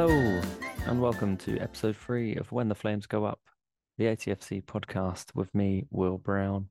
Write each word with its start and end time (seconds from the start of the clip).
Hello, 0.00 0.40
and 0.86 1.02
welcome 1.02 1.36
to 1.38 1.58
episode 1.58 1.96
three 1.96 2.36
of 2.36 2.52
When 2.52 2.68
the 2.68 2.76
Flames 2.76 3.06
Go 3.06 3.24
Up, 3.24 3.40
the 3.96 4.04
ATFC 4.04 4.62
podcast 4.64 5.34
with 5.34 5.52
me, 5.56 5.86
Will 5.90 6.18
Brown. 6.18 6.68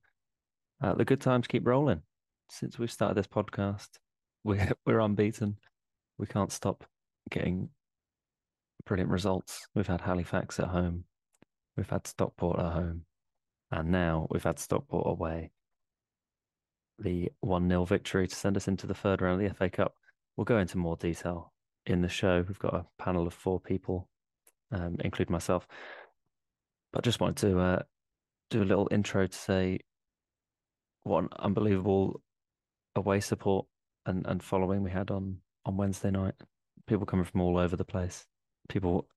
Uh, 0.82 0.94
the 0.94 1.04
good 1.04 1.20
times 1.20 1.46
keep 1.46 1.68
rolling. 1.68 2.04
Since 2.50 2.80
we've 2.80 2.90
started 2.90 3.18
this 3.18 3.28
podcast, 3.28 3.90
we're, 4.46 4.72
we're 4.86 5.02
unbeaten. 5.02 5.58
We 6.18 6.26
can't 6.26 6.54
stop 6.54 6.86
getting 7.30 7.68
brilliant 8.86 9.12
results. 9.12 9.68
We've 9.76 9.86
had 9.86 10.00
Halifax 10.00 10.58
at 10.62 10.70
home, 10.70 11.04
we've 11.76 11.90
had 11.90 12.08
Stockport 12.08 12.60
at 12.60 12.72
home, 12.72 13.02
and 13.72 13.92
now 13.92 14.28
we've 14.32 14.42
had 14.46 14.58
Stockport 14.58 15.06
away. 15.06 15.52
The 16.98 17.34
1 17.42 17.68
0 17.68 17.84
victory 17.84 18.30
to 18.30 18.36
send 18.36 18.56
us 18.56 18.70
into 18.70 18.88
the 18.88 18.94
third 18.94 19.22
round 19.22 19.42
of 19.42 19.50
the 19.50 19.54
FA 19.54 19.70
Cup. 19.70 19.96
We'll 20.38 20.46
go 20.46 20.60
into 20.60 20.78
more 20.78 20.96
detail 20.96 21.52
in 21.88 22.02
the 22.02 22.10
show. 22.10 22.44
We've 22.48 22.60
got 22.60 22.74
a 22.74 22.86
panel 22.98 23.26
of 23.26 23.34
four 23.34 23.60
people, 23.60 24.08
um, 24.72 24.98
including 25.00 25.32
myself. 25.32 25.68
But 26.94 27.04
just 27.04 27.20
wanted 27.20 27.38
to 27.48 27.60
uh, 27.60 27.80
do 28.50 28.62
a 28.62 28.66
little 28.66 28.88
intro 28.92 29.28
to 29.28 29.38
say 29.38 29.80
what 31.04 31.24
an 31.24 31.30
unbelievable 31.40 32.22
away 32.96 33.20
support 33.20 33.66
and, 34.06 34.26
and 34.28 34.44
following 34.44 34.84
we 34.84 34.92
had 34.92 35.12
on, 35.12 35.38
on 35.66 35.78
Wednesday 35.78 36.12
night. 36.12 36.36
People 36.88 37.06
coming 37.06 37.26
from 37.26 37.42
all 37.42 37.58
over 37.58 37.76
the 37.76 37.86
place, 37.86 38.26
people 38.70 39.08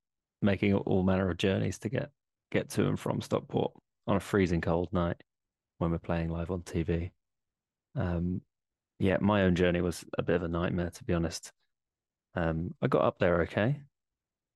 making 0.43 0.74
all 0.74 1.02
manner 1.02 1.30
of 1.30 1.37
journeys 1.37 1.79
to 1.79 1.88
get 1.88 2.10
get 2.51 2.68
to 2.68 2.88
and 2.88 2.98
from 2.98 3.21
Stockport 3.21 3.73
on 4.09 4.16
a 4.16 4.21
freezing 4.21 4.60
cold 4.60 4.93
night 4.93 5.23
when 5.79 5.93
we're 5.93 5.98
playing 5.98 6.29
live 6.29 6.51
on 6.51 6.62
TV. 6.62 7.12
Um, 7.95 8.41
yeah, 8.98 9.18
my 9.21 9.43
own 9.43 9.55
journey 9.55 9.80
was 9.80 10.05
a 10.18 10.23
bit 10.23 10.37
of 10.37 10.43
a 10.43 10.48
nightmare 10.48 10.91
to 10.91 11.05
be 11.05 11.15
honest. 11.15 11.52
Um, 12.35 12.75
I 12.81 12.87
got 12.87 13.03
up 13.03 13.19
there 13.19 13.43
okay. 13.43 13.81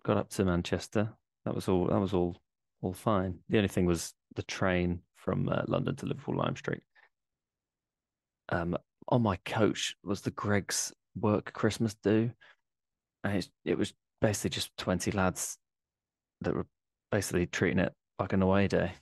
Got 0.05 0.17
up 0.17 0.31
to 0.31 0.45
Manchester. 0.45 1.11
That 1.45 1.55
was 1.55 1.69
all. 1.69 1.87
That 1.87 2.01
was 2.01 2.15
all. 2.15 2.37
All 2.83 2.93
fine. 2.93 3.39
The 3.49 3.57
only 3.57 3.69
thing 3.69 3.87
was 3.87 4.13
the 4.37 4.43
train 4.43 5.01
from 5.17 5.49
uh, 5.49 5.63
London 5.67 5.97
to 5.97 6.07
Liverpool 6.07 6.37
Lime 6.37 6.57
Street. 6.57 6.83
Um, 8.51 8.77
on 9.09 9.23
my 9.23 9.37
coach 9.47 9.97
was 10.05 10.21
the 10.21 10.31
Greggs 10.31 10.93
work 11.19 11.53
Christmas 11.53 11.95
do, 12.03 12.31
and 13.23 13.37
it, 13.39 13.49
it 13.65 13.79
was 13.79 13.95
basically 14.21 14.51
just 14.51 14.77
twenty 14.77 15.11
lads 15.11 15.57
that 16.43 16.55
were 16.55 16.67
basically 17.11 17.47
treating 17.47 17.79
it 17.79 17.93
like 18.19 18.33
an 18.33 18.43
away 18.43 18.69
day. 18.69 18.93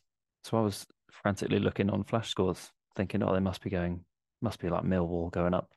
So 0.44 0.58
I 0.58 0.60
was 0.60 0.86
frantically 1.10 1.58
looking 1.58 1.90
on 1.90 2.04
flash 2.04 2.28
scores, 2.28 2.70
thinking, 2.94 3.22
"Oh, 3.22 3.32
they 3.32 3.40
must 3.40 3.62
be 3.62 3.70
going, 3.70 4.04
must 4.40 4.60
be 4.60 4.68
like 4.68 4.84
Millwall 4.84 5.30
going 5.32 5.54
up 5.54 5.72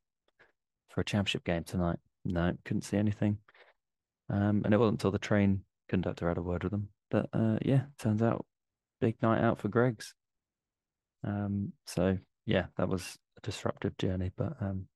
for 0.90 1.02
a 1.02 1.06
championship 1.06 1.44
game 1.44 1.64
tonight." 1.64 1.98
No, 2.26 2.54
couldn't 2.66 2.82
see 2.82 2.98
anything. 2.98 3.38
Um, 4.30 4.64
and 4.66 4.74
it 4.74 4.80
wasn't 4.80 4.96
until 4.96 5.12
the 5.12 5.20
train 5.20 5.62
conductor 5.88 6.28
had 6.28 6.38
a 6.38 6.42
word 6.42 6.64
with 6.64 6.72
them 6.72 6.90
that, 7.12 7.28
uh, 7.32 7.58
yeah, 7.62 7.84
turns 8.00 8.22
out 8.22 8.46
big 9.00 9.22
night 9.22 9.44
out 9.44 9.60
for 9.60 9.68
Greggs. 9.68 10.14
Um, 11.24 11.74
so 11.86 12.18
yeah, 12.46 12.66
that 12.78 12.90
was 12.90 13.18
a 13.38 13.42
disruptive 13.42 13.98
journey, 13.98 14.32
but 14.36 14.54
um, 14.62 14.88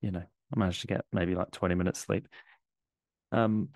you 0.00 0.10
know, 0.10 0.22
I 0.22 0.58
managed 0.58 0.80
to 0.82 0.86
get 0.86 1.04
maybe 1.12 1.34
like 1.34 1.50
20 1.52 1.74
minutes 1.74 2.00
sleep. 2.00 2.26
Um, 3.30 3.68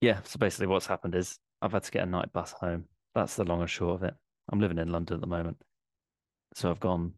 yeah, 0.00 0.20
so 0.24 0.38
basically 0.38 0.66
what's 0.66 0.86
happened 0.86 1.14
is 1.14 1.38
I've 1.60 1.72
had 1.72 1.82
to 1.84 1.90
get 1.90 2.04
a 2.04 2.10
night 2.10 2.32
bus 2.32 2.52
home. 2.52 2.84
That's 3.14 3.36
the 3.36 3.44
long 3.44 3.60
and 3.60 3.70
short 3.70 3.96
of 3.96 4.02
it. 4.04 4.14
I'm 4.52 4.60
living 4.60 4.78
in 4.78 4.92
London 4.92 5.14
at 5.14 5.20
the 5.20 5.26
moment. 5.26 5.56
So 6.54 6.70
I've 6.70 6.80
gone 6.80 7.14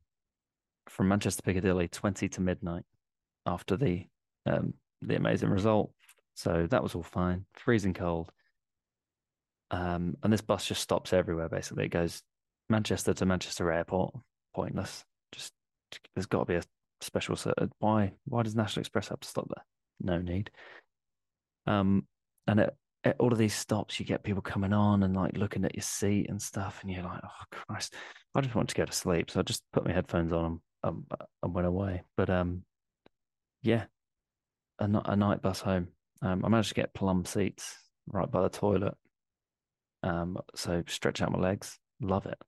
from 0.89 1.08
Manchester 1.08 1.42
Piccadilly 1.42 1.89
20 1.89 2.28
to 2.28 2.41
midnight 2.41 2.84
after 3.47 3.77
the 3.77 4.06
um, 4.47 4.74
the 5.02 5.16
amazing 5.16 5.50
result. 5.50 5.92
So 6.34 6.66
that 6.70 6.82
was 6.82 6.94
all 6.94 7.02
fine. 7.02 7.46
Freezing 7.54 7.94
cold. 7.94 8.30
Um, 9.70 10.16
and 10.22 10.33
this 10.33 10.40
bus 10.40 10.66
just 10.66 10.83
stops 10.83 11.12
everywhere. 11.12 11.48
Basically, 11.48 11.84
it 11.84 11.90
goes 11.90 12.22
Manchester 12.68 13.14
to 13.14 13.27
Manchester 13.27 13.70
Airport. 13.70 14.14
Pointless. 14.55 15.05
Just 15.33 15.52
there's 16.14 16.27
got 16.27 16.40
to 16.40 16.44
be 16.46 16.55
a 16.56 16.62
special. 17.00 17.36
Why? 17.78 18.12
Why 18.24 18.42
does 18.42 18.56
National 18.56 18.80
Express 18.80 19.08
have 19.08 19.20
to 19.20 19.28
stop 19.28 19.48
there? 19.48 19.64
No 20.00 20.20
need. 20.20 20.50
Um, 21.66 22.06
and 22.46 22.60
at, 22.60 22.74
at 23.05 23.16
all 23.20 23.33
of 23.33 23.39
these 23.39 23.55
stops, 23.55 24.00
you 24.00 24.06
get 24.06 24.24
people 24.24 24.42
coming 24.42 24.72
on 24.72 25.02
and 25.02 25.14
like 25.14 25.36
looking 25.36 25.64
at 25.64 25.74
your 25.74 25.83
seat 25.83 26.27
and 26.28 26.40
stuff, 26.40 26.80
and 26.83 26.90
you're 26.90 27.05
like, 27.05 27.20
oh 27.22 27.44
Christ, 27.52 27.94
I 28.34 28.40
just 28.40 28.55
want 28.55 28.70
to 28.70 28.74
go 28.74 28.84
to 28.84 28.92
sleep. 28.92 29.30
So 29.30 29.40
I 29.40 29.42
just 29.42 29.62
put 29.72 29.84
my 29.84 29.92
headphones 29.92 30.33
on 30.33 30.44
and, 30.44 30.60
um, 30.83 31.06
and 31.42 31.55
went 31.55 31.68
away. 31.68 32.02
But 32.16 32.30
um, 32.30 32.64
yeah, 33.62 33.84
a, 34.80 35.02
a 35.05 35.17
night 35.17 35.42
bus 35.42 35.61
home. 35.61 35.89
Um, 36.23 36.45
I 36.45 36.48
managed 36.48 36.70
to 36.70 36.74
get 36.74 36.95
plum 36.95 37.24
seats 37.24 37.77
right 38.07 38.30
by 38.30 38.42
the 38.42 38.48
toilet. 38.48 38.95
Um, 40.02 40.39
so 40.55 40.83
stretch 40.86 41.23
out 41.23 41.33
my 41.33 41.39
legs, 41.39 41.79
love 42.01 42.27
it. 42.27 42.39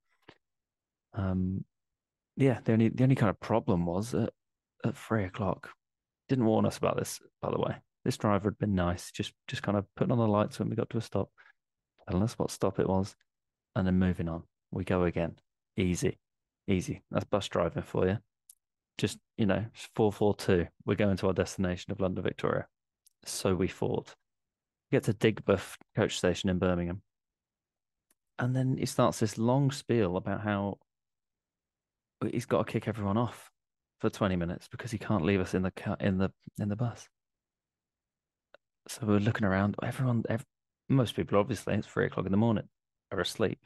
Um, 1.13 1.63
yeah, 2.35 2.59
the 2.63 2.73
only 2.73 2.89
the 2.89 3.03
only 3.03 3.15
kind 3.15 3.29
of 3.29 3.39
problem 3.39 3.85
was 3.85 4.13
at 4.15 4.31
three 4.95 5.25
o'clock. 5.25 5.69
Didn't 6.29 6.45
warn 6.45 6.65
us 6.65 6.77
about 6.77 6.97
this, 6.97 7.19
by 7.41 7.51
the 7.51 7.59
way. 7.59 7.75
This 8.03 8.17
driver 8.17 8.49
had 8.49 8.57
been 8.57 8.75
nice, 8.75 9.11
just 9.11 9.33
just 9.47 9.61
kind 9.61 9.77
of 9.77 9.85
putting 9.95 10.11
on 10.11 10.17
the 10.17 10.27
lights 10.27 10.59
when 10.59 10.69
we 10.69 10.75
got 10.75 10.89
to 10.89 10.97
a 10.97 11.01
stop, 11.01 11.29
telling 12.07 12.23
us 12.23 12.37
what 12.37 12.51
stop 12.51 12.79
it 12.79 12.89
was, 12.89 13.15
and 13.75 13.85
then 13.85 13.99
moving 13.99 14.27
on. 14.27 14.43
We 14.71 14.83
go 14.83 15.03
again, 15.03 15.35
easy, 15.77 16.17
easy. 16.67 17.03
That's 17.11 17.25
bus 17.25 17.47
driving 17.47 17.83
for 17.83 18.07
you 18.07 18.17
just 18.97 19.17
you 19.37 19.45
know 19.45 19.65
442 19.95 20.67
we're 20.85 20.95
going 20.95 21.17
to 21.17 21.27
our 21.27 21.33
destination 21.33 21.91
of 21.91 21.99
london 21.99 22.23
victoria. 22.23 22.67
So 23.25 23.55
we 23.55 23.67
thought 23.67 24.15
get 24.91 25.03
to 25.03 25.13
digbeth 25.13 25.77
coach 25.95 26.17
station 26.17 26.49
in 26.49 26.59
birmingham. 26.59 27.01
And 28.37 28.55
then 28.55 28.77
he 28.77 28.85
starts 28.85 29.19
this 29.19 29.37
long 29.37 29.71
spiel 29.71 30.17
about 30.17 30.41
how 30.41 30.77
he's 32.31 32.45
got 32.45 32.65
to 32.65 32.71
kick 32.71 32.87
everyone 32.87 33.17
off 33.17 33.49
for 33.99 34.09
20 34.09 34.35
minutes 34.35 34.67
because 34.69 34.91
he 34.91 34.97
can't 34.97 35.23
leave 35.23 35.39
us 35.39 35.53
in 35.53 35.61
the 35.63 35.71
car, 35.71 35.97
in 35.99 36.17
the 36.17 36.31
in 36.59 36.69
the 36.69 36.75
bus. 36.75 37.07
So 38.87 39.05
we're 39.05 39.19
looking 39.19 39.45
around 39.45 39.75
everyone 39.81 40.23
every, 40.29 40.45
most 40.89 41.15
people 41.15 41.39
obviously 41.39 41.73
it's 41.75 41.87
three 41.87 42.05
o'clock 42.05 42.25
in 42.25 42.31
the 42.31 42.37
morning 42.37 42.67
are 43.11 43.19
asleep. 43.19 43.59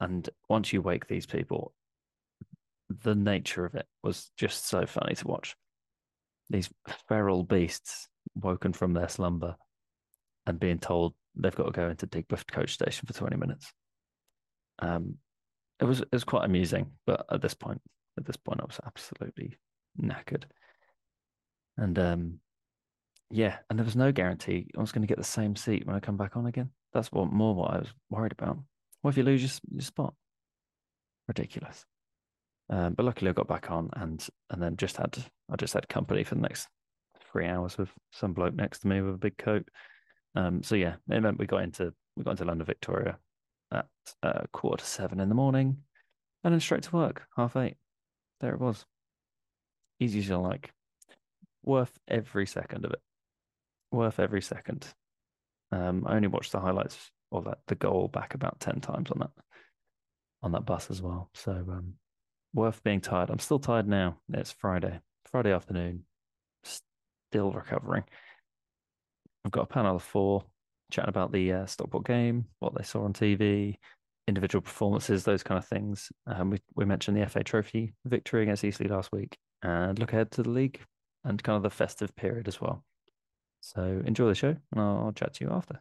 And 0.00 0.28
once 0.48 0.72
you 0.72 0.82
wake 0.82 1.06
these 1.06 1.26
people 1.26 1.72
the 3.02 3.14
nature 3.14 3.64
of 3.64 3.74
it 3.74 3.86
was 4.02 4.30
just 4.36 4.66
so 4.68 4.86
funny 4.86 5.14
to 5.14 5.26
watch. 5.26 5.56
These 6.50 6.70
feral 7.08 7.44
beasts 7.44 8.08
woken 8.34 8.72
from 8.72 8.92
their 8.92 9.08
slumber 9.08 9.56
and 10.46 10.60
being 10.60 10.78
told 10.78 11.14
they've 11.34 11.54
got 11.54 11.66
to 11.66 11.72
go 11.72 11.88
into 11.88 12.06
Digbeth 12.06 12.46
coach 12.46 12.74
station 12.74 13.06
for 13.06 13.14
20 13.14 13.36
minutes. 13.36 13.72
Um, 14.80 15.16
it 15.80 15.84
was 15.84 16.00
it 16.00 16.12
was 16.12 16.24
quite 16.24 16.44
amusing, 16.44 16.92
but 17.06 17.24
at 17.30 17.42
this 17.42 17.54
point, 17.54 17.80
at 18.18 18.24
this 18.24 18.36
point, 18.36 18.60
I 18.60 18.64
was 18.64 18.80
absolutely 18.84 19.56
knackered. 20.00 20.44
And 21.76 21.98
um, 21.98 22.40
yeah, 23.30 23.58
and 23.68 23.78
there 23.78 23.84
was 23.84 23.96
no 23.96 24.12
guarantee 24.12 24.68
I 24.76 24.80
was 24.80 24.92
going 24.92 25.02
to 25.02 25.08
get 25.08 25.18
the 25.18 25.24
same 25.24 25.56
seat 25.56 25.86
when 25.86 25.96
I 25.96 26.00
come 26.00 26.16
back 26.16 26.36
on 26.36 26.46
again. 26.46 26.70
That's 26.92 27.10
what 27.10 27.32
more 27.32 27.54
what 27.54 27.72
I 27.72 27.78
was 27.78 27.92
worried 28.10 28.32
about. 28.32 28.58
What 29.00 29.10
if 29.10 29.16
you 29.16 29.24
lose 29.24 29.42
your, 29.42 29.50
your 29.70 29.82
spot? 29.82 30.14
Ridiculous. 31.26 31.84
Um, 32.70 32.94
but 32.94 33.04
luckily, 33.04 33.30
I 33.30 33.34
got 33.34 33.48
back 33.48 33.70
on 33.70 33.90
and 33.94 34.26
and 34.50 34.62
then 34.62 34.76
just 34.76 34.96
had 34.96 35.16
I 35.50 35.56
just 35.56 35.74
had 35.74 35.88
company 35.88 36.24
for 36.24 36.34
the 36.34 36.40
next 36.40 36.68
three 37.30 37.46
hours 37.46 37.78
with 37.78 37.90
some 38.12 38.32
bloke 38.32 38.54
next 38.54 38.80
to 38.80 38.88
me 38.88 39.00
with 39.00 39.14
a 39.14 39.18
big 39.18 39.36
coat. 39.36 39.68
Um, 40.34 40.62
so 40.62 40.74
yeah, 40.74 40.94
it 41.10 41.20
meant 41.20 41.38
we 41.38 41.46
got 41.46 41.62
into 41.62 41.92
we 42.16 42.24
got 42.24 42.32
into 42.32 42.44
London 42.44 42.66
Victoria 42.66 43.18
at 43.72 43.86
uh, 44.22 44.42
quarter 44.52 44.82
to 44.82 44.88
seven 44.88 45.20
in 45.20 45.28
the 45.28 45.34
morning, 45.34 45.78
and 46.44 46.52
then 46.52 46.60
straight 46.60 46.82
to 46.84 46.96
work 46.96 47.22
half 47.36 47.56
eight. 47.56 47.76
There 48.40 48.54
it 48.54 48.60
was. 48.60 48.84
Easy 50.00 50.18
as 50.18 50.28
you 50.28 50.36
like. 50.38 50.72
Worth 51.62 51.96
every 52.08 52.46
second 52.46 52.84
of 52.84 52.92
it. 52.92 53.00
Worth 53.92 54.18
every 54.18 54.42
second. 54.42 54.86
Um, 55.70 56.04
I 56.06 56.16
only 56.16 56.28
watched 56.28 56.52
the 56.52 56.60
highlights 56.60 56.98
or 57.30 57.42
that 57.42 57.58
the 57.66 57.74
goal 57.74 58.08
back 58.08 58.34
about 58.34 58.60
ten 58.60 58.80
times 58.80 59.10
on 59.10 59.20
that 59.20 59.30
on 60.42 60.52
that 60.52 60.66
bus 60.66 60.90
as 60.90 61.00
well. 61.00 61.30
So 61.34 61.52
um, 61.52 61.94
worth 62.54 62.82
being 62.82 63.00
tired. 63.00 63.30
I'm 63.30 63.38
still 63.38 63.58
tired 63.58 63.88
now. 63.88 64.18
It's 64.32 64.52
Friday, 64.52 65.00
Friday 65.30 65.52
afternoon, 65.52 66.04
still 66.64 67.52
recovering. 67.52 68.04
I've 69.44 69.52
got 69.52 69.64
a 69.64 69.66
panel 69.66 69.96
of 69.96 70.02
four 70.02 70.44
chatting 70.90 71.08
about 71.08 71.32
the 71.32 71.52
uh, 71.52 71.66
Stockport 71.66 72.06
game, 72.06 72.46
what 72.60 72.74
they 72.76 72.84
saw 72.84 73.04
on 73.04 73.12
TV, 73.12 73.76
individual 74.28 74.62
performances, 74.62 75.24
those 75.24 75.42
kind 75.42 75.58
of 75.58 75.66
things. 75.66 76.10
Um, 76.26 76.50
we 76.50 76.58
we 76.74 76.84
mentioned 76.84 77.16
the 77.16 77.28
FA 77.28 77.42
Trophy 77.42 77.94
victory 78.04 78.42
against 78.42 78.64
Eastleigh 78.64 78.88
last 78.88 79.10
week, 79.12 79.36
and 79.62 79.98
look 79.98 80.12
ahead 80.12 80.30
to 80.32 80.42
the 80.42 80.50
league 80.50 80.80
and 81.24 81.42
kind 81.42 81.56
of 81.56 81.62
the 81.62 81.70
festive 81.70 82.14
period 82.16 82.48
as 82.48 82.60
well. 82.60 82.84
So 83.60 84.02
enjoy 84.04 84.28
the 84.28 84.34
show, 84.34 84.56
and 84.72 84.80
I'll, 84.80 85.04
I'll 85.06 85.12
chat 85.12 85.34
to 85.34 85.44
you 85.44 85.50
after. 85.50 85.80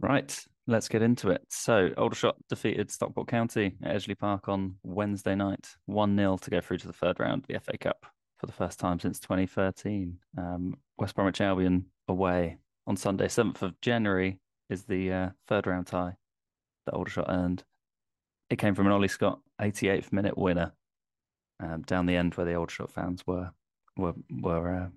Right, 0.00 0.44
let's 0.66 0.88
get 0.88 1.02
into 1.02 1.30
it. 1.30 1.42
So, 1.48 1.90
Aldershot 1.96 2.36
defeated 2.48 2.90
Stockport 2.90 3.28
County 3.28 3.76
at 3.82 3.96
Edgeley 3.96 4.18
Park 4.18 4.48
on 4.48 4.76
Wednesday 4.82 5.34
night, 5.34 5.68
1 5.86 6.16
0 6.16 6.36
to 6.38 6.50
go 6.50 6.60
through 6.60 6.78
to 6.78 6.86
the 6.86 6.92
third 6.92 7.20
round 7.20 7.42
of 7.42 7.46
the 7.48 7.60
FA 7.60 7.76
Cup 7.78 8.06
for 8.38 8.46
the 8.46 8.52
first 8.52 8.78
time 8.78 8.98
since 8.98 9.18
2013. 9.20 10.18
Um, 10.38 10.74
West 10.98 11.14
Bromwich 11.14 11.40
Albion 11.40 11.86
away 12.08 12.58
on 12.86 12.96
Sunday, 12.96 13.26
7th 13.26 13.62
of 13.62 13.80
January, 13.80 14.38
is 14.70 14.84
the 14.84 15.12
uh, 15.12 15.28
third 15.48 15.66
round 15.66 15.86
tie 15.86 16.16
that 16.86 16.94
Aldershot 16.94 17.26
earned. 17.28 17.64
It 18.50 18.58
came 18.58 18.74
from 18.74 18.86
an 18.86 18.92
Ollie 18.92 19.08
Scott 19.08 19.40
88th 19.60 20.12
minute 20.12 20.36
winner 20.36 20.72
um, 21.60 21.82
down 21.82 22.06
the 22.06 22.16
end 22.16 22.34
where 22.34 22.46
the 22.46 22.54
Aldershot 22.54 22.90
fans 22.90 23.26
were 23.26 23.50
were 23.96 24.14
were 24.30 24.74
uh, 24.74 24.88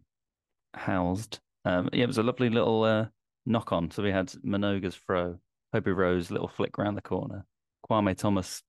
housed. 0.77 1.39
Um, 1.65 1.89
yeah, 1.93 2.03
it 2.03 2.07
was 2.07 2.17
a 2.17 2.23
lovely 2.23 2.49
little 2.49 2.83
uh, 2.83 3.05
knock 3.45 3.71
on. 3.71 3.91
So 3.91 4.03
we 4.03 4.11
had 4.11 4.27
Mnoga's 4.45 4.95
throw, 4.95 5.37
Kobe 5.73 5.91
Rowe's 5.91 6.31
little 6.31 6.47
flick 6.47 6.79
around 6.79 6.95
the 6.95 7.01
corner, 7.01 7.45
Kwame 7.89 8.17
Thomas 8.17 8.63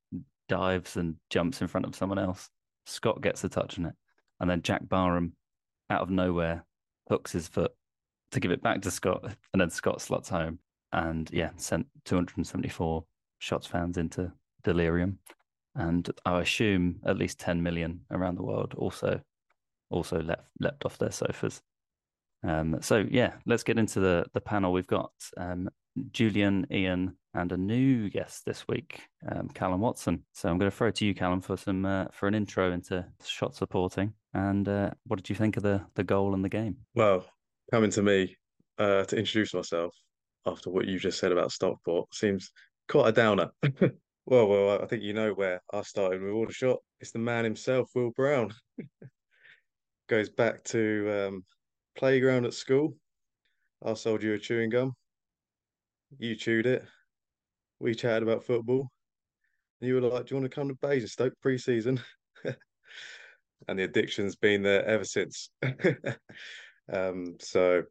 dives 0.48 0.96
and 0.96 1.16
jumps 1.30 1.60
in 1.60 1.68
front 1.68 1.86
of 1.86 1.94
someone 1.94 2.18
else. 2.18 2.48
Scott 2.86 3.20
gets 3.20 3.42
the 3.42 3.48
touch 3.48 3.78
on 3.78 3.86
it, 3.86 3.94
and 4.40 4.48
then 4.48 4.62
Jack 4.62 4.88
Barham 4.88 5.34
out 5.90 6.02
of 6.02 6.10
nowhere 6.10 6.64
hooks 7.08 7.32
his 7.32 7.48
foot 7.48 7.72
to 8.32 8.40
give 8.40 8.50
it 8.50 8.62
back 8.62 8.82
to 8.82 8.90
Scott, 8.90 9.24
and 9.52 9.60
then 9.60 9.70
Scott 9.70 10.00
slots 10.00 10.28
home 10.28 10.58
and 10.92 11.30
yeah, 11.32 11.50
sent 11.56 11.86
274 12.04 13.04
shots 13.38 13.66
fans 13.66 13.98
into 13.98 14.32
delirium. 14.64 15.18
And 15.74 16.10
I 16.24 16.40
assume 16.40 17.00
at 17.04 17.18
least 17.18 17.38
10 17.38 17.62
million 17.62 18.00
around 18.10 18.36
the 18.36 18.42
world 18.42 18.74
also 18.76 19.20
also 19.90 20.20
leapt 20.20 20.48
leapt 20.60 20.84
off 20.84 20.98
their 20.98 21.10
sofas. 21.10 21.62
Um, 22.42 22.78
so 22.80 23.04
yeah, 23.10 23.34
let's 23.46 23.62
get 23.62 23.78
into 23.78 24.00
the 24.00 24.26
the 24.34 24.40
panel. 24.40 24.72
We've 24.72 24.86
got 24.86 25.12
um, 25.36 25.68
Julian, 26.12 26.66
Ian, 26.70 27.16
and 27.34 27.52
a 27.52 27.56
new 27.56 28.10
guest 28.10 28.44
this 28.44 28.66
week, 28.68 29.02
um, 29.30 29.48
Callum 29.48 29.80
Watson. 29.80 30.24
So 30.32 30.48
I'm 30.48 30.58
going 30.58 30.70
to 30.70 30.76
throw 30.76 30.88
it 30.88 30.96
to 30.96 31.04
you, 31.04 31.14
Callum, 31.14 31.40
for 31.40 31.56
some 31.56 31.84
uh, 31.84 32.06
for 32.12 32.26
an 32.26 32.34
intro 32.34 32.72
into 32.72 33.04
shot 33.24 33.54
supporting. 33.54 34.12
And 34.34 34.68
uh, 34.68 34.90
what 35.06 35.16
did 35.16 35.28
you 35.28 35.36
think 35.36 35.56
of 35.56 35.62
the 35.62 35.82
the 35.94 36.04
goal 36.04 36.34
and 36.34 36.44
the 36.44 36.48
game? 36.48 36.76
Well, 36.94 37.24
coming 37.70 37.90
to 37.90 38.02
me 38.02 38.36
uh, 38.78 39.04
to 39.04 39.16
introduce 39.16 39.54
myself 39.54 39.94
after 40.46 40.70
what 40.70 40.86
you 40.86 40.98
just 40.98 41.18
said 41.18 41.32
about 41.32 41.52
Stockport 41.52 42.14
seems 42.14 42.50
quite 42.88 43.08
a 43.08 43.12
downer. 43.12 43.50
well, 44.26 44.48
well, 44.48 44.82
I 44.82 44.86
think 44.86 45.02
you 45.02 45.12
know 45.12 45.32
where 45.32 45.60
I 45.72 45.82
started 45.82 46.22
with 46.22 46.32
Aldershot. 46.32 46.78
It's 47.00 47.12
the 47.12 47.18
man 47.18 47.44
himself, 47.44 47.90
Will 47.94 48.10
Brown. 48.10 48.52
Goes 50.08 50.30
back 50.30 50.64
to 50.64 51.26
um, 51.28 51.44
playground 51.96 52.46
at 52.46 52.54
school. 52.54 52.94
I 53.84 53.94
sold 53.94 54.22
you 54.22 54.34
a 54.34 54.38
chewing 54.38 54.70
gum. 54.70 54.94
You 56.16 56.34
chewed 56.34 56.66
it. 56.66 56.84
We 57.80 57.94
chatted 57.94 58.22
about 58.22 58.44
football. 58.44 58.90
And 59.80 59.88
you 59.88 59.94
were 59.94 60.00
like, 60.00 60.26
Do 60.26 60.34
you 60.34 60.40
want 60.40 60.50
to 60.50 60.54
come 60.54 60.68
to 60.68 60.74
Basingstoke 60.74 61.34
pre 61.40 61.58
season? 61.58 62.00
and 63.68 63.78
the 63.78 63.84
addiction's 63.84 64.36
been 64.36 64.62
there 64.62 64.84
ever 64.84 65.04
since. 65.04 65.50
um, 66.92 67.36
so, 67.40 67.82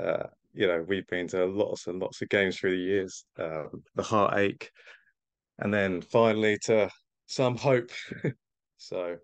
uh, 0.00 0.24
you 0.52 0.66
know, 0.66 0.84
we've 0.86 1.06
been 1.06 1.28
to 1.28 1.46
lots 1.46 1.86
and 1.86 2.00
lots 2.00 2.20
of 2.22 2.28
games 2.28 2.56
through 2.56 2.76
the 2.76 2.82
years, 2.82 3.24
um, 3.38 3.82
the 3.94 4.02
heartache, 4.02 4.70
and 5.58 5.72
then 5.72 6.00
finally 6.00 6.58
to 6.64 6.90
some 7.26 7.56
hope. 7.56 7.90
so, 8.78 9.16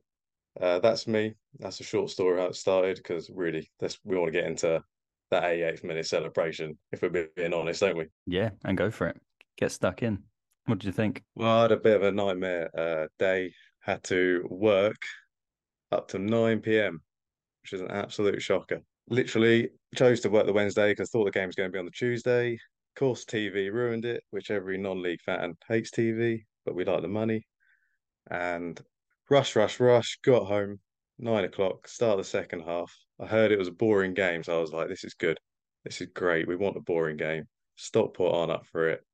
uh, 0.60 0.78
that's 0.80 1.06
me. 1.06 1.34
That's 1.58 1.80
a 1.80 1.84
short 1.84 2.10
story 2.10 2.40
how 2.40 2.46
it 2.46 2.56
started 2.56 2.96
because 2.96 3.30
really, 3.30 3.70
this 3.80 3.98
we 4.04 4.16
want 4.16 4.32
to 4.32 4.38
get 4.38 4.48
into 4.48 4.82
that 5.30 5.44
88th 5.44 5.84
minute 5.84 6.06
celebration 6.06 6.76
if 6.92 7.02
we're 7.02 7.28
being 7.36 7.54
honest, 7.54 7.80
don't 7.80 7.96
we? 7.96 8.06
Yeah, 8.26 8.50
and 8.64 8.76
go 8.76 8.90
for 8.90 9.08
it. 9.08 9.20
Get 9.56 9.72
stuck 9.72 10.02
in. 10.02 10.22
What 10.66 10.78
did 10.78 10.86
you 10.86 10.92
think? 10.92 11.22
Well, 11.34 11.48
I 11.50 11.62
had 11.62 11.72
a 11.72 11.76
bit 11.76 11.96
of 11.96 12.02
a 12.02 12.12
nightmare 12.12 12.70
uh, 12.76 13.06
day. 13.18 13.52
Had 13.80 14.04
to 14.04 14.46
work 14.50 15.02
up 15.90 16.08
to 16.08 16.18
9 16.18 16.60
p.m., 16.60 17.00
which 17.62 17.72
is 17.72 17.80
an 17.80 17.90
absolute 17.90 18.42
shocker. 18.42 18.80
Literally 19.08 19.70
chose 19.96 20.20
to 20.20 20.30
work 20.30 20.46
the 20.46 20.52
Wednesday 20.52 20.92
because 20.92 21.10
thought 21.10 21.24
the 21.24 21.30
game 21.30 21.46
was 21.46 21.56
going 21.56 21.68
to 21.68 21.72
be 21.72 21.78
on 21.78 21.86
the 21.86 21.90
Tuesday. 21.90 22.54
Of 22.54 22.98
course, 22.98 23.24
TV 23.24 23.72
ruined 23.72 24.04
it, 24.04 24.22
which 24.30 24.50
every 24.50 24.78
non-league 24.78 25.22
fan 25.22 25.56
hates 25.68 25.90
TV, 25.90 26.44
but 26.64 26.74
we 26.74 26.84
like 26.84 27.02
the 27.02 27.08
money. 27.08 27.46
And 28.30 28.80
rush, 29.30 29.56
rush, 29.56 29.80
rush. 29.80 30.18
Got 30.22 30.46
home 30.46 30.78
nine 31.18 31.44
o'clock. 31.44 31.88
Start 31.88 32.18
the 32.18 32.24
second 32.24 32.60
half. 32.60 32.92
I 33.20 33.26
heard 33.26 33.52
it 33.52 33.58
was 33.58 33.68
a 33.68 33.72
boring 33.72 34.14
game, 34.14 34.42
so 34.42 34.56
I 34.56 34.60
was 34.60 34.72
like, 34.72 34.88
"This 34.88 35.04
is 35.04 35.14
good. 35.14 35.38
This 35.84 36.00
is 36.00 36.08
great. 36.08 36.48
We 36.48 36.56
want 36.56 36.76
a 36.76 36.80
boring 36.80 37.16
game. 37.16 37.44
Stockport 37.76 38.34
aren't 38.34 38.52
up 38.52 38.66
for 38.66 38.88
it. 38.88 39.04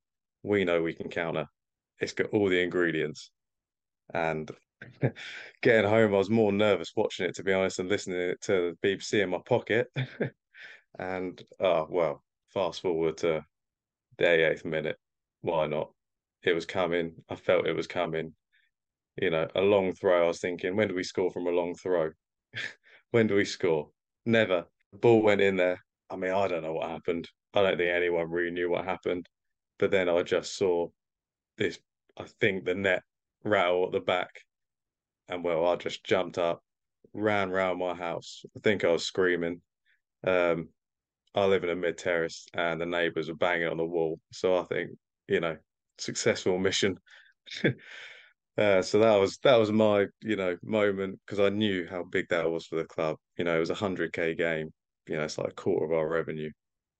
We 0.42 0.64
know 0.64 0.82
we 0.82 0.94
can 0.94 1.10
counter. 1.10 1.46
It's 2.00 2.12
got 2.12 2.30
all 2.30 2.48
the 2.48 2.60
ingredients." 2.62 3.30
And 4.14 4.50
getting 5.62 5.90
home, 5.90 6.14
I 6.14 6.18
was 6.18 6.30
more 6.30 6.52
nervous 6.52 6.92
watching 6.96 7.26
it, 7.26 7.34
to 7.36 7.44
be 7.44 7.52
honest, 7.52 7.78
and 7.78 7.88
listening 7.88 8.34
to 8.42 8.76
the 8.82 8.88
BBC 8.88 9.22
in 9.22 9.30
my 9.30 9.40
pocket. 9.44 9.88
and 10.98 11.42
oh 11.60 11.86
well, 11.90 12.22
fast 12.54 12.82
forward 12.82 13.18
to 13.18 13.44
the 14.18 14.24
88th 14.24 14.64
minute. 14.64 14.96
Why 15.42 15.66
not? 15.66 15.92
It 16.42 16.52
was 16.54 16.66
coming. 16.66 17.24
I 17.28 17.34
felt 17.36 17.66
it 17.66 17.76
was 17.76 17.86
coming 17.86 18.34
you 19.20 19.30
know, 19.30 19.48
a 19.54 19.60
long 19.60 19.94
throw. 19.94 20.24
I 20.24 20.28
was 20.28 20.40
thinking, 20.40 20.76
when 20.76 20.88
do 20.88 20.94
we 20.94 21.02
score 21.02 21.30
from 21.30 21.46
a 21.46 21.50
long 21.50 21.74
throw? 21.74 22.10
when 23.10 23.26
do 23.26 23.34
we 23.34 23.44
score? 23.44 23.90
Never. 24.26 24.66
The 24.92 24.98
ball 24.98 25.22
went 25.22 25.40
in 25.40 25.56
there. 25.56 25.82
I 26.10 26.16
mean, 26.16 26.32
I 26.32 26.48
don't 26.48 26.62
know 26.62 26.74
what 26.74 26.90
happened. 26.90 27.28
I 27.54 27.62
don't 27.62 27.78
think 27.78 27.90
anyone 27.90 28.30
really 28.30 28.50
knew 28.50 28.68
what 28.70 28.84
happened. 28.84 29.26
But 29.78 29.90
then 29.90 30.08
I 30.08 30.22
just 30.22 30.56
saw 30.56 30.88
this, 31.58 31.78
I 32.16 32.24
think 32.40 32.64
the 32.64 32.74
net 32.74 33.02
rattle 33.44 33.86
at 33.86 33.92
the 33.92 34.00
back. 34.00 34.30
And 35.28 35.44
well, 35.44 35.66
I 35.66 35.76
just 35.76 36.04
jumped 36.04 36.38
up, 36.38 36.62
ran 37.12 37.50
round 37.50 37.78
my 37.78 37.94
house. 37.94 38.44
I 38.56 38.60
think 38.60 38.84
I 38.84 38.90
was 38.92 39.06
screaming. 39.06 39.62
Um, 40.26 40.70
I 41.34 41.44
live 41.46 41.64
in 41.64 41.70
a 41.70 41.76
mid 41.76 41.98
terrace 41.98 42.46
and 42.54 42.80
the 42.80 42.86
neighbours 42.86 43.28
were 43.28 43.36
banging 43.36 43.68
on 43.68 43.76
the 43.76 43.84
wall. 43.84 44.20
So 44.32 44.58
I 44.58 44.64
think, 44.64 44.92
you 45.28 45.40
know, 45.40 45.56
successful 45.98 46.58
mission. 46.58 46.98
Uh, 48.58 48.82
so 48.82 48.98
that 49.00 49.16
was 49.16 49.38
that 49.44 49.56
was 49.56 49.70
my 49.70 50.06
you 50.22 50.34
know 50.36 50.56
moment 50.62 51.20
because 51.26 51.40
I 51.40 51.50
knew 51.50 51.86
how 51.90 52.04
big 52.04 52.26
that 52.30 52.50
was 52.50 52.66
for 52.66 52.76
the 52.76 52.84
club. 52.86 53.16
You 53.36 53.44
know, 53.44 53.56
it 53.56 53.60
was 53.60 53.70
a 53.70 53.74
hundred 53.74 54.12
k 54.12 54.34
game. 54.34 54.72
You 55.06 55.16
know, 55.16 55.24
it's 55.24 55.38
like 55.38 55.48
a 55.48 55.54
quarter 55.54 55.86
of 55.86 55.92
our 55.92 56.08
revenue. 56.08 56.50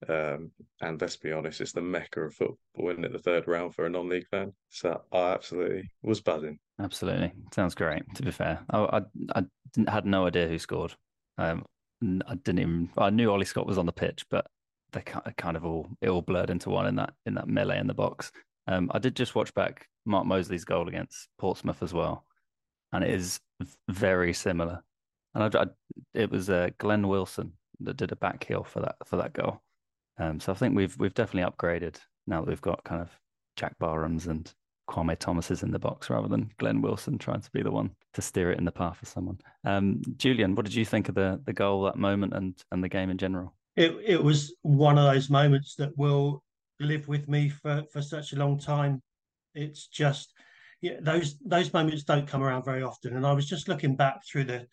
Um, 0.09 0.50
and 0.83 1.00
let's 1.00 1.17
be 1.17 1.33
honest, 1.33 1.61
it's 1.61 1.73
the 1.73 1.81
mecca 1.81 2.21
of 2.21 2.35
football, 2.35 2.91
isn't 2.91 3.05
it? 3.05 3.12
The 3.12 3.19
third 3.19 3.49
round 3.49 3.75
for 3.75 3.87
a 3.87 3.91
non-league 3.91 4.29
fan. 4.31 4.53
So 4.69 5.03
I 5.12 5.33
absolutely 5.33 5.91
was 6.03 6.21
buzzing. 6.21 6.59
Absolutely, 6.79 7.33
sounds 7.55 7.75
great. 7.75 8.03
To 8.15 8.23
be 8.23 8.31
fair, 8.31 8.61
I 8.71 9.00
I, 9.35 9.44
I 9.87 9.91
had 9.91 10.06
no 10.06 10.26
idea 10.26 10.49
who 10.49 10.59
scored. 10.59 10.95
Um, 11.38 11.64
I 12.02 12.35
didn't 12.35 12.61
even. 12.61 12.90
I 12.99 13.11
knew 13.11 13.31
Ollie 13.31 13.47
Scott 13.47 13.66
was 13.66 13.78
on 13.78 13.87
the 13.87 13.93
pitch, 13.93 14.26
but 14.31 14.47
they 14.93 15.00
kind 15.00 15.57
of 15.57 15.64
all 15.64 15.88
it 16.00 16.09
all 16.09 16.23
blurred 16.23 16.50
into 16.50 16.71
one 16.71 16.87
in 16.87 16.97
that 16.97 17.14
in 17.25 17.35
that 17.35 17.49
melee 17.49 17.78
in 17.78 17.87
the 17.87 17.95
box. 17.95 18.31
Um, 18.66 18.90
I 18.93 18.99
did 18.99 19.16
just 19.16 19.35
watch 19.35 19.52
back 19.55 19.87
Mark 20.05 20.26
Mosley's 20.26 20.64
goal 20.64 20.88
against 20.88 21.28
Portsmouth 21.38 21.83
as 21.83 21.95
well, 21.95 22.25
and 22.93 23.02
it 23.02 23.11
is 23.11 23.40
very 23.88 24.33
similar. 24.33 24.83
And 25.37 25.55
I, 25.55 25.62
I, 25.62 25.66
it 26.14 26.31
was 26.31 26.49
uh, 26.49 26.71
Glenn 26.78 27.09
Wilson 27.09 27.52
that 27.81 27.99
did 27.99 28.11
a 28.11 28.16
back 28.16 28.43
heel 28.43 28.64
for 28.64 28.81
that 28.81 28.97
for 29.05 29.16
that 29.16 29.35
goal. 29.35 29.61
Um, 30.19 30.40
so 30.40 30.50
I 30.50 30.55
think 30.55 30.75
we've 30.75 30.97
we've 30.99 31.14
definitely 31.14 31.50
upgraded 31.50 31.99
now 32.26 32.40
that 32.40 32.49
we've 32.49 32.61
got 32.62 32.83
kind 32.85 33.02
of 33.02 33.11
Jack 33.55 33.78
Barhams 33.78 34.28
and 34.28 34.50
Kwame 34.88 35.19
Thomas's 35.19 35.62
in 35.62 35.73
the 35.73 35.78
box 35.78 36.09
rather 36.09 36.28
than 36.28 36.50
Glenn 36.59 36.81
Wilson 36.81 37.19
trying 37.19 37.43
to 37.43 37.50
be 37.50 37.62
the 37.62 37.71
one 37.71 37.90
to 38.14 38.23
steer 38.23 38.50
it 38.50 38.59
in 38.59 38.64
the 38.64 38.73
path 38.73 38.97
for 38.97 39.05
someone. 39.05 39.38
Um, 39.64 40.00
Julian, 40.16 40.55
what 40.55 40.64
did 40.64 40.75
you 40.75 40.87
think 40.87 41.11
of 41.11 41.14
the 41.14 41.38
the 41.45 41.52
goal, 41.52 41.83
that 41.83 41.97
moment, 41.97 42.33
and 42.33 42.55
and 42.73 42.83
the 42.83 42.88
game 42.88 43.11
in 43.11 43.19
general? 43.19 43.55
It 43.76 43.95
it 44.02 44.25
was 44.25 44.55
one 44.62 44.97
of 44.97 45.05
those 45.05 45.28
moments 45.28 45.75
that 45.75 45.97
will 45.99 46.43
live 46.81 47.09
with 47.09 47.28
me 47.28 47.50
for 47.50 47.85
for 47.93 48.00
such 48.00 48.33
a 48.33 48.37
long 48.37 48.59
time. 48.59 49.02
It's 49.55 49.87
just 49.87 50.33
yeah, 50.81 50.95
those 51.00 51.37
those 51.45 51.75
moments 51.75 52.05
don't 52.05 52.26
come 52.26 52.43
around 52.43 52.64
very 52.64 52.83
often. 52.83 53.16
And 53.16 53.26
I 53.26 53.35
was 53.35 53.47
just 53.47 53.69
looking 53.69 53.97
back 53.97 54.25
through 54.25 54.45
the 54.45 54.66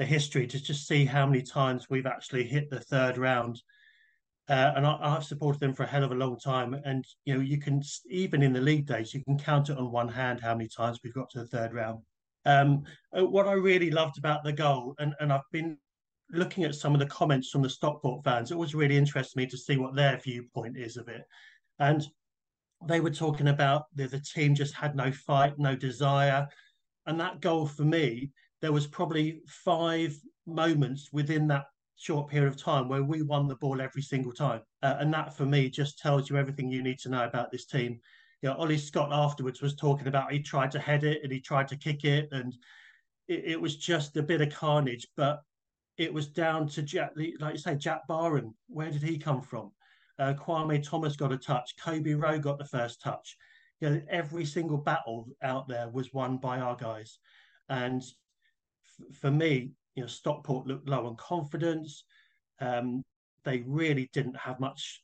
the 0.00 0.06
history 0.06 0.46
to 0.46 0.58
just 0.58 0.88
see 0.88 1.04
how 1.04 1.26
many 1.26 1.42
times 1.42 1.90
we've 1.90 2.06
actually 2.06 2.42
hit 2.42 2.70
the 2.70 2.80
third 2.80 3.18
round. 3.18 3.60
Uh, 4.48 4.72
and 4.74 4.86
I, 4.86 5.10
have 5.10 5.24
supported 5.24 5.60
them 5.60 5.74
for 5.74 5.82
a 5.82 5.86
hell 5.86 6.02
of 6.02 6.10
a 6.10 6.14
long 6.14 6.38
time. 6.38 6.72
And 6.86 7.04
you 7.26 7.34
know, 7.34 7.40
you 7.40 7.60
can 7.60 7.82
even 8.08 8.42
in 8.42 8.54
the 8.54 8.62
league 8.62 8.86
days, 8.86 9.12
you 9.12 9.22
can 9.22 9.38
count 9.38 9.68
it 9.68 9.76
on 9.76 9.92
one 9.92 10.08
hand 10.08 10.40
how 10.40 10.54
many 10.54 10.70
times 10.70 11.00
we've 11.04 11.12
got 11.12 11.28
to 11.32 11.40
the 11.40 11.46
third 11.46 11.74
round. 11.74 11.98
Um, 12.46 12.84
uh, 13.14 13.26
what 13.26 13.46
I 13.46 13.52
really 13.52 13.90
loved 13.90 14.16
about 14.16 14.42
the 14.42 14.54
goal, 14.54 14.94
and, 14.98 15.12
and 15.20 15.30
I've 15.30 15.42
been 15.52 15.76
looking 16.30 16.64
at 16.64 16.74
some 16.74 16.94
of 16.94 17.00
the 17.00 17.06
comments 17.06 17.50
from 17.50 17.60
the 17.60 17.68
Stockport 17.68 18.24
fans, 18.24 18.50
it 18.50 18.56
was 18.56 18.74
really 18.74 18.96
interesting 18.96 19.42
me 19.42 19.46
to 19.48 19.58
see 19.58 19.76
what 19.76 19.94
their 19.94 20.16
viewpoint 20.16 20.78
is 20.78 20.96
of 20.96 21.08
it. 21.08 21.24
And 21.78 22.02
they 22.88 23.00
were 23.00 23.10
talking 23.10 23.48
about 23.48 23.84
the, 23.94 24.06
the 24.06 24.20
team 24.20 24.54
just 24.54 24.72
had 24.72 24.96
no 24.96 25.12
fight, 25.12 25.58
no 25.58 25.76
desire. 25.76 26.48
And 27.04 27.20
that 27.20 27.42
goal 27.42 27.66
for 27.66 27.84
me, 27.84 28.30
there 28.60 28.72
was 28.72 28.86
probably 28.86 29.42
five 29.46 30.16
moments 30.46 31.10
within 31.12 31.46
that 31.48 31.66
short 31.96 32.28
period 32.28 32.48
of 32.48 32.56
time 32.56 32.88
where 32.88 33.02
we 33.02 33.22
won 33.22 33.46
the 33.46 33.56
ball 33.56 33.80
every 33.80 34.02
single 34.02 34.32
time. 34.32 34.62
Uh, 34.82 34.96
and 35.00 35.12
that 35.12 35.36
for 35.36 35.44
me 35.44 35.68
just 35.68 35.98
tells 35.98 36.30
you 36.30 36.36
everything 36.36 36.70
you 36.70 36.82
need 36.82 36.98
to 36.98 37.10
know 37.10 37.24
about 37.24 37.50
this 37.50 37.66
team. 37.66 38.00
You 38.42 38.48
know, 38.48 38.56
Ollie 38.56 38.78
Scott 38.78 39.10
afterwards 39.12 39.60
was 39.60 39.76
talking 39.76 40.06
about 40.06 40.32
he 40.32 40.40
tried 40.40 40.70
to 40.70 40.78
head 40.78 41.04
it 41.04 41.20
and 41.22 41.30
he 41.30 41.40
tried 41.40 41.68
to 41.68 41.76
kick 41.76 42.04
it 42.04 42.28
and 42.32 42.56
it, 43.28 43.44
it 43.44 43.60
was 43.60 43.76
just 43.76 44.16
a 44.16 44.22
bit 44.22 44.40
of 44.40 44.50
carnage. 44.50 45.06
But 45.16 45.42
it 45.98 46.12
was 46.12 46.28
down 46.28 46.66
to 46.68 46.82
Jack, 46.82 47.12
like 47.38 47.52
you 47.52 47.58
say, 47.58 47.74
Jack 47.74 48.06
Barham. 48.08 48.54
Where 48.68 48.90
did 48.90 49.02
he 49.02 49.18
come 49.18 49.42
from? 49.42 49.70
Uh, 50.18 50.32
Kwame 50.32 50.82
Thomas 50.82 51.16
got 51.16 51.32
a 51.32 51.36
touch. 51.36 51.74
Kobe 51.78 52.14
Rowe 52.14 52.38
got 52.38 52.58
the 52.58 52.64
first 52.64 53.02
touch. 53.02 53.36
You 53.80 53.90
know, 53.90 54.02
every 54.08 54.46
single 54.46 54.78
battle 54.78 55.26
out 55.42 55.68
there 55.68 55.90
was 55.90 56.14
won 56.14 56.38
by 56.38 56.60
our 56.60 56.76
guys. 56.76 57.18
And 57.68 58.02
for 59.20 59.30
me, 59.30 59.70
you 59.94 60.02
know, 60.02 60.08
Stockport 60.08 60.66
looked 60.66 60.88
low 60.88 61.06
on 61.06 61.16
confidence. 61.16 62.04
Um, 62.60 63.02
they 63.44 63.62
really 63.66 64.08
didn't 64.12 64.36
have 64.36 64.60
much 64.60 65.02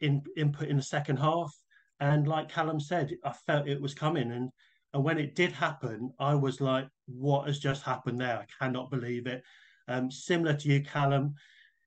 in, 0.00 0.22
input 0.36 0.68
in 0.68 0.76
the 0.76 0.82
second 0.82 1.18
half. 1.18 1.52
And 2.00 2.26
like 2.26 2.48
Callum 2.48 2.80
said, 2.80 3.12
I 3.24 3.32
felt 3.46 3.68
it 3.68 3.80
was 3.80 3.94
coming. 3.94 4.32
And 4.32 4.50
and 4.92 5.02
when 5.02 5.18
it 5.18 5.34
did 5.34 5.50
happen, 5.50 6.12
I 6.20 6.36
was 6.36 6.60
like, 6.60 6.86
what 7.06 7.48
has 7.48 7.58
just 7.58 7.82
happened 7.82 8.20
there? 8.20 8.38
I 8.38 8.64
cannot 8.64 8.92
believe 8.92 9.26
it. 9.26 9.42
Um, 9.88 10.08
similar 10.08 10.54
to 10.54 10.68
you, 10.68 10.84
Callum, 10.84 11.34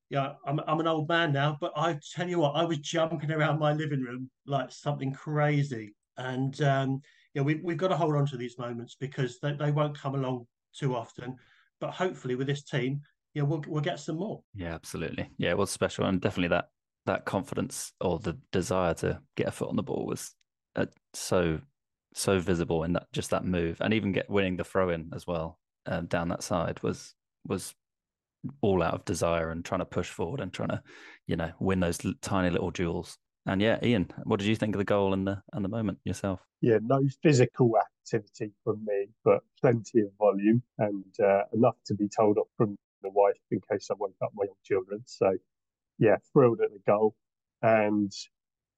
yeah, 0.09 0.33
I'm 0.45 0.59
I'm 0.67 0.81
an 0.81 0.87
old 0.87 1.07
man 1.07 1.31
now, 1.31 1.57
but 1.59 1.71
I 1.77 1.99
tell 2.13 2.27
you 2.29 2.39
what, 2.39 2.55
I 2.55 2.65
was 2.65 2.79
jumping 2.79 3.31
around 3.31 3.59
my 3.59 3.71
living 3.73 4.01
room 4.01 4.29
like 4.45 4.71
something 4.71 5.13
crazy. 5.13 5.95
And 6.17 6.61
um, 6.61 7.01
yeah, 7.33 7.43
we 7.43 7.55
we've 7.63 7.77
got 7.77 7.89
to 7.89 7.97
hold 7.97 8.15
on 8.15 8.25
to 8.27 8.37
these 8.37 8.57
moments 8.57 8.95
because 8.99 9.39
they, 9.39 9.53
they 9.53 9.71
won't 9.71 9.97
come 9.97 10.15
along 10.15 10.45
too 10.73 10.95
often. 10.95 11.35
But 11.79 11.91
hopefully, 11.91 12.35
with 12.35 12.47
this 12.47 12.63
team, 12.63 13.01
yeah, 13.33 13.43
we'll 13.43 13.63
we'll 13.67 13.81
get 13.81 13.99
some 13.99 14.17
more. 14.17 14.41
Yeah, 14.55 14.73
absolutely. 14.73 15.29
Yeah, 15.37 15.51
it 15.51 15.57
was 15.57 15.69
special, 15.69 16.05
and 16.05 16.19
definitely 16.19 16.49
that 16.49 16.69
that 17.05 17.25
confidence 17.25 17.93
or 18.01 18.19
the 18.19 18.37
desire 18.51 18.93
to 18.95 19.21
get 19.35 19.47
a 19.47 19.51
foot 19.51 19.69
on 19.69 19.75
the 19.75 19.83
ball 19.83 20.05
was 20.05 20.33
uh, 20.75 20.87
so 21.13 21.59
so 22.13 22.39
visible 22.39 22.83
in 22.83 22.93
that 22.93 23.07
just 23.13 23.29
that 23.31 23.45
move, 23.45 23.77
and 23.81 23.93
even 23.93 24.11
get 24.11 24.29
winning 24.29 24.57
the 24.57 24.63
throw 24.63 24.89
in 24.89 25.11
as 25.13 25.27
well 25.27 25.59
um, 25.85 26.05
down 26.07 26.29
that 26.29 26.43
side 26.43 26.81
was 26.83 27.13
was 27.45 27.73
all 28.61 28.83
out 28.83 28.93
of 28.93 29.05
desire 29.05 29.49
and 29.49 29.65
trying 29.65 29.79
to 29.79 29.85
push 29.85 30.09
forward 30.09 30.39
and 30.39 30.53
trying 30.53 30.69
to, 30.69 30.81
you 31.25 31.35
know, 31.35 31.51
win 31.59 31.79
those 31.79 31.99
tiny 32.21 32.49
little 32.49 32.71
duels. 32.71 33.17
And 33.47 33.61
yeah, 33.61 33.79
Ian, 33.81 34.11
what 34.25 34.39
did 34.41 34.47
you 34.49 34.57
think 34.57 34.75
of 34.75 34.79
the 34.79 34.85
goal 34.85 35.13
and 35.13 35.25
the 35.25 35.41
and 35.53 35.63
the 35.63 35.69
moment 35.69 35.99
yourself? 36.03 36.41
Yeah, 36.59 36.79
no 36.81 37.01
physical 37.23 37.71
activity 37.77 38.51
from 38.63 38.83
me, 38.85 39.07
but 39.23 39.39
plenty 39.61 40.01
of 40.01 40.09
volume 40.19 40.61
and 40.77 41.05
uh, 41.23 41.43
enough 41.53 41.77
to 41.85 41.95
be 41.95 42.09
told 42.09 42.37
off 42.37 42.47
from 42.57 42.77
the 43.03 43.09
wife 43.09 43.39
in 43.49 43.61
case 43.71 43.87
I 43.89 43.93
woke 43.97 44.15
up 44.21 44.31
my 44.35 44.43
young 44.45 44.55
children. 44.65 45.01
So 45.05 45.31
yeah, 45.97 46.17
thrilled 46.33 46.59
at 46.61 46.71
the 46.71 46.81
goal. 46.85 47.15
And 47.61 48.11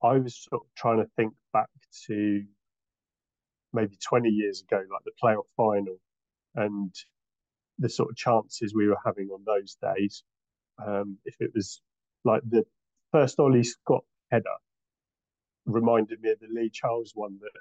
I 0.04 0.20
was 0.20 0.46
sort 0.50 0.62
of 0.62 0.68
trying 0.78 0.98
to 0.98 1.10
think 1.16 1.34
back 1.52 1.70
to 2.08 2.44
maybe 3.74 3.98
20 4.08 4.30
years 4.30 4.62
ago, 4.62 4.78
like 4.78 5.04
the 5.04 5.12
playoff 5.22 5.48
final, 5.58 5.98
and 6.56 6.94
the 7.80 7.90
sort 7.90 8.12
of 8.12 8.16
chances 8.16 8.76
we 8.76 8.88
were 8.88 8.98
having 9.04 9.30
on 9.30 9.44
those 9.46 9.78
days. 9.82 10.24
Um, 10.86 11.18
if 11.26 11.36
it 11.40 11.52
was 11.56 11.82
like 12.24 12.42
the 12.48 12.66
first 13.12 13.40
Ollie 13.40 13.64
Scott 13.64 14.04
header 14.32 14.58
reminded 15.66 16.22
me 16.22 16.32
of 16.32 16.40
the 16.40 16.48
Lee 16.50 16.70
Charles 16.70 17.12
one 17.16 17.38
that 17.42 17.52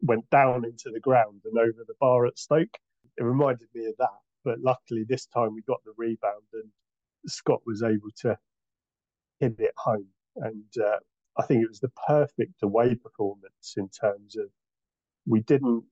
went 0.00 0.28
down 0.30 0.64
into 0.64 0.90
the 0.92 1.00
ground 1.00 1.42
and 1.44 1.58
over 1.58 1.84
the 1.86 1.94
bar 2.00 2.26
at 2.26 2.38
Stoke. 2.38 2.76
It 3.16 3.22
reminded 3.22 3.68
me 3.74 3.86
of 3.86 3.94
that. 3.98 4.18
But 4.44 4.60
luckily, 4.60 5.04
this 5.08 5.26
time 5.26 5.54
we 5.54 5.62
got 5.62 5.82
the 5.84 5.92
rebound 5.96 6.42
and 6.52 6.68
Scott 7.26 7.60
was 7.64 7.82
able 7.82 8.10
to 8.22 8.36
hit 9.38 9.54
it 9.58 9.74
home. 9.76 10.08
And 10.36 10.64
uh, 10.82 10.98
I 11.38 11.46
think 11.46 11.62
it 11.62 11.68
was 11.68 11.80
the 11.80 11.92
perfect 12.06 12.62
away 12.62 12.94
performance 12.94 13.74
in 13.76 13.88
terms 13.88 14.36
of 14.36 14.46
we 15.26 15.40
didn't, 15.40 15.84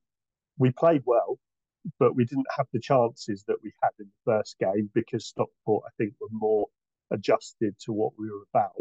we 0.58 0.72
played 0.72 1.02
well, 1.06 1.38
but 1.98 2.16
we 2.16 2.24
didn't 2.24 2.48
have 2.56 2.66
the 2.72 2.80
chances 2.80 3.44
that 3.46 3.56
we 3.62 3.72
had 3.82 3.90
in 4.00 4.06
the 4.06 4.32
first 4.32 4.58
game 4.58 4.90
because 4.94 5.26
Stockport, 5.26 5.84
I 5.86 5.90
think, 5.96 6.14
were 6.20 6.28
more 6.32 6.66
adjusted 7.12 7.76
to 7.80 7.92
what 7.92 8.12
we 8.18 8.28
were 8.28 8.44
about. 8.52 8.74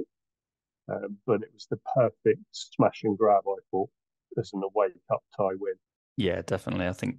Um, 0.89 1.17
but 1.25 1.43
it 1.43 1.49
was 1.53 1.67
the 1.69 1.79
perfect 1.95 2.43
smash 2.51 3.01
and 3.03 3.17
grab, 3.17 3.43
I 3.47 3.55
thought, 3.71 3.89
as 4.37 4.51
an 4.53 4.63
away 4.63 4.87
cup 5.09 5.21
tie 5.37 5.55
win. 5.59 5.75
Yeah, 6.17 6.41
definitely. 6.45 6.87
I 6.87 6.93
think, 6.93 7.17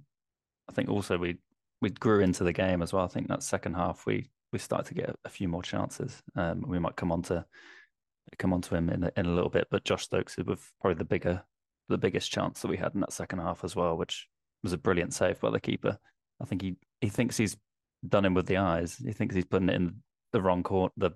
I 0.69 0.73
think 0.73 0.89
also 0.89 1.17
we 1.17 1.37
we 1.81 1.89
grew 1.89 2.19
into 2.19 2.43
the 2.43 2.53
game 2.53 2.81
as 2.81 2.93
well. 2.93 3.03
I 3.03 3.07
think 3.07 3.27
that 3.27 3.43
second 3.43 3.73
half 3.73 4.05
we 4.05 4.29
we 4.51 4.59
started 4.59 4.87
to 4.87 4.93
get 4.93 5.15
a 5.25 5.29
few 5.29 5.47
more 5.47 5.63
chances. 5.63 6.21
Um, 6.35 6.63
we 6.67 6.79
might 6.79 6.95
come 6.95 7.11
on 7.11 7.23
to 7.23 7.45
come 8.37 8.53
on 8.53 8.61
to 8.61 8.75
him 8.75 8.89
in 8.89 9.03
a, 9.03 9.11
in 9.17 9.25
a 9.25 9.33
little 9.33 9.49
bit, 9.49 9.67
but 9.71 9.83
Josh 9.83 10.03
Stokes 10.03 10.37
with 10.37 10.71
probably 10.79 10.97
the 10.97 11.05
bigger 11.05 11.43
the 11.89 11.97
biggest 11.97 12.31
chance 12.31 12.61
that 12.61 12.69
we 12.69 12.77
had 12.77 12.93
in 12.93 13.01
that 13.01 13.13
second 13.13 13.39
half 13.39 13.63
as 13.63 13.75
well, 13.75 13.97
which 13.97 14.27
was 14.63 14.73
a 14.73 14.77
brilliant 14.77 15.13
save 15.13 15.39
by 15.39 15.49
the 15.49 15.59
keeper. 15.59 15.97
I 16.41 16.45
think 16.45 16.61
he 16.61 16.75
he 17.01 17.09
thinks 17.09 17.37
he's 17.37 17.57
done 18.07 18.25
him 18.25 18.33
with 18.33 18.47
the 18.47 18.57
eyes. 18.57 18.97
He 18.97 19.13
thinks 19.13 19.35
he's 19.35 19.45
putting 19.45 19.69
it 19.69 19.75
in 19.75 20.01
the 20.31 20.41
wrong 20.41 20.63
court, 20.63 20.91
the 20.97 21.11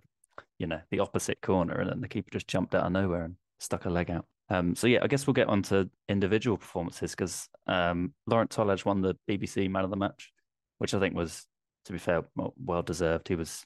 you 0.60 0.68
know 0.68 0.80
the 0.92 1.00
opposite 1.00 1.42
corner, 1.42 1.76
and 1.76 1.90
then 1.90 2.02
the 2.02 2.08
keeper 2.08 2.30
just 2.32 2.48
jumped 2.48 2.76
out 2.76 2.86
of 2.86 2.92
nowhere 2.92 3.24
and 3.24 3.36
stuck 3.60 3.86
a 3.86 3.90
leg 3.90 4.12
out. 4.12 4.26
Um, 4.50 4.76
so 4.76 4.88
yeah, 4.88 5.00
I 5.02 5.08
guess 5.08 5.26
we'll 5.26 5.34
get 5.34 5.48
on 5.48 5.64
to 5.64 5.90
individual 6.08 6.58
performances 6.58 7.12
because 7.12 7.50
um, 7.68 8.14
Laurent 8.28 8.50
Tolaj 8.50 8.86
won 8.86 9.02
the 9.02 9.16
BBC 9.30 9.70
Man 9.70 9.84
of 9.84 9.90
the 9.90 9.96
Match, 9.96 10.32
which 10.78 10.94
I 10.94 11.00
think 11.00 11.16
was, 11.16 11.46
to 11.86 11.92
be 11.92 11.98
fair, 11.98 12.24
well 12.36 12.84
deserved. 12.84 13.28
He 13.28 13.36
was, 13.36 13.66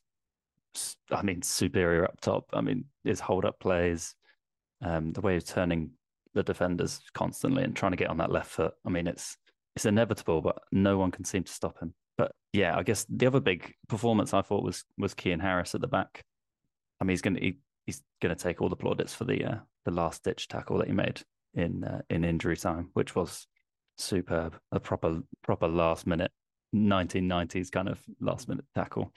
I 1.11 1.21
mean, 1.21 1.41
superior 1.41 2.05
up 2.05 2.21
top. 2.21 2.45
I 2.53 2.61
mean, 2.61 2.85
his 3.03 3.19
hold 3.19 3.43
up 3.43 3.59
plays, 3.59 4.15
um, 4.81 5.11
the 5.11 5.21
way 5.21 5.35
of 5.35 5.45
turning 5.45 5.91
the 6.33 6.43
defenders 6.43 7.01
constantly 7.13 7.63
and 7.63 7.75
trying 7.75 7.91
to 7.91 7.97
get 7.97 8.09
on 8.09 8.17
that 8.17 8.31
left 8.31 8.51
foot. 8.51 8.73
I 8.85 8.89
mean, 8.89 9.07
it's 9.07 9.37
it's 9.75 9.85
inevitable, 9.85 10.41
but 10.41 10.59
no 10.71 10.97
one 10.97 11.11
can 11.11 11.25
seem 11.25 11.43
to 11.43 11.51
stop 11.51 11.79
him. 11.79 11.93
But 12.17 12.31
yeah, 12.53 12.77
I 12.77 12.83
guess 12.83 13.05
the 13.09 13.27
other 13.27 13.39
big 13.39 13.73
performance 13.87 14.33
I 14.33 14.41
thought 14.41 14.63
was 14.63 14.85
was 14.97 15.13
Kian 15.13 15.41
Harris 15.41 15.75
at 15.75 15.81
the 15.81 15.87
back. 15.87 16.23
I 16.99 17.03
mean, 17.03 17.13
he's 17.13 17.21
gonna 17.21 17.39
he, 17.39 17.57
he's 17.85 18.01
gonna 18.21 18.35
take 18.35 18.61
all 18.61 18.69
the 18.69 18.75
plaudits 18.75 19.13
for 19.13 19.25
the 19.25 19.43
uh, 19.43 19.57
the 19.85 19.91
last 19.91 20.23
ditch 20.23 20.47
tackle 20.47 20.77
that 20.79 20.87
he 20.87 20.93
made 20.93 21.21
in 21.53 21.83
uh, 21.83 22.01
in 22.09 22.23
injury 22.23 22.57
time, 22.57 22.89
which 22.93 23.15
was 23.15 23.47
superb, 23.97 24.57
a 24.71 24.79
proper 24.79 25.21
proper 25.43 25.67
last 25.67 26.07
minute 26.07 26.31
1990s 26.75 27.71
kind 27.71 27.89
of 27.89 27.99
last 28.19 28.47
minute 28.47 28.65
tackle. 28.75 29.13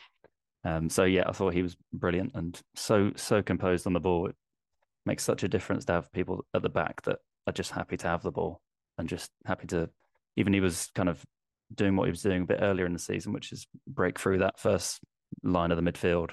Um, 0.64 0.88
so 0.88 1.04
yeah, 1.04 1.24
I 1.26 1.32
thought 1.32 1.54
he 1.54 1.62
was 1.62 1.76
brilliant 1.92 2.32
and 2.34 2.60
so 2.74 3.12
so 3.16 3.42
composed 3.42 3.86
on 3.86 3.92
the 3.92 4.00
ball. 4.00 4.26
It 4.28 4.36
makes 5.04 5.24
such 5.24 5.42
a 5.42 5.48
difference 5.48 5.84
to 5.86 5.92
have 5.92 6.12
people 6.12 6.44
at 6.54 6.62
the 6.62 6.68
back 6.68 7.02
that 7.02 7.18
are 7.46 7.52
just 7.52 7.72
happy 7.72 7.96
to 7.96 8.06
have 8.06 8.22
the 8.22 8.30
ball 8.30 8.60
and 8.98 9.08
just 9.08 9.30
happy 9.44 9.66
to 9.68 9.90
even 10.36 10.52
he 10.52 10.60
was 10.60 10.90
kind 10.94 11.08
of 11.08 11.22
doing 11.74 11.96
what 11.96 12.04
he 12.04 12.10
was 12.10 12.22
doing 12.22 12.42
a 12.42 12.46
bit 12.46 12.60
earlier 12.62 12.86
in 12.86 12.92
the 12.92 12.98
season, 12.98 13.32
which 13.32 13.52
is 13.52 13.66
break 13.86 14.18
through 14.18 14.38
that 14.38 14.58
first 14.58 15.00
line 15.42 15.72
of 15.72 15.82
the 15.82 15.92
midfield 15.92 16.30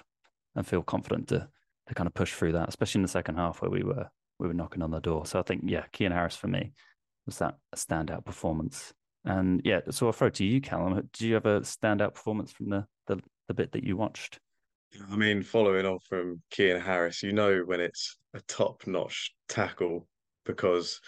and 0.55 0.65
feel 0.67 0.83
confident 0.83 1.27
to 1.29 1.47
to 1.87 1.95
kind 1.95 2.07
of 2.07 2.13
push 2.13 2.33
through 2.33 2.51
that, 2.51 2.69
especially 2.69 2.99
in 2.99 3.03
the 3.03 3.07
second 3.07 3.35
half 3.35 3.61
where 3.61 3.71
we 3.71 3.83
were 3.83 4.09
we 4.39 4.47
were 4.47 4.53
knocking 4.53 4.81
on 4.81 4.91
the 4.91 4.99
door. 4.99 5.25
So 5.25 5.39
I 5.39 5.43
think 5.43 5.63
yeah, 5.65 5.85
Kian 5.93 6.13
Harris 6.13 6.35
for 6.35 6.47
me 6.47 6.73
was 7.25 7.37
that 7.39 7.55
standout 7.75 8.25
performance. 8.25 8.93
And 9.25 9.61
yeah, 9.65 9.81
so 9.89 10.07
I'll 10.07 10.13
throw 10.13 10.27
it 10.27 10.35
to 10.35 10.45
you, 10.45 10.61
Callum. 10.61 11.09
Do 11.13 11.27
you 11.27 11.33
have 11.33 11.45
a 11.45 11.61
standout 11.61 12.13
performance 12.13 12.51
from 12.51 12.69
the 12.69 12.85
the, 13.07 13.19
the 13.47 13.53
bit 13.53 13.71
that 13.73 13.83
you 13.83 13.97
watched? 13.97 14.39
I 15.11 15.15
mean, 15.15 15.43
following 15.43 15.85
on 15.85 15.99
from 15.99 16.41
Kian 16.51 16.81
Harris, 16.81 17.21
you 17.21 17.33
know 17.33 17.59
when 17.59 17.79
it's 17.79 18.17
a 18.33 18.41
top 18.41 18.87
notch 18.87 19.33
tackle 19.47 20.07
because 20.45 20.99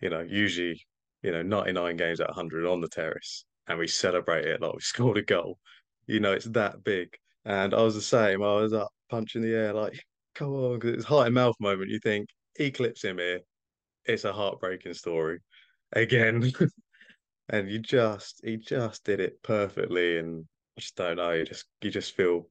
you 0.00 0.10
know 0.10 0.20
usually 0.20 0.80
you 1.24 1.32
know, 1.32 1.42
99 1.42 1.96
games 1.96 2.20
at 2.20 2.28
100 2.28 2.66
on 2.66 2.82
the 2.82 2.88
terrace 2.88 3.46
and 3.66 3.78
we 3.78 3.88
celebrate 3.88 4.44
it 4.44 4.60
like 4.60 4.74
we 4.74 4.80
scored 4.80 5.16
a 5.16 5.22
goal. 5.22 5.58
You 6.06 6.20
know, 6.20 6.32
it's 6.32 6.44
that 6.46 6.84
big. 6.84 7.08
And 7.44 7.74
I 7.74 7.82
was 7.82 7.94
the 7.94 8.00
same. 8.00 8.42
I 8.42 8.54
was 8.54 8.72
up 8.72 8.90
punching 9.10 9.42
the 9.42 9.54
air 9.54 9.72
like, 9.72 10.00
come 10.34 10.52
on, 10.54 10.78
because 10.78 10.94
it's 10.94 11.04
heart 11.04 11.26
and 11.26 11.34
mouth 11.34 11.56
moment. 11.60 11.90
You 11.90 11.98
think 11.98 12.28
he 12.56 12.70
clips 12.70 13.02
him 13.02 13.18
here. 13.18 13.40
It's 14.06 14.24
a 14.24 14.32
heartbreaking 14.32 14.94
story 14.94 15.40
again. 15.92 16.52
and 17.48 17.70
you 17.70 17.78
just, 17.78 18.40
he 18.44 18.56
just 18.56 19.04
did 19.04 19.20
it 19.20 19.42
perfectly. 19.42 20.18
And 20.18 20.44
I 20.76 20.80
just 20.80 20.96
don't 20.96 21.16
know. 21.16 21.32
You 21.32 21.44
just, 21.44 21.66
you 21.82 21.90
just 21.90 22.14
feel, 22.16 22.48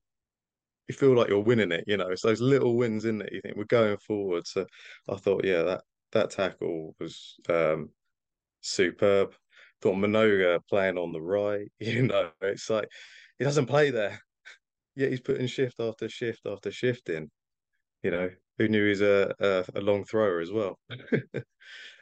you 0.88 0.96
feel 0.96 1.16
like 1.16 1.30
you're 1.30 1.40
winning 1.40 1.72
it. 1.72 1.86
You 1.88 1.98
know, 1.98 2.10
it's 2.10 2.22
those 2.22 2.42
little 2.42 2.76
wins 2.76 3.06
in 3.06 3.22
it. 3.22 3.32
You 3.32 3.42
think 3.42 3.56
we're 3.56 3.66
going 3.66 3.98
forward. 3.98 4.46
So 4.48 4.66
I 5.10 5.16
thought, 5.16 5.46
yeah, 5.46 5.64
that 5.64 5.82
that 6.12 6.30
tackle 6.32 6.96
was 7.00 7.36
um, 7.50 7.90
superb. 8.62 9.34
Thought 9.82 9.96
Mnoga 9.96 10.60
playing 10.70 10.98
on 10.98 11.12
the 11.12 11.22
right, 11.22 11.70
you 11.80 12.04
know, 12.04 12.30
it's 12.42 12.70
like 12.70 12.88
he 13.38 13.44
doesn't 13.44 13.66
play 13.66 13.90
there. 13.90 14.20
Yet 14.96 15.10
he's 15.10 15.22
putting 15.22 15.48
shift 15.48 15.80
after 15.80 16.08
shift 16.10 16.42
after 16.46 16.72
shift 16.72 17.10
in. 17.10 17.30
You 18.04 18.12
know, 18.12 18.30
who 18.58 18.68
knew 18.68 18.88
he's 18.88 19.02
a 19.02 19.34
a, 19.40 19.66
a 19.76 19.82
long 19.82 20.06
thrower 20.06 20.40
as 20.40 20.52
well 20.52 20.80
at 20.90 20.98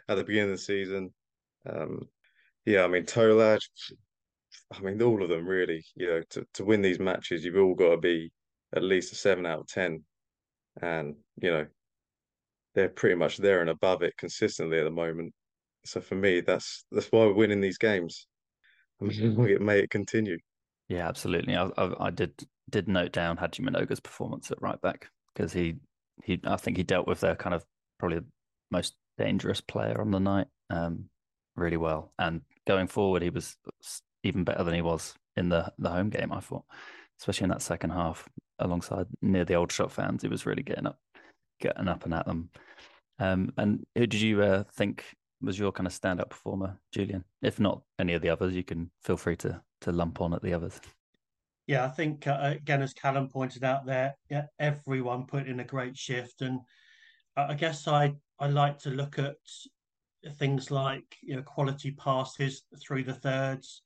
the 0.07 0.23
beginning 0.23 0.51
of 0.51 0.57
the 0.57 0.63
season. 0.63 1.13
Um, 1.65 2.09
yeah, 2.65 2.83
I 2.83 2.87
mean 2.87 3.05
Tolaj, 3.05 3.59
I 4.73 4.79
mean 4.81 5.01
all 5.01 5.23
of 5.23 5.29
them 5.29 5.47
really. 5.47 5.83
You 5.95 6.07
know, 6.07 6.21
to, 6.31 6.45
to 6.55 6.65
win 6.65 6.81
these 6.81 6.99
matches, 6.99 7.45
you've 7.45 7.57
all 7.57 7.75
got 7.75 7.91
to 7.91 7.97
be 7.97 8.31
at 8.75 8.83
least 8.83 9.13
a 9.13 9.15
seven 9.15 9.45
out 9.45 9.61
of 9.61 9.67
ten, 9.67 10.03
and 10.81 11.15
you 11.37 11.51
know 11.51 11.67
they're 12.73 12.89
pretty 12.89 13.15
much 13.15 13.37
there 13.37 13.61
and 13.61 13.69
above 13.69 14.01
it 14.01 14.15
consistently 14.17 14.79
at 14.79 14.83
the 14.83 14.91
moment. 14.91 15.33
So 15.85 15.99
for 16.01 16.15
me, 16.15 16.41
that's 16.41 16.85
that's 16.91 17.07
why 17.07 17.25
we're 17.25 17.33
winning 17.33 17.61
these 17.61 17.77
games. 17.77 18.27
I 19.01 19.05
mean, 19.05 19.65
may 19.65 19.79
it 19.79 19.89
continue. 19.89 20.37
Yeah, 20.87 21.07
absolutely. 21.07 21.55
I, 21.55 21.69
I, 21.77 22.07
I 22.07 22.09
did 22.11 22.33
did 22.71 22.87
note 22.87 23.11
down 23.11 23.37
Haji 23.37 23.63
Mnoga's 23.63 23.99
performance 23.99 24.51
at 24.51 24.61
right 24.61 24.81
back 24.81 25.09
because 25.33 25.53
he 25.53 25.75
he 26.23 26.39
I 26.43 26.55
think 26.57 26.77
he 26.77 26.83
dealt 26.83 27.07
with 27.07 27.19
their 27.19 27.35
kind 27.35 27.53
of 27.53 27.63
probably 27.99 28.19
the 28.19 28.25
most 28.71 28.95
dangerous 29.17 29.61
player 29.61 29.99
on 30.01 30.11
the 30.11 30.19
night 30.19 30.47
um, 30.69 31.05
really 31.55 31.77
well. 31.77 32.13
And 32.17 32.41
going 32.67 32.87
forward, 32.87 33.21
he 33.21 33.29
was 33.29 33.57
even 34.23 34.43
better 34.43 34.63
than 34.63 34.73
he 34.73 34.81
was 34.81 35.13
in 35.35 35.49
the 35.49 35.71
the 35.77 35.89
home 35.89 36.09
game. 36.09 36.31
I 36.31 36.39
thought, 36.39 36.63
especially 37.19 37.45
in 37.45 37.51
that 37.51 37.61
second 37.61 37.91
half, 37.91 38.27
alongside 38.59 39.07
near 39.21 39.45
the 39.45 39.55
Aldershot 39.55 39.91
fans, 39.91 40.21
he 40.21 40.27
was 40.27 40.45
really 40.45 40.63
getting 40.63 40.87
up, 40.87 40.99
getting 41.59 41.87
up 41.87 42.05
and 42.05 42.13
at 42.13 42.25
them. 42.25 42.49
Um, 43.19 43.53
and 43.57 43.85
who 43.95 44.07
did 44.07 44.21
you 44.21 44.41
uh, 44.41 44.63
think 44.73 45.05
was 45.41 45.57
your 45.57 45.71
kind 45.71 45.87
of 45.87 45.93
standout 45.93 46.29
performer, 46.29 46.77
Julian? 46.91 47.23
If 47.41 47.59
not 47.59 47.81
any 47.99 48.13
of 48.13 48.21
the 48.21 48.29
others, 48.29 48.55
you 48.55 48.63
can 48.63 48.91
feel 49.03 49.17
free 49.17 49.35
to 49.37 49.61
to 49.81 49.91
lump 49.91 50.21
on 50.21 50.33
at 50.33 50.41
the 50.41 50.53
others. 50.53 50.79
Yeah, 51.71 51.85
I 51.85 51.87
think 51.87 52.27
uh, 52.27 52.37
again, 52.41 52.81
as 52.81 52.93
Callum 52.93 53.29
pointed 53.29 53.63
out 53.63 53.85
there, 53.85 54.13
yeah, 54.29 54.43
everyone 54.59 55.25
put 55.25 55.47
in 55.47 55.61
a 55.61 55.63
great 55.63 55.97
shift, 55.97 56.41
and 56.41 56.59
I 57.37 57.53
guess 57.53 57.87
I 57.87 58.13
I 58.39 58.47
like 58.47 58.77
to 58.79 58.89
look 58.89 59.17
at 59.17 59.37
things 60.37 60.69
like 60.69 61.05
you 61.21 61.37
know 61.37 61.43
quality 61.43 61.91
passes 61.91 62.63
through 62.85 63.05
the 63.05 63.13
thirds, 63.13 63.83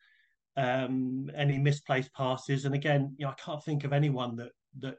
um, 0.58 1.30
any 1.36 1.60
misplaced 1.60 2.12
passes, 2.15 2.65
and 2.65 2.74
again, 2.74 3.13
you 3.20 3.27
know, 3.27 3.34
I 3.34 3.36
can't 3.36 3.63
think 3.63 3.84
of 3.84 3.94
anyone 3.94 4.36
that 4.38 4.54
that 4.80 4.96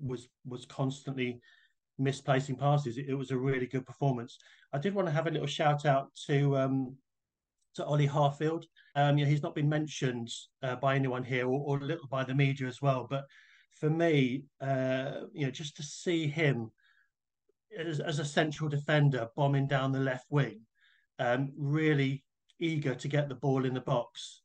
was 0.00 0.26
was 0.46 0.64
constantly 0.64 1.38
misplacing 1.98 2.56
passes. 2.56 2.96
It, 2.96 3.10
it 3.10 3.14
was 3.14 3.30
a 3.30 3.36
really 3.36 3.66
good 3.66 3.84
performance. 3.84 4.38
I 4.72 4.78
did 4.78 4.94
want 4.94 5.06
to 5.06 5.12
have 5.12 5.26
a 5.26 5.30
little 5.30 5.46
shout 5.46 5.84
out 5.84 6.08
to 6.28 6.56
um, 6.56 6.96
to 7.74 7.84
Ollie 7.84 8.08
Harfield. 8.08 8.64
Um, 8.94 9.16
you 9.16 9.24
know, 9.24 9.30
he's 9.30 9.42
not 9.42 9.54
been 9.54 9.68
mentioned 9.68 10.30
uh, 10.62 10.76
by 10.76 10.94
anyone 10.94 11.24
here, 11.24 11.46
or, 11.46 11.60
or, 11.60 11.78
a 11.78 11.84
little 11.84 12.08
by 12.08 12.24
the 12.24 12.34
media 12.34 12.66
as 12.66 12.82
well. 12.82 13.06
But 13.08 13.24
for 13.72 13.88
me, 13.88 14.44
uh, 14.60 15.22
you 15.32 15.46
know, 15.46 15.50
just 15.50 15.76
to 15.76 15.82
see 15.82 16.26
him 16.26 16.70
as, 17.78 18.00
as, 18.00 18.18
a 18.18 18.24
central 18.24 18.68
defender 18.68 19.28
bombing 19.34 19.66
down 19.66 19.92
the 19.92 19.98
left 19.98 20.26
wing, 20.30 20.60
um, 21.18 21.52
really 21.56 22.22
eager 22.60 22.94
to 22.94 23.08
get 23.08 23.28
the 23.28 23.34
ball 23.34 23.64
in 23.64 23.72
the 23.72 23.80
box. 23.80 24.42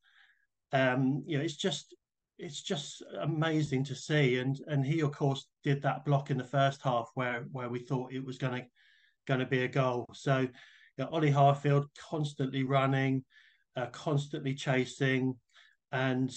Um, 0.71 1.23
you 1.25 1.37
know, 1.37 1.43
it's 1.43 1.57
just 1.57 1.93
it's 2.39 2.61
just 2.61 3.03
amazing 3.19 3.83
to 3.85 3.95
see. 3.95 4.37
And 4.37 4.59
and 4.67 4.85
he 4.85 5.01
of 5.01 5.11
course 5.11 5.47
did 5.63 5.81
that 5.81 6.05
block 6.05 6.29
in 6.29 6.37
the 6.37 6.43
first 6.43 6.81
half 6.81 7.09
where 7.15 7.45
where 7.51 7.69
we 7.69 7.79
thought 7.79 8.13
it 8.13 8.25
was 8.25 8.37
going 8.37 8.61
to 8.61 8.67
going 9.27 9.39
to 9.39 9.45
be 9.45 9.63
a 9.63 9.67
goal. 9.67 10.05
So 10.13 10.39
you 10.39 10.49
know, 10.97 11.09
Ollie 11.11 11.31
Harfield 11.31 11.85
constantly 12.09 12.63
running, 12.63 13.23
uh, 13.77 13.87
constantly 13.87 14.53
chasing, 14.53 15.35
and 15.91 16.35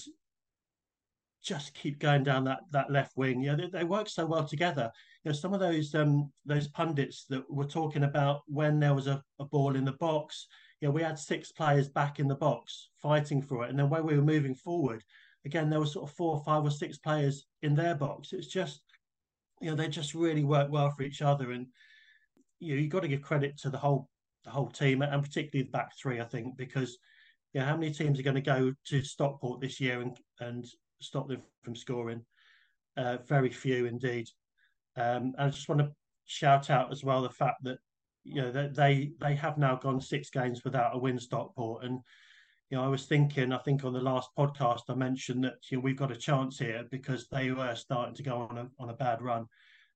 just 1.43 1.75
keep 1.75 1.99
going 1.99 2.23
down 2.23 2.45
that 2.45 2.61
that 2.71 2.91
left 2.91 3.17
wing. 3.17 3.43
You 3.43 3.57
know, 3.57 3.57
they, 3.57 3.79
they 3.79 3.85
work 3.85 4.09
so 4.09 4.27
well 4.27 4.45
together. 4.45 4.91
You 5.25 5.31
know, 5.31 5.37
some 5.37 5.55
of 5.55 5.61
those 5.61 5.95
um 5.95 6.31
those 6.45 6.69
pundits 6.69 7.25
that 7.31 7.51
were 7.51 7.65
talking 7.65 8.05
about 8.05 8.43
when 8.47 8.79
there 8.79 8.95
was 8.95 9.07
a, 9.07 9.23
a 9.39 9.45
ball 9.47 9.75
in 9.75 9.85
the 9.85 9.93
box, 9.93 10.47
you 10.81 10.89
know, 10.89 10.93
we 10.93 11.03
had 11.03 11.19
six 11.19 11.51
players 11.51 11.89
back 11.89 12.21
in 12.21 12.29
the 12.29 12.35
box 12.35 12.91
fighting 13.01 13.41
for 13.41 13.65
it. 13.65 13.71
And 13.71 13.79
then 13.79 13.89
when 13.89 14.05
we 14.05 14.17
were 14.17 14.23
moving 14.23 14.55
forward, 14.55 15.03
again, 15.47 15.71
there 15.71 15.81
were 15.81 15.87
sort 15.87 16.09
of 16.09 16.17
four 16.17 16.37
or 16.37 16.45
five 16.45 16.65
or 16.65 16.71
six 16.71 16.99
players 16.99 17.47
in 17.63 17.75
their 17.75 17.95
box. 17.95 18.33
It's 18.33 18.47
just, 18.47 18.83
you 19.61 19.71
know, 19.71 19.77
they 19.77 19.89
just 19.89 20.15
really 20.15 20.45
work 20.45 20.71
well 20.71 20.91
for 20.91 21.03
each 21.03 21.23
other. 21.23 21.53
And 21.53 21.67
you 22.59 22.75
know, 22.75 22.81
you've 22.81 22.93
got 22.93 23.01
to 23.01 23.09
give 23.09 23.23
credit 23.23 23.57
to 23.59 23.71
the 23.71 23.79
whole 23.79 24.11
the 24.45 24.51
whole 24.51 24.69
team 24.69 25.03
and 25.03 25.23
particularly 25.23 25.65
the 25.65 25.71
back 25.71 25.93
three, 25.97 26.21
I 26.21 26.25
think, 26.25 26.57
because 26.57 26.99
you 27.53 27.61
know, 27.61 27.67
how 27.67 27.77
many 27.77 27.93
teams 27.93 28.19
are 28.19 28.25
going 28.25 28.37
to 28.37 28.41
go 28.41 28.73
to 28.87 29.03
Stockport 29.03 29.61
this 29.61 29.81
year 29.81 30.01
and 30.01 30.17
and 30.41 30.67
stop 31.01 31.29
them 31.29 31.43
from 31.63 31.75
scoring? 31.75 32.25
Uh, 32.97 33.19
very 33.27 33.51
few 33.51 33.87
indeed. 33.87 34.29
Um, 34.97 35.35
I 35.39 35.49
just 35.49 35.69
want 35.69 35.81
to 35.81 35.93
shout 36.27 36.71
out 36.71 36.93
as 36.93 37.03
well 37.03 37.23
the 37.23 37.31
fact 37.31 37.63
that 37.65 37.79
you 38.25 38.43
know 38.43 38.53
that 38.53 38.75
they 38.75 39.13
they 39.21 39.35
have 39.35 39.59
now 39.59 39.77
gone 39.77 40.01
six 40.01 40.31
games 40.31 40.65
without 40.65 40.95
a 40.95 40.99
win 40.99 41.19
Stockport 41.19 41.85
and 41.85 42.01
you 42.71 42.77
know, 42.77 42.85
I 42.85 42.89
was 42.89 43.07
thinking, 43.07 43.53
I 43.53 43.59
think 43.59 43.85
on 43.85 43.93
the 43.93 44.01
last 44.01 44.31
podcast, 44.39 44.83
I 44.89 44.95
mentioned 44.95 45.43
that 45.43 45.55
you 45.71 45.77
know, 45.77 45.83
we've 45.83 45.97
got 45.97 46.13
a 46.13 46.17
chance 46.17 46.59
here 46.59 46.85
because 46.91 47.27
they 47.27 47.51
were 47.51 47.75
starting 47.75 48.15
to 48.15 48.23
go 48.23 48.47
on 48.49 48.59
a, 48.59 48.69
on 48.79 48.91
a 48.91 48.95
bad 48.95 49.21
run. 49.21 49.47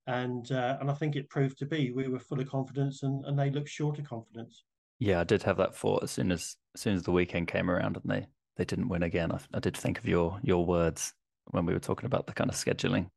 And 0.06 0.50
uh, 0.52 0.76
and 0.80 0.90
I 0.90 0.94
think 0.94 1.16
it 1.16 1.30
proved 1.30 1.56
to 1.58 1.66
be 1.66 1.92
we 1.92 2.08
were 2.08 2.18
full 2.18 2.40
of 2.40 2.50
confidence 2.50 3.04
and, 3.04 3.24
and 3.24 3.38
they 3.38 3.50
looked 3.50 3.68
short 3.68 3.98
of 3.98 4.04
confidence. 4.06 4.64
Yeah, 4.98 5.20
I 5.20 5.24
did 5.24 5.42
have 5.42 5.56
that 5.58 5.76
thought 5.76 6.02
as 6.02 6.10
soon 6.10 6.32
as 6.32 6.56
as 6.74 6.80
soon 6.80 6.94
as 6.94 7.02
the 7.02 7.12
weekend 7.12 7.48
came 7.48 7.70
around 7.70 7.96
and 7.96 8.10
they 8.10 8.26
they 8.56 8.64
didn't 8.64 8.88
win 8.88 9.02
again. 9.02 9.32
I, 9.32 9.38
I 9.52 9.60
did 9.60 9.76
think 9.76 9.98
of 9.98 10.06
your 10.06 10.38
your 10.42 10.64
words 10.64 11.12
when 11.50 11.66
we 11.66 11.72
were 11.72 11.80
talking 11.80 12.06
about 12.06 12.26
the 12.26 12.32
kind 12.32 12.50
of 12.50 12.56
scheduling. 12.56 13.10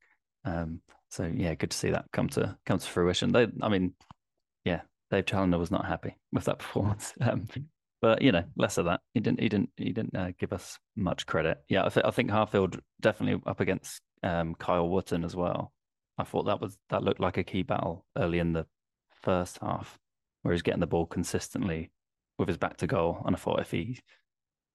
Um, 0.45 0.81
so 1.09 1.31
yeah, 1.33 1.55
good 1.55 1.71
to 1.71 1.77
see 1.77 1.91
that 1.91 2.05
come 2.11 2.29
to 2.29 2.57
come 2.65 2.79
to 2.79 2.87
fruition. 2.87 3.31
They, 3.31 3.47
I 3.61 3.69
mean, 3.69 3.93
yeah, 4.65 4.81
Dave 5.11 5.25
Challinor 5.25 5.59
was 5.59 5.71
not 5.71 5.85
happy 5.85 6.17
with 6.31 6.45
that 6.45 6.59
performance. 6.59 7.13
Um, 7.21 7.47
but 8.01 8.21
you 8.21 8.31
know, 8.31 8.43
less 8.55 8.77
of 8.77 8.85
that. 8.85 9.01
He 9.13 9.19
didn't. 9.19 9.39
He 9.39 9.49
didn't. 9.49 9.69
He 9.77 9.91
didn't 9.91 10.15
uh, 10.15 10.31
give 10.37 10.53
us 10.53 10.77
much 10.95 11.25
credit. 11.25 11.59
Yeah, 11.69 11.85
I, 11.85 11.89
th- 11.89 12.05
I 12.05 12.11
think 12.11 12.29
Harfield 12.29 12.79
definitely 13.01 13.41
up 13.45 13.59
against 13.59 14.01
um, 14.23 14.55
Kyle 14.55 14.87
Wootton 14.87 15.23
as 15.23 15.35
well. 15.35 15.73
I 16.17 16.23
thought 16.23 16.43
that 16.43 16.61
was 16.61 16.77
that 16.89 17.03
looked 17.03 17.19
like 17.19 17.37
a 17.37 17.43
key 17.43 17.63
battle 17.63 18.05
early 18.17 18.39
in 18.39 18.53
the 18.53 18.65
first 19.21 19.59
half, 19.61 19.97
where 20.47 20.53
he's 20.53 20.61
getting 20.61 20.79
the 20.79 20.87
ball 20.87 21.05
consistently 21.05 21.91
with 22.39 22.47
his 22.47 22.55
back 22.57 22.77
to 22.77 22.87
goal. 22.87 23.21
And 23.25 23.35
I 23.35 23.37
thought 23.37 23.59
if 23.59 23.71
he, 23.71 23.99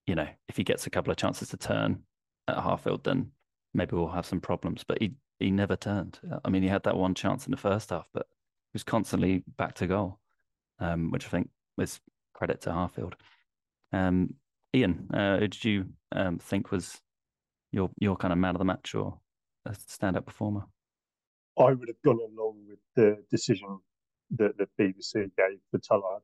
you 0.06 0.14
know, 0.14 0.28
if 0.46 0.58
he 0.58 0.64
gets 0.64 0.86
a 0.86 0.90
couple 0.90 1.10
of 1.10 1.16
chances 1.16 1.48
to 1.48 1.56
turn 1.56 2.00
at 2.46 2.58
Harfield, 2.58 3.04
then 3.04 3.30
maybe 3.72 3.96
we'll 3.96 4.08
have 4.08 4.26
some 4.26 4.38
problems. 4.42 4.84
But 4.86 5.00
he 5.00 5.14
he 5.38 5.50
never 5.50 5.74
turned. 5.74 6.20
I 6.44 6.50
mean, 6.50 6.62
he 6.62 6.68
had 6.68 6.82
that 6.82 6.98
one 6.98 7.14
chance 7.14 7.46
in 7.46 7.52
the 7.52 7.56
first 7.56 7.88
half, 7.88 8.06
but 8.12 8.26
he 8.28 8.74
was 8.74 8.84
constantly 8.84 9.44
back 9.56 9.72
to 9.76 9.86
goal, 9.86 10.18
um, 10.78 11.10
which 11.10 11.24
I 11.24 11.30
think 11.30 11.48
was 11.78 12.00
credit 12.34 12.60
to 12.62 12.70
Harfield. 12.70 13.14
Um, 13.94 14.34
Ian, 14.76 15.08
uh, 15.14 15.38
who 15.38 15.48
did 15.48 15.64
you 15.64 15.86
um, 16.14 16.38
think 16.38 16.70
was 16.70 17.00
your 17.70 17.88
your 17.98 18.16
kind 18.16 18.32
of 18.32 18.38
man 18.38 18.56
of 18.56 18.58
the 18.58 18.66
match 18.66 18.94
or 18.94 19.18
a 19.64 19.74
stand-up 19.74 20.26
performer? 20.26 20.64
I 21.58 21.72
would 21.72 21.88
have 21.88 22.02
gone 22.04 22.20
along 22.20 22.58
with 22.68 22.78
the 22.94 23.24
decision 23.30 23.78
that 24.38 24.56
the 24.58 24.66
BBC 24.78 25.30
gave 25.36 25.58
for 25.70 25.78
Tolaj. 25.78 26.22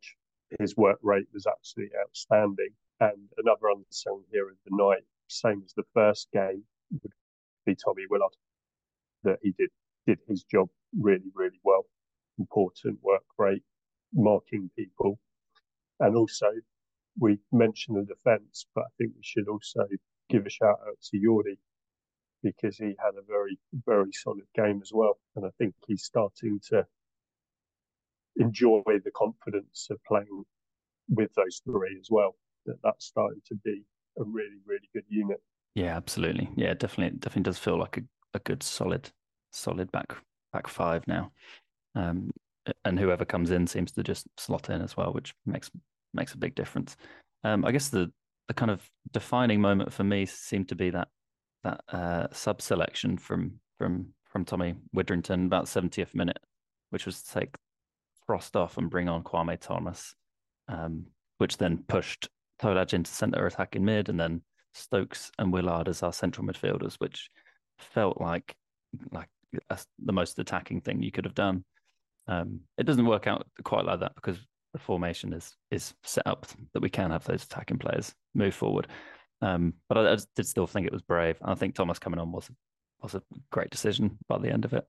His 0.59 0.77
work 0.77 0.99
rate 1.03 1.29
was 1.33 1.47
absolutely 1.47 1.97
outstanding. 2.01 2.71
And 3.01 3.29
another 3.37 3.69
unsung 3.69 4.23
hero 4.33 4.49
of 4.49 4.57
the 4.65 4.77
night, 4.77 5.05
same 5.29 5.63
as 5.65 5.73
the 5.75 5.85
first 5.95 6.29
game, 6.33 6.65
would 6.91 7.13
be 7.67 7.77
Tommy 7.77 8.05
Willard. 8.11 8.33
That 9.25 9.39
he 9.43 9.53
did 9.59 9.71
did 10.07 10.19
his 10.27 10.43
job 10.45 10.69
really, 10.99 11.31
really 11.35 11.61
well. 11.65 11.85
Important 12.39 12.99
work 13.03 13.25
rate, 13.37 13.63
marking 14.15 14.71
people, 14.77 15.19
and 16.01 16.17
also, 16.17 16.47
we 17.19 17.39
mentioned 17.51 17.97
the 17.97 18.15
defence, 18.15 18.67
but 18.75 18.83
I 18.83 18.91
think 18.97 19.13
we 19.17 19.23
should 19.23 19.49
also 19.49 19.87
give 20.31 20.47
a 20.47 20.51
shout 20.51 20.79
out 20.87 21.01
to 21.11 21.19
Jordi 21.19 21.59
because 22.43 22.77
he 22.77 22.95
had 22.99 23.17
a 23.19 23.27
very, 23.27 23.59
very 23.85 24.13
solid 24.13 24.47
game 24.55 24.81
as 24.81 24.93
well. 24.93 25.19
And 25.35 25.45
I 25.45 25.51
think 25.59 25.75
he's 25.87 26.05
starting 26.05 26.61
to 26.69 26.87
enjoy 28.39 28.83
the 28.87 29.11
confidence 29.15 29.89
of 29.91 29.99
playing 30.05 30.45
with 31.09 31.33
those 31.35 31.61
three 31.65 31.97
as 32.01 32.09
well. 32.11 32.37
That 32.67 32.77
that's 32.83 33.07
starting 33.07 33.41
to 33.49 33.55
be 33.65 33.85
a 34.19 34.25
really, 34.25 34.59
really 34.67 34.89
good 34.93 35.05
unit. 35.09 35.41
Yeah, 35.75 35.97
absolutely. 35.97 36.51
Yeah, 36.57 36.75
definitely, 36.75 37.19
definitely 37.19 37.45
does 37.45 37.59
feel 37.59 37.79
like 37.79 37.99
a, 37.99 38.03
a 38.35 38.41
good, 38.41 38.63
solid, 38.63 39.11
solid 39.53 39.91
back 39.93 40.15
back 40.53 40.67
five 40.67 41.07
now. 41.07 41.31
Um, 41.95 42.31
and 42.85 42.99
whoever 42.99 43.25
comes 43.25 43.51
in 43.51 43.67
seems 43.67 43.93
to 43.93 44.03
just 44.03 44.27
slot 44.37 44.71
in 44.71 44.83
as 44.83 44.97
well, 44.97 45.13
which 45.13 45.35
makes 45.47 45.71
makes 46.15 46.35
a 46.35 46.39
big 46.39 46.55
difference. 46.55 46.97
Um, 47.45 47.65
I 47.65 47.73
guess 47.73 47.89
the 47.89 48.11
the 48.49 48.55
kind 48.55 48.71
of 48.71 48.89
defining 49.13 49.61
moment 49.61 49.93
for 49.93 50.05
me 50.05 50.27
seemed 50.27 50.69
to 50.69 50.75
be 50.75 50.91
that 50.91 51.09
that 51.65 51.81
uh, 51.93 52.27
sub 52.33 52.61
selection 52.61 53.17
from 53.19 53.61
from 53.79 54.09
from 54.25 54.45
Tommy 54.45 54.75
Widdrington 54.95 55.47
about 55.47 55.65
70th 55.65 56.15
minute, 56.15 56.39
which 56.91 57.07
was 57.07 57.23
to 57.23 57.41
take 57.41 57.57
Frost 58.29 58.55
off 58.55 58.79
and 58.79 58.89
bring 58.89 59.09
on 59.09 59.25
Kwame 59.25 59.59
Thomas, 59.59 60.15
um, 60.69 61.07
which 61.39 61.57
then 61.57 61.83
pushed 61.89 62.29
Tolaj 62.63 62.95
into 62.95 63.11
centre 63.11 63.47
attacking 63.47 63.85
mid, 63.85 64.09
and 64.09 64.21
then 64.21 64.43
Stokes 64.75 65.33
and 65.39 65.53
Willard 65.53 65.89
as 65.89 66.05
our 66.05 66.13
central 66.13 66.47
midfielders, 66.47 66.95
which 66.99 67.31
felt 67.79 68.21
like 68.21 68.55
like 69.11 69.29
a, 69.71 69.79
the 70.05 70.13
most 70.13 70.39
attacking 70.39 70.81
thing 70.81 71.03
you 71.03 71.11
could 71.11 71.25
have 71.25 71.35
done. 71.35 71.65
Um, 72.27 72.61
it 72.77 72.85
doesn't 72.85 73.07
work 73.07 73.27
out 73.27 73.47
quite 73.65 73.87
like 73.87 74.01
that 74.01 74.15
because 74.15 74.39
the 74.73 74.79
formation 74.79 75.33
is 75.33 75.57
is 75.71 75.95
set 76.05 76.27
up 76.27 76.47
that 76.75 76.83
we 76.83 76.91
can 76.91 77.11
have 77.11 77.25
those 77.25 77.45
attacking 77.45 77.79
players 77.79 78.15
move 78.35 78.55
forward. 78.55 78.87
Um, 79.41 79.75
but 79.89 79.99
I, 79.99 80.13
I, 80.13 80.19
did 80.37 80.47
still 80.47 80.67
think 80.67 80.87
it 80.87 80.93
was 80.93 81.03
brave. 81.03 81.39
I 81.43 81.55
think 81.55 81.75
Thomas 81.75 81.99
coming 81.99 82.21
on 82.21 82.33
was 82.33 82.51
was 83.01 83.15
a 83.15 83.23
great 83.51 83.71
decision 83.71 84.19
by 84.29 84.39
the 84.39 84.51
end 84.53 84.65
of 84.65 84.75
it. 84.75 84.85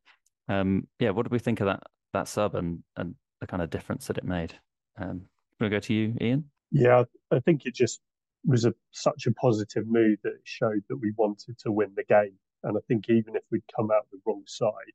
Um, 0.47 0.87
yeah, 0.99 1.11
what 1.11 1.23
did 1.23 1.31
we 1.31 1.39
think 1.39 1.61
of 1.61 1.67
that 1.67 1.83
that 2.13 2.27
sub 2.27 2.55
and 2.55 2.83
and 2.97 3.15
the 3.41 3.47
kind 3.47 3.61
of 3.61 3.69
difference 3.69 4.07
that 4.07 4.17
it 4.17 4.23
made? 4.23 4.55
Um, 4.97 5.23
to 5.61 5.69
go 5.69 5.79
to 5.79 5.93
you, 5.93 6.15
Ian? 6.21 6.45
Yeah, 6.71 7.03
I 7.31 7.39
think 7.39 7.65
it 7.65 7.75
just 7.75 8.01
was 8.45 8.65
a, 8.65 8.73
such 8.91 9.25
a 9.25 9.33
positive 9.33 9.85
mood 9.87 10.19
that 10.23 10.33
it 10.33 10.41
showed 10.43 10.83
that 10.89 10.97
we 10.97 11.13
wanted 11.17 11.57
to 11.59 11.71
win 11.71 11.91
the 11.95 12.03
game. 12.03 12.37
And 12.63 12.77
I 12.77 12.81
think 12.87 13.09
even 13.09 13.35
if 13.35 13.43
we'd 13.51 13.63
come 13.75 13.89
out 13.91 14.07
the 14.11 14.19
wrong 14.25 14.43
side, 14.47 14.93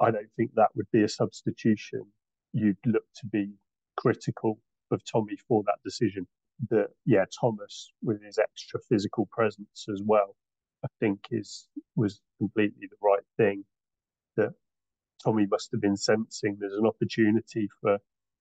I 0.00 0.10
don't 0.10 0.30
think 0.36 0.52
that 0.54 0.70
would 0.74 0.90
be 0.92 1.02
a 1.02 1.08
substitution 1.08 2.06
you'd 2.52 2.76
look 2.86 3.04
to 3.16 3.26
be 3.26 3.52
critical 3.96 4.58
of 4.90 5.02
Tommy 5.04 5.36
for 5.48 5.62
that 5.64 5.78
decision. 5.84 6.26
That 6.70 6.88
yeah, 7.06 7.24
Thomas 7.40 7.92
with 8.02 8.22
his 8.22 8.38
extra 8.38 8.80
physical 8.88 9.28
presence 9.30 9.86
as 9.92 10.02
well, 10.04 10.34
I 10.84 10.88
think 10.98 11.20
is 11.30 11.68
was 11.94 12.20
completely 12.38 12.88
the 12.90 12.96
right 13.00 13.22
thing. 13.36 13.64
That 15.18 15.30
Tommy 15.30 15.46
must 15.46 15.70
have 15.72 15.80
been 15.80 15.96
sensing 15.96 16.56
there's 16.58 16.74
an 16.74 16.86
opportunity 16.86 17.68
for 17.80 17.98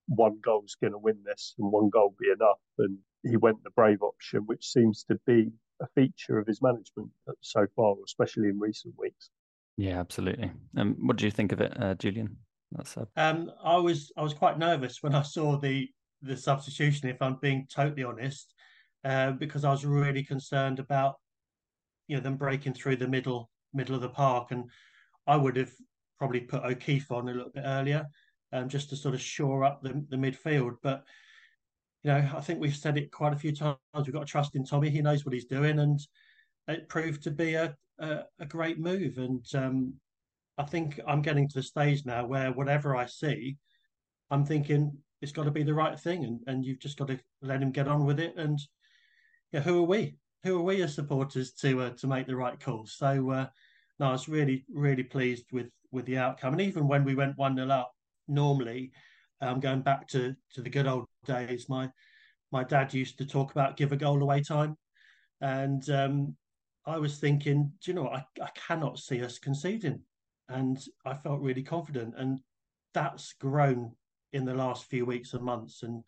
one 0.08 0.40
goal's 0.44 0.76
going 0.80 0.94
to 0.94 1.00
win 1.00 1.18
this 1.26 1.54
and 1.58 1.72
one 1.72 1.90
goal 1.90 2.16
be 2.20 2.30
enough, 2.30 2.60
and 2.80 2.98
he 3.24 3.38
went 3.38 3.63
the 3.63 3.70
brave 3.72 4.02
option, 4.02 4.42
which 4.46 4.68
seems 4.68 5.04
to 5.06 5.20
be 5.26 5.52
a 5.82 5.88
feature 5.96 6.40
of 6.40 6.48
his 6.48 6.62
management 6.62 7.10
so 7.42 7.66
far, 7.76 7.96
especially 8.06 8.50
in 8.50 8.60
recent 8.60 8.94
weeks. 8.98 9.30
Yeah, 9.78 10.00
absolutely. 10.00 10.52
Um, 10.78 10.96
what 11.00 11.18
do 11.18 11.26
you 11.26 11.32
think 11.32 11.52
of 11.52 11.62
it, 11.62 11.80
uh, 11.80 11.94
Julian? 11.96 12.38
That's 12.72 12.98
a... 12.98 13.08
um, 13.16 13.52
I 13.63 13.78
was 13.78 14.12
I 14.18 14.22
was 14.22 14.34
quite 14.34 14.58
nervous 14.58 15.04
when 15.04 15.16
I 15.16 15.22
saw 15.22 15.58
the 15.58 15.90
the 16.22 16.36
substitution. 16.36 17.10
If 17.10 17.22
I'm 17.22 17.38
being 17.42 17.68
totally 17.74 18.04
honest, 18.04 18.54
uh, 19.04 19.32
because 19.32 19.63
I 19.63 19.72
was 19.72 19.86
really 19.86 20.24
concerned 20.24 20.80
about 20.80 21.16
you 22.08 22.16
know 22.16 22.24
them 22.24 22.38
breaking 22.38 22.74
through 22.74 22.98
the 22.98 23.08
middle 23.08 23.50
middle 23.74 23.96
of 23.96 24.02
the 24.02 24.10
park, 24.10 24.52
and 24.52 24.70
I 25.28 25.38
would 25.38 25.58
have 25.58 25.72
probably 26.17 26.41
put 26.41 26.63
O'Keefe 26.63 27.12
on 27.12 27.30
a 27.30 27.34
little 27.34 27.51
bit 27.51 27.63
earlier, 27.65 28.08
um, 28.53 28.69
just 28.69 28.89
to 28.89 28.95
sort 28.95 29.15
of 29.15 29.21
shore 29.21 29.63
up 29.63 29.82
the, 29.82 30.03
the 30.10 30.17
midfield. 30.17 30.75
But 30.82 31.03
you 32.03 32.12
know, 32.12 32.30
I 32.36 32.41
think 32.41 32.60
we've 32.60 32.75
said 32.75 32.97
it 32.97 33.12
quite 33.12 33.34
a 33.34 33.38
few 33.38 33.53
times. 33.53 33.77
We've 33.95 34.13
got 34.13 34.21
to 34.21 34.25
trust 34.25 34.56
in 34.56 34.65
Tommy. 34.65 34.89
He 34.89 35.01
knows 35.01 35.25
what 35.25 35.34
he's 35.34 35.45
doing, 35.45 35.80
and 35.80 35.99
it 36.67 36.89
proved 36.89 37.23
to 37.23 37.32
be 37.32 37.56
a 37.56 37.75
a, 37.99 38.23
a 38.39 38.45
great 38.45 38.80
move. 38.80 39.17
And 39.17 39.43
um, 39.56 39.93
I 40.58 40.63
think 40.63 40.99
I'm 41.08 41.21
getting 41.21 41.47
to 41.47 41.56
the 41.56 41.63
stage 41.63 42.06
now 42.06 42.25
where 42.25 42.51
whatever 42.51 42.95
I 42.95 43.06
see, 43.06 43.58
I'm 44.30 44.45
thinking 44.45 44.97
it's 45.21 45.32
got 45.32 45.45
to 45.45 45.51
be 45.51 45.63
the 45.63 45.73
right 45.73 45.99
thing, 45.99 46.23
and, 46.23 46.39
and 46.47 46.65
you've 46.65 46.80
just 46.80 46.97
got 46.97 47.08
to 47.08 47.19
let 47.41 47.62
him 47.62 47.71
get 47.71 47.88
on 47.88 48.06
with 48.06 48.19
it. 48.19 48.36
And 48.38 48.60
yeah, 49.51 49.62
who 49.62 49.80
are 49.80 49.88
we? 49.88 50.17
Who 50.43 50.58
are 50.60 50.63
we 50.63 50.82
as 50.84 50.95
supporters 50.95 51.51
to 51.53 51.82
uh, 51.82 51.89
to 51.97 52.08
make 52.08 52.27
the 52.27 52.36
right 52.36 52.60
calls? 52.60 52.93
So 52.97 53.30
uh, 53.32 53.47
no, 53.99 54.08
I 54.08 54.12
was 54.12 54.30
really 54.30 54.65
really 54.71 55.03
pleased 55.03 55.45
with 55.51 55.67
with 55.91 56.06
the 56.06 56.17
outcome. 56.17 56.54
And 56.54 56.62
even 56.62 56.88
when 56.88 57.04
we 57.04 57.15
went 57.15 57.38
one 57.38 57.56
0 57.56 57.69
up, 57.69 57.91
normally, 58.28 58.91
um, 59.41 59.60
going 59.60 59.82
back 59.82 60.08
to 60.10 60.36
to 60.54 60.62
the 60.62 60.69
good 60.69 60.88
old 60.88 61.06
days, 61.26 61.69
my 61.69 61.89
my 62.52 62.63
dad 62.63 62.93
used 62.93 63.17
to 63.17 63.26
talk 63.26 63.52
about 63.52 63.78
give 63.78 63.91
a 63.91 63.97
goal 63.97 64.21
away 64.21 64.41
time, 64.41 64.78
and 65.41 65.89
um, 65.89 66.36
I 66.86 66.97
was 66.97 67.19
thinking, 67.19 67.71
do 67.84 67.91
you 67.91 67.95
know, 67.95 68.08
I, 68.08 68.26
I 68.41 68.50
cannot 68.56 69.00
see 69.00 69.23
us 69.23 69.39
conceding 69.39 70.02
and 70.50 70.82
I 71.06 71.15
felt 71.15 71.41
really 71.41 71.63
confident. 71.63 72.15
And 72.17 72.39
that's 72.93 73.34
grown 73.34 73.91
in 74.34 74.45
the 74.45 74.54
last 74.54 74.86
few 74.86 75.06
weeks 75.06 75.34
and 75.34 75.43
months, 75.43 75.84
and 75.84 76.04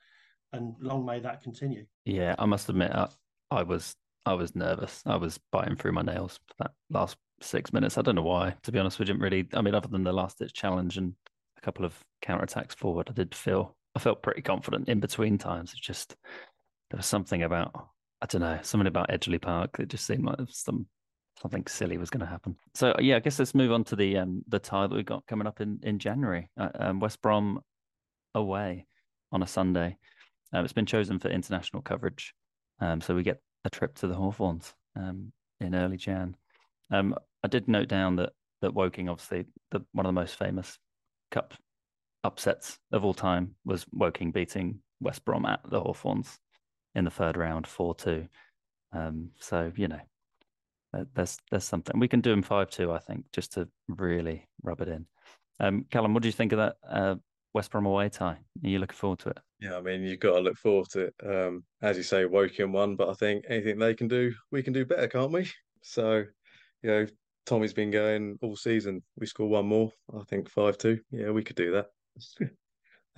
and 0.53 0.73
long 0.79 1.05
may 1.05 1.19
that 1.19 1.43
continue. 1.43 1.85
Yeah, 2.05 2.35
I 2.39 2.45
must 2.45 2.69
admit, 2.69 2.91
I, 2.91 3.07
I 3.51 3.63
was 3.63 3.95
I 4.25 4.33
was 4.33 4.55
nervous. 4.55 5.01
I 5.05 5.15
was 5.15 5.39
biting 5.51 5.75
through 5.75 5.93
my 5.93 6.01
nails 6.01 6.39
for 6.47 6.55
that 6.59 6.71
last 6.89 7.17
six 7.41 7.73
minutes. 7.73 7.97
I 7.97 8.01
don't 8.01 8.15
know 8.15 8.21
why. 8.21 8.55
To 8.63 8.71
be 8.71 8.79
honest, 8.79 8.99
we 8.99 9.05
didn't 9.05 9.21
really. 9.21 9.47
I 9.53 9.61
mean, 9.61 9.75
other 9.75 9.87
than 9.87 10.03
the 10.03 10.13
last 10.13 10.39
ditch 10.39 10.53
challenge 10.53 10.97
and 10.97 11.13
a 11.57 11.61
couple 11.61 11.85
of 11.85 11.93
counter 12.21 12.43
attacks 12.43 12.75
forward, 12.75 13.07
I 13.09 13.13
did 13.13 13.35
feel 13.35 13.75
I 13.95 13.99
felt 13.99 14.21
pretty 14.21 14.41
confident 14.41 14.89
in 14.89 14.99
between 14.99 15.37
times. 15.37 15.71
It's 15.71 15.81
just 15.81 16.15
there 16.89 16.97
was 16.97 17.05
something 17.05 17.43
about 17.43 17.89
I 18.21 18.25
don't 18.25 18.41
know 18.41 18.59
something 18.61 18.87
about 18.87 19.09
Edgeley 19.09 19.41
Park. 19.41 19.77
that 19.77 19.89
just 19.89 20.05
seemed 20.05 20.25
like 20.25 20.37
some 20.49 20.87
something 21.41 21.65
silly 21.67 21.97
was 21.97 22.09
going 22.09 22.21
to 22.21 22.25
happen. 22.25 22.55
So 22.73 22.95
yeah, 22.99 23.15
I 23.15 23.19
guess 23.19 23.39
let's 23.39 23.55
move 23.55 23.71
on 23.71 23.83
to 23.85 23.95
the 23.95 24.17
um, 24.17 24.43
the 24.47 24.59
tie 24.59 24.87
that 24.87 24.95
we've 24.95 25.05
got 25.05 25.25
coming 25.27 25.47
up 25.47 25.61
in 25.61 25.79
in 25.83 25.99
January. 25.99 26.49
Uh, 26.59 26.69
um, 26.79 26.99
West 26.99 27.21
Brom 27.21 27.61
away 28.35 28.85
on 29.31 29.43
a 29.43 29.47
Sunday. 29.47 29.97
Um, 30.51 30.63
it's 30.63 30.73
been 30.73 30.85
chosen 30.85 31.19
for 31.19 31.29
international 31.29 31.81
coverage, 31.81 32.33
um, 32.79 33.01
so 33.01 33.15
we 33.15 33.23
get 33.23 33.41
a 33.65 33.69
trip 33.69 33.95
to 33.95 34.07
the 34.07 34.15
Hawthorns 34.15 34.73
um, 34.95 35.31
in 35.59 35.75
early 35.75 35.97
Jan. 35.97 36.35
I 37.43 37.47
did 37.47 37.67
note 37.67 37.87
down 37.87 38.17
that 38.17 38.33
that 38.61 38.73
Woking, 38.73 39.07
obviously, 39.07 39.45
the 39.71 39.81
one 39.93 40.05
of 40.05 40.09
the 40.09 40.19
most 40.19 40.37
famous 40.37 40.77
cup 41.31 41.53
upsets 42.23 42.77
of 42.91 43.05
all 43.05 43.13
time 43.13 43.55
was 43.65 43.85
Woking 43.91 44.31
beating 44.31 44.79
West 44.99 45.23
Brom 45.23 45.45
at 45.45 45.61
the 45.69 45.79
Hawthorns 45.79 46.37
in 46.95 47.05
the 47.05 47.11
third 47.11 47.37
round, 47.37 47.67
four 47.67 47.95
two. 47.95 48.27
Um, 48.91 49.29
so 49.39 49.71
you 49.75 49.87
know 49.87 49.99
there's 51.13 51.37
there's 51.51 51.63
something 51.63 51.99
we 51.99 52.07
can 52.07 52.21
do 52.21 52.33
in 52.33 52.41
five 52.41 52.69
two, 52.69 52.91
I 52.91 52.99
think, 52.99 53.25
just 53.31 53.53
to 53.53 53.67
really 53.87 54.47
rub 54.63 54.81
it 54.81 54.89
in. 54.89 55.05
Um, 55.59 55.85
Callum, 55.89 56.13
what 56.13 56.23
do 56.23 56.29
you 56.29 56.33
think 56.33 56.51
of 56.53 56.57
that 56.57 56.75
uh, 56.89 57.15
West 57.53 57.71
Brom 57.71 57.85
away 57.85 58.09
tie? 58.09 58.37
Are 58.63 58.69
you 58.69 58.79
looking 58.79 58.95
forward 58.95 59.19
to 59.19 59.29
it? 59.29 59.39
Yeah, 59.59 59.77
I 59.77 59.81
mean, 59.81 60.03
you've 60.03 60.19
got 60.19 60.35
to 60.35 60.39
look 60.39 60.57
forward 60.57 60.87
to 60.91 60.99
it. 61.07 61.13
Um, 61.25 61.63
as 61.81 61.97
you 61.97 62.03
say, 62.03 62.25
Woking 62.25 62.71
won, 62.71 62.95
but 62.95 63.09
I 63.09 63.13
think 63.13 63.45
anything 63.49 63.77
they 63.77 63.93
can 63.93 64.07
do, 64.07 64.33
we 64.51 64.63
can 64.63 64.73
do 64.73 64.85
better, 64.85 65.07
can't 65.07 65.31
we? 65.31 65.49
So, 65.81 66.23
you 66.81 66.89
know, 66.89 67.05
Tommy's 67.49 67.73
been 67.73 67.89
going 67.89 68.37
all 68.43 68.55
season. 68.55 69.01
We 69.17 69.25
score 69.25 69.49
one 69.49 69.65
more, 69.65 69.91
I 70.15 70.23
think 70.25 70.47
five 70.47 70.77
two. 70.77 70.99
Yeah, 71.09 71.31
we 71.31 71.43
could 71.43 71.55
do 71.55 71.71
that. 71.71 71.87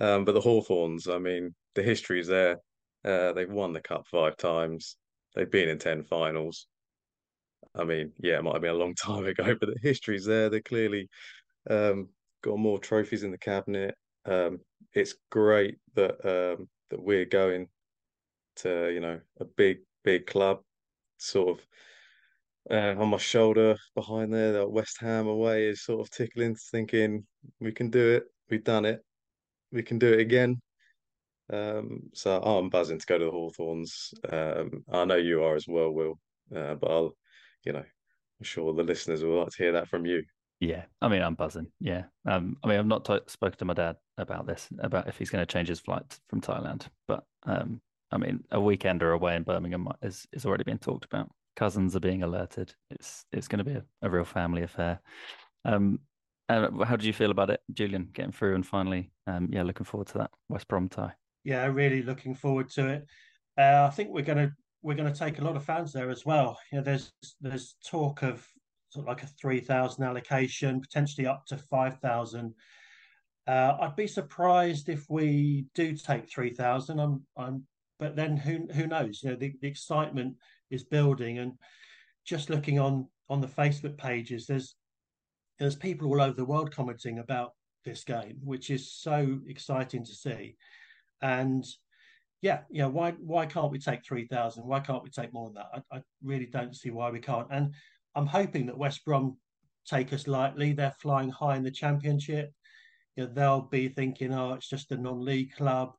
um, 0.00 0.24
but 0.24 0.32
the 0.32 0.40
Hawthorns, 0.40 1.06
I 1.06 1.18
mean, 1.18 1.54
the 1.74 1.82
history 1.82 2.18
is 2.18 2.28
there. 2.28 2.56
Uh, 3.04 3.32
they've 3.34 3.50
won 3.50 3.74
the 3.74 3.80
cup 3.82 4.06
five 4.06 4.38
times. 4.38 4.96
They've 5.34 5.50
been 5.50 5.68
in 5.68 5.78
ten 5.78 6.02
finals. 6.02 6.66
I 7.74 7.84
mean, 7.84 8.12
yeah, 8.20 8.38
it 8.38 8.42
might 8.42 8.54
have 8.54 8.62
been 8.62 8.70
a 8.70 8.74
long 8.74 8.94
time 9.02 9.26
ago, 9.26 9.54
but 9.60 9.68
the 9.68 9.76
history's 9.82 10.24
there. 10.24 10.48
They're 10.48 10.62
clearly 10.62 11.10
um, 11.68 12.08
got 12.42 12.58
more 12.58 12.78
trophies 12.78 13.24
in 13.24 13.32
the 13.32 13.38
cabinet. 13.38 13.94
Um, 14.24 14.60
it's 14.94 15.14
great 15.30 15.76
that 15.94 16.12
um, 16.24 16.70
that 16.88 17.02
we're 17.02 17.26
going 17.26 17.68
to, 18.56 18.90
you 18.94 19.00
know, 19.00 19.20
a 19.40 19.44
big, 19.44 19.80
big 20.04 20.26
club, 20.26 20.60
sort 21.18 21.58
of 21.58 21.66
uh, 22.70 22.94
on 22.98 23.08
my 23.08 23.16
shoulder 23.16 23.76
behind 23.94 24.32
there. 24.32 24.52
That 24.52 24.70
West 24.70 24.98
Ham 25.00 25.26
away 25.26 25.66
is 25.66 25.84
sort 25.84 26.00
of 26.00 26.10
tickling, 26.10 26.56
thinking 26.70 27.26
we 27.60 27.72
can 27.72 27.90
do 27.90 28.14
it. 28.16 28.24
We've 28.50 28.64
done 28.64 28.84
it. 28.84 29.00
We 29.72 29.82
can 29.82 29.98
do 29.98 30.12
it 30.12 30.20
again. 30.20 30.60
Um, 31.52 32.02
so 32.14 32.40
I'm 32.40 32.70
buzzing 32.70 32.98
to 32.98 33.06
go 33.06 33.18
to 33.18 33.24
the 33.26 33.30
Hawthorns. 33.30 34.14
Um, 34.30 34.84
I 34.90 35.04
know 35.04 35.16
you 35.16 35.42
are 35.42 35.54
as 35.54 35.66
well, 35.68 35.90
Will. 35.90 36.18
Uh, 36.54 36.74
but 36.74 36.90
I'll 36.90 37.16
you 37.64 37.72
know, 37.72 37.78
I'm 37.78 38.44
sure 38.44 38.74
the 38.74 38.82
listeners 38.82 39.24
will 39.24 39.40
like 39.40 39.50
to 39.50 39.62
hear 39.62 39.72
that 39.72 39.88
from 39.88 40.06
you. 40.06 40.24
Yeah, 40.60 40.84
I 41.00 41.08
mean, 41.08 41.22
I'm 41.22 41.34
buzzing. 41.34 41.66
Yeah, 41.80 42.04
um, 42.26 42.56
I 42.62 42.68
mean, 42.68 42.78
I've 42.78 42.86
not 42.86 43.04
t- 43.04 43.18
spoken 43.26 43.58
to 43.58 43.64
my 43.64 43.74
dad 43.74 43.96
about 44.18 44.46
this, 44.46 44.68
about 44.78 45.08
if 45.08 45.18
he's 45.18 45.30
going 45.30 45.44
to 45.44 45.52
change 45.52 45.68
his 45.68 45.80
flight 45.80 46.18
from 46.28 46.40
Thailand, 46.40 46.86
but 47.08 47.24
um, 47.44 47.80
I 48.12 48.18
mean, 48.18 48.44
a 48.52 48.60
weekend 48.60 49.02
or 49.02 49.12
away 49.12 49.34
in 49.34 49.42
Birmingham 49.42 49.88
is 50.02 50.26
is 50.32 50.46
already 50.46 50.64
being 50.64 50.78
talked 50.78 51.04
about. 51.04 51.30
Cousins 51.56 51.94
are 51.96 52.00
being 52.00 52.22
alerted. 52.22 52.74
It's 52.90 53.24
it's 53.32 53.48
going 53.48 53.58
to 53.58 53.64
be 53.64 53.72
a, 53.72 53.84
a 54.02 54.10
real 54.10 54.24
family 54.24 54.62
affair. 54.62 55.00
Um, 55.64 56.00
uh, 56.48 56.84
how 56.84 56.96
did 56.96 57.04
you 57.04 57.12
feel 57.12 57.30
about 57.30 57.50
it, 57.50 57.60
Julian, 57.72 58.08
getting 58.12 58.32
through 58.32 58.54
and 58.54 58.66
finally, 58.66 59.10
um, 59.26 59.48
yeah, 59.52 59.62
looking 59.62 59.86
forward 59.86 60.08
to 60.08 60.18
that 60.18 60.30
West 60.48 60.68
Brom 60.68 60.88
tie? 60.88 61.12
Yeah, 61.44 61.64
really 61.66 62.02
looking 62.02 62.34
forward 62.34 62.70
to 62.70 62.88
it. 62.88 63.06
Uh, 63.58 63.86
I 63.86 63.90
think 63.90 64.10
we're 64.10 64.22
going 64.22 64.38
to 64.38 64.52
we're 64.82 64.96
going 64.96 65.12
to 65.12 65.18
take 65.18 65.38
a 65.38 65.44
lot 65.44 65.56
of 65.56 65.64
fans 65.64 65.92
there 65.92 66.10
as 66.10 66.26
well. 66.26 66.58
You 66.70 66.78
know, 66.78 66.84
there's 66.84 67.12
there's 67.40 67.76
talk 67.84 68.22
of 68.22 68.46
sort 68.90 69.04
of 69.04 69.08
like 69.08 69.22
a 69.22 69.26
three 69.26 69.60
thousand 69.60 70.04
allocation, 70.04 70.80
potentially 70.80 71.26
up 71.26 71.46
to 71.46 71.56
five 71.56 71.98
thousand. 71.98 72.54
Uh, 73.46 73.76
I'd 73.80 73.96
be 73.96 74.06
surprised 74.06 74.88
if 74.88 75.06
we 75.08 75.66
do 75.74 75.96
take 75.96 76.28
three 76.28 76.50
thousand. 76.50 77.00
I'm, 77.00 77.22
I'm, 77.36 77.66
but 77.98 78.16
then 78.16 78.36
who 78.36 78.66
who 78.72 78.86
knows? 78.86 79.22
You 79.22 79.30
know, 79.30 79.36
the, 79.36 79.54
the 79.60 79.68
excitement 79.68 80.36
is 80.72 80.84
building, 80.84 81.38
and 81.38 81.52
just 82.24 82.50
looking 82.50 82.78
on 82.78 83.06
on 83.28 83.40
the 83.40 83.46
Facebook 83.46 83.96
pages, 83.96 84.46
there's 84.46 84.74
there's 85.58 85.76
people 85.76 86.08
all 86.08 86.20
over 86.20 86.34
the 86.34 86.44
world 86.44 86.74
commenting 86.74 87.18
about 87.18 87.52
this 87.84 88.04
game, 88.04 88.38
which 88.42 88.70
is 88.70 88.92
so 88.92 89.40
exciting 89.46 90.04
to 90.04 90.12
see. 90.12 90.56
And 91.20 91.64
yeah, 92.40 92.60
yeah. 92.70 92.86
Why 92.86 93.12
why 93.12 93.46
can't 93.46 93.70
we 93.70 93.78
take 93.78 94.04
three 94.04 94.26
thousand? 94.26 94.66
Why 94.66 94.80
can't 94.80 95.02
we 95.02 95.10
take 95.10 95.32
more 95.32 95.46
than 95.48 95.54
that? 95.54 95.84
I, 95.92 95.96
I, 95.98 96.02
really 96.22 96.46
don't 96.46 96.74
see 96.74 96.90
why 96.90 97.10
we 97.10 97.20
can't. 97.20 97.46
And 97.50 97.74
I'm 98.14 98.26
hoping 98.26 98.66
that 98.66 98.76
West 98.76 99.04
Brom 99.04 99.36
take 99.86 100.12
us 100.12 100.26
lightly. 100.26 100.72
They're 100.72 100.94
flying 101.00 101.30
high 101.30 101.56
in 101.56 101.62
the 101.62 101.70
championship. 101.70 102.52
You 103.16 103.24
know, 103.24 103.32
they'll 103.32 103.60
be 103.62 103.88
thinking, 103.88 104.34
oh, 104.34 104.54
it's 104.54 104.68
just 104.68 104.90
a 104.90 104.96
non-league 104.96 105.54
club. 105.54 105.92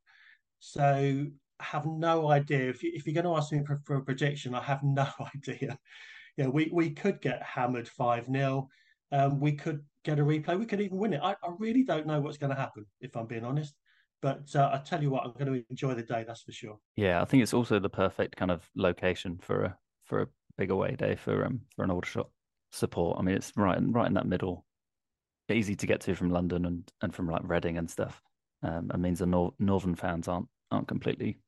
So 0.60 1.28
have 1.60 1.86
no 1.86 2.30
idea. 2.30 2.70
If, 2.70 2.84
you, 2.84 2.92
you're 3.06 3.14
going 3.14 3.26
to 3.26 3.38
ask 3.38 3.52
me 3.52 3.64
for, 3.66 3.82
for 3.86 3.96
a 3.98 4.04
projection, 4.04 4.56
I 4.56 4.62
have 4.62 4.84
no 4.84 5.08
idea. 5.36 5.78
Yeah, 6.38 6.48
we, 6.48 6.70
we 6.74 6.92
could 6.92 7.22
get 7.22 7.44
hammered 7.44 7.88
5 7.88 8.26
0. 8.26 8.68
Um, 9.12 9.40
we 9.40 9.54
could 9.54 9.84
get 10.04 10.20
a 10.20 10.24
replay. 10.24 10.58
We 10.58 10.66
could 10.66 10.82
even 10.82 10.98
win 10.98 11.14
it. 11.14 11.22
I, 11.24 11.32
I 11.32 11.54
really 11.60 11.84
don't 11.84 12.08
know 12.08 12.20
what's 12.20 12.38
going 12.38 12.50
to 12.50 12.60
happen, 12.60 12.86
if 13.00 13.16
I'm 13.16 13.28
being 13.28 13.46
honest. 13.46 13.76
but 14.22 14.44
uh, 14.56 14.72
I 14.74 14.78
tell 14.80 15.04
you 15.04 15.12
what, 15.12 15.26
I'm 15.26 15.34
going 15.34 15.54
to 15.54 15.66
enjoy 15.70 15.94
the 15.94 16.02
day. 16.02 16.24
That's 16.26 16.42
for 16.42 16.52
sure. 16.52 16.80
Yeah, 16.96 17.22
I 17.22 17.26
think 17.26 17.44
it's 17.44 17.54
also 17.54 17.78
the 17.80 17.90
perfect 17.90 18.36
kind 18.36 18.50
of 18.52 18.68
location 18.76 19.38
for 19.42 19.66
a 19.66 19.78
for 20.06 20.22
a 20.22 20.28
big 20.58 20.72
away 20.72 20.96
day 20.96 21.16
for 21.16 21.46
um 21.46 21.62
for 21.76 21.84
an 21.84 21.92
Aldershot 21.92 22.30
support. 22.72 23.20
I 23.20 23.22
mean, 23.22 23.36
it's 23.36 23.52
right 23.56 23.78
right 23.82 24.08
in 24.08 24.14
that 24.16 24.26
middle, 24.26 24.66
easy 25.52 25.76
to 25.76 25.88
get 25.88 26.02
to 26.02 26.16
from 26.16 26.32
London 26.32 26.66
and 26.66 26.92
and 27.02 27.14
from 27.14 27.28
like 27.30 27.42
Reading 27.44 27.78
and 27.78 27.90
stuff. 27.90 28.22
Um, 28.64 28.90
it 28.94 28.98
means 28.98 29.20
the 29.20 29.26
nor- 29.26 29.54
northern 29.60 29.94
fans 29.96 30.28
aren't 30.28 30.48
aren't 30.74 30.88
completely 30.88 31.40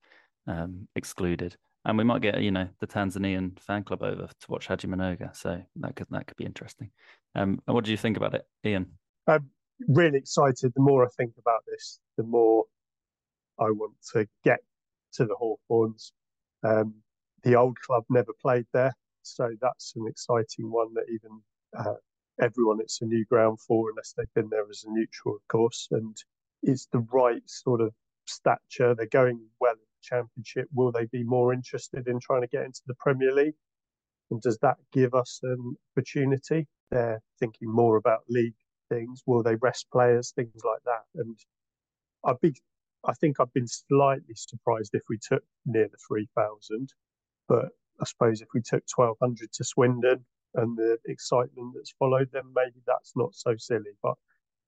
um, 0.48 0.88
excluded. 0.96 1.58
And 1.84 1.98
we 1.98 2.04
might 2.04 2.22
get, 2.22 2.42
you 2.42 2.52
know, 2.52 2.68
the 2.80 2.88
Tanzanian 2.88 3.60
fan 3.60 3.84
club 3.84 4.02
over 4.02 4.28
to 4.28 4.52
watch 4.52 4.68
Haji 4.68 4.88
Mnoga. 4.88 5.36
So 5.36 5.62
that 5.78 5.96
could 5.96 6.08
that 6.10 6.26
could 6.28 6.38
be 6.38 6.46
interesting. 6.46 6.90
Um, 7.36 7.62
what 7.66 7.84
do 7.84 7.92
you 7.92 7.98
think 7.98 8.18
about 8.18 8.34
it, 8.34 8.46
Ian? 8.66 8.88
I'm 9.28 9.50
really 9.88 10.18
excited. 10.18 10.74
The 10.74 10.82
more 10.82 11.06
I 11.06 11.10
think 11.18 11.34
about 11.38 11.64
this, 11.68 12.00
the 12.18 12.24
more 12.24 12.66
I 13.60 13.70
want 13.70 13.94
to 14.14 14.28
get 14.44 14.60
to 15.14 15.26
the 15.26 15.36
Hawthorns. 15.36 16.12
Um, 16.64 16.96
the 17.44 17.56
old 17.56 17.80
club 17.80 18.04
never 18.10 18.34
played 18.42 18.66
there, 18.74 18.94
so 19.22 19.52
that's 19.62 19.94
an 19.96 20.08
exciting 20.08 20.72
one 20.72 20.94
that 20.96 21.06
even 21.10 21.42
uh, 21.78 21.94
everyone 22.42 22.80
it's 22.80 23.02
a 23.02 23.06
new 23.06 23.26
ground 23.26 23.60
for, 23.62 23.90
unless 23.90 24.14
they've 24.14 24.34
been 24.34 24.50
there 24.50 24.68
as 24.70 24.84
a 24.88 24.92
neutral, 24.92 25.36
of 25.36 25.48
course. 25.48 25.88
And 25.92 26.18
it's 26.64 26.88
the 26.92 27.06
right 27.12 27.44
sort 27.46 27.82
of 27.82 27.94
stature. 28.26 28.96
They're 28.96 29.08
going 29.08 29.40
well 29.60 29.74
in 29.74 29.80
the 29.80 30.02
Championship. 30.02 30.68
Will 30.74 30.92
they 30.92 31.06
be 31.06 31.24
more 31.24 31.54
interested 31.54 32.08
in 32.08 32.20
trying 32.20 32.42
to 32.42 32.48
get 32.48 32.66
into 32.66 32.82
the 32.88 32.96
Premier 33.00 33.34
League? 33.34 33.56
And 34.32 34.42
does 34.42 34.58
that 34.60 34.78
give 34.92 35.14
us 35.14 35.40
an 35.44 35.76
opportunity? 35.92 36.68
They're 36.92 37.22
thinking 37.40 37.72
more 37.72 37.98
about 37.98 38.22
league 38.30 38.56
things. 38.90 39.22
Will 39.26 39.44
they 39.44 39.56
rest 39.56 39.88
players? 39.92 40.32
Things 40.36 40.62
like 40.64 40.82
that. 40.86 41.04
And 41.16 41.38
I'd 42.26 42.40
be, 42.42 42.56
I 43.06 43.14
think 43.14 43.40
I've 43.40 43.54
been 43.54 43.68
slightly 43.68 44.36
surprised 44.36 44.92
if 44.94 45.04
we 45.10 45.18
took 45.18 45.44
near 45.66 45.88
the 45.88 45.98
3,000. 46.08 46.94
But 47.48 47.70
I 48.02 48.06
suppose 48.06 48.42
if 48.42 48.48
we 48.54 48.62
took 48.62 48.84
1,200 48.94 49.52
to 49.54 49.64
Swindon 49.64 50.26
and 50.56 50.78
the 50.78 50.98
excitement 51.06 51.74
that's 51.76 51.94
followed, 52.00 52.30
then 52.32 52.44
maybe 52.56 52.82
that's 52.88 53.14
not 53.16 53.36
so 53.36 53.56
silly. 53.58 53.92
But 54.02 54.16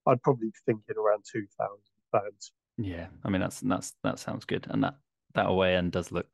I'd 0.05 0.21
probably 0.21 0.47
be 0.47 0.53
thinking 0.65 0.95
around 0.97 1.23
2,000 1.31 1.47
fans. 2.11 2.51
Yeah, 2.77 3.07
I 3.23 3.29
mean 3.29 3.41
that's 3.41 3.59
that's 3.61 3.93
that 4.03 4.19
sounds 4.19 4.45
good, 4.45 4.67
and 4.69 4.83
that 4.83 4.95
that 5.33 5.47
away 5.47 5.75
end 5.75 5.91
does 5.91 6.11
look 6.11 6.27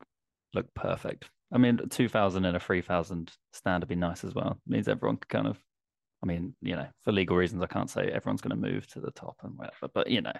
look 0.53 0.73
perfect. 0.73 1.29
I 1.51 1.57
mean, 1.57 1.79
two 1.89 2.09
thousand 2.09 2.45
and 2.45 2.57
a 2.57 2.59
three 2.59 2.81
thousand 2.81 3.31
stand 3.53 3.81
would 3.83 3.89
be 3.89 3.95
nice 3.95 4.23
as 4.23 4.33
well. 4.35 4.51
It 4.65 4.71
means 4.71 4.87
everyone 4.87 5.17
can 5.17 5.43
kind 5.43 5.47
of, 5.47 5.57
I 6.21 6.25
mean, 6.25 6.55
you 6.61 6.75
know, 6.75 6.87
for 7.03 7.11
legal 7.11 7.37
reasons, 7.37 7.61
I 7.63 7.67
can't 7.67 7.89
say 7.89 8.07
everyone's 8.09 8.41
going 8.41 8.59
to 8.61 8.69
move 8.71 8.87
to 8.87 8.99
the 8.99 9.11
top 9.11 9.37
and 9.43 9.57
whatever, 9.57 9.87
but 9.93 10.09
you 10.09 10.21
know, 10.21 10.33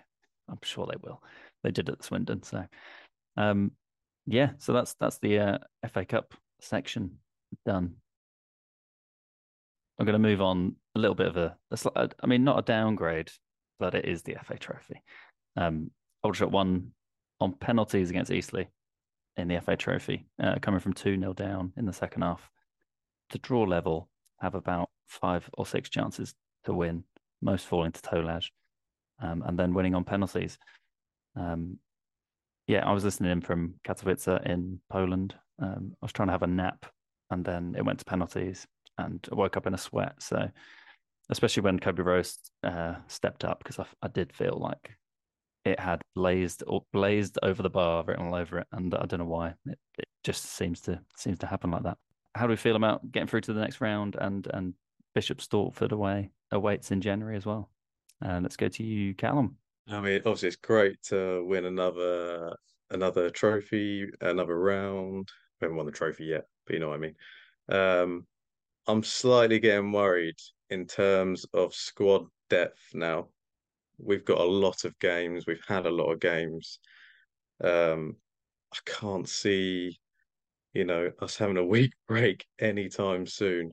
I'm 0.50 0.60
sure 0.64 0.86
they 0.88 0.98
will. 1.02 1.22
They 1.64 1.72
did 1.72 1.90
at 1.90 2.04
Swindon, 2.04 2.44
so 2.44 2.66
um, 3.38 3.72
yeah. 4.26 4.52
So 4.58 4.74
that's 4.74 4.96
that's 4.96 5.20
the 5.20 5.40
uh, 5.40 5.58
FA 5.88 6.06
Cup 6.06 6.34
section 6.60 7.20
done. 7.66 7.96
I'm 10.00 10.06
going 10.06 10.22
to 10.22 10.28
move 10.28 10.42
on 10.42 10.76
a 10.96 11.00
little 11.00 11.16
bit 11.16 11.28
of 11.28 11.38
a, 11.38 11.58
a, 11.96 12.10
I 12.22 12.28
mean, 12.28 12.44
not 12.44 12.60
a 12.60 12.64
downgrade, 12.64 13.32
but 13.80 13.94
it 13.96 14.06
is 14.06 14.24
the 14.24 14.36
FA 14.44 14.58
Trophy. 14.58 15.02
Um, 15.56 15.92
Aldershot 16.24 16.52
won 16.52 16.92
on 17.40 17.54
penalties 17.54 18.10
against 18.10 18.32
Eastleigh 18.32 18.68
in 19.38 19.48
the 19.48 19.60
FA 19.62 19.76
Trophy, 19.76 20.26
uh, 20.42 20.56
coming 20.62 20.80
from 20.80 20.94
2 20.94 21.20
0 21.20 21.34
down 21.34 21.74
in 21.78 21.86
the 21.86 21.94
second 21.94 22.22
half. 22.22 22.50
To 23.32 23.38
draw 23.40 23.64
level, 23.64 24.10
have 24.42 24.56
about 24.56 24.90
five 25.08 25.50
or 25.54 25.66
six 25.66 25.90
chances 25.90 26.34
to 26.66 26.74
win, 26.74 27.04
most 27.42 27.66
falling 27.66 27.92
to 27.92 28.02
Tolaj, 28.02 28.50
um, 29.22 29.44
and 29.46 29.58
then 29.58 29.74
winning 29.74 29.96
on 29.96 30.04
penalties. 30.04 30.58
Um, 31.36 31.80
yeah, 32.68 32.88
I 32.88 32.94
was 32.94 33.04
listening 33.04 33.32
in 33.32 33.42
from 33.42 33.76
Katowice 33.86 34.46
in 34.46 34.80
Poland. 34.90 35.36
Um, 35.62 35.94
I 36.02 36.06
was 36.06 36.14
trying 36.14 36.28
to 36.28 36.34
have 36.34 36.44
a 36.44 36.48
nap, 36.48 36.86
and 37.30 37.44
then 37.44 37.76
it 37.78 37.84
went 37.84 38.00
to 38.00 38.06
penalties, 38.06 38.68
and 38.98 39.26
I 39.32 39.36
woke 39.36 39.58
up 39.58 39.68
in 39.68 39.74
a 39.74 39.78
sweat. 39.78 40.22
So, 40.22 40.50
especially 41.30 41.64
when 41.64 41.80
Kobe 41.80 42.04
Rowe 42.04 42.22
uh, 42.64 42.96
stepped 43.08 43.44
up, 43.44 43.60
because 43.60 43.80
I, 43.80 43.86
I 44.02 44.08
did 44.08 44.34
feel 44.34 44.58
like 44.62 44.92
it 45.66 45.80
had 45.80 46.02
blazed 46.16 46.64
or 46.68 46.84
blazed 46.92 47.38
over 47.42 47.64
the 47.64 47.70
bar 47.70 48.04
written 48.04 48.28
all 48.28 48.36
over 48.36 48.60
it, 48.60 48.68
and 48.72 48.94
I 48.96 49.06
don't 49.06 49.20
know 49.20 49.26
why. 49.26 49.54
It, 49.66 49.80
it 49.98 50.08
just 50.24 50.46
seems 50.46 50.82
to 50.82 51.00
seems 51.16 51.40
to 51.40 51.48
happen 51.48 51.72
like 51.72 51.84
that. 51.84 51.98
How 52.36 52.46
do 52.46 52.52
we 52.52 52.58
feel 52.58 52.76
about 52.76 53.12
getting 53.12 53.28
through 53.28 53.42
to 53.42 53.54
the 53.54 53.62
next 53.62 53.82
round 53.82 54.16
and 54.20 54.48
and 54.54 54.74
Bishop 55.16 55.40
Stortford 55.40 55.92
away 55.92 56.32
awaits 56.52 56.92
in 56.92 57.02
January 57.02 57.38
as 57.38 57.46
well? 57.46 57.70
And 58.22 58.38
uh, 58.38 58.40
let's 58.42 58.58
go 58.58 58.68
to 58.68 58.84
you, 58.84 59.14
Callum. 59.14 59.58
I 59.90 60.00
mean, 60.00 60.18
obviously, 60.20 60.48
it's 60.48 60.58
great 60.58 61.02
to 61.04 61.46
win 61.46 61.66
another 61.66 62.56
another 62.92 63.30
trophy, 63.30 64.10
another 64.22 64.58
round. 64.58 65.32
We 65.60 65.66
haven't 65.66 65.78
won 65.78 65.86
the 65.86 65.92
trophy 65.92 66.26
yet, 66.26 66.46
but 66.66 66.74
you 66.74 66.80
know 66.80 66.90
what 66.90 66.96
I 66.96 67.00
mean. 67.00 67.16
Um, 67.70 68.26
I'm 68.88 69.04
slightly 69.04 69.60
getting 69.60 69.92
worried 69.92 70.38
in 70.70 70.86
terms 70.86 71.46
of 71.54 71.74
squad 71.74 72.26
depth 72.50 72.82
now 72.94 73.30
we've 73.98 74.26
got 74.26 74.40
a 74.40 74.44
lot 74.44 74.86
of 74.86 74.98
games. 75.00 75.46
We've 75.46 75.64
had 75.68 75.86
a 75.86 75.92
lot 75.92 76.12
of 76.12 76.20
games. 76.20 76.80
Um, 77.64 78.16
I 78.74 78.78
can't 78.86 79.28
see, 79.28 80.00
you 80.74 80.86
know, 80.86 81.12
us 81.22 81.38
having 81.38 81.58
a 81.58 81.66
week 81.76 81.94
break 82.08 82.46
anytime 82.60 83.26
soon. 83.26 83.72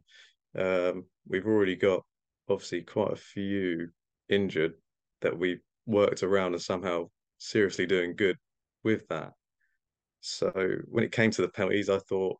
Um, 0.57 1.05
we've 1.27 1.47
already 1.47 1.77
got 1.77 2.05
obviously 2.49 2.83
quite 2.83 3.13
a 3.13 3.17
few 3.17 3.89
injured 4.29 4.75
that 5.23 5.39
we've 5.39 5.61
worked 5.87 6.23
around 6.23 6.53
and 6.53 6.63
somehow 6.63 7.09
seriously 7.39 7.87
doing 7.87 8.17
good 8.17 8.37
with 8.85 9.07
that. 9.09 9.33
So 10.21 10.53
when 10.87 11.05
it 11.05 11.13
came 11.13 11.31
to 11.31 11.43
the 11.43 11.49
penalties, 11.49 11.89
I 11.89 11.99
thought 11.99 12.39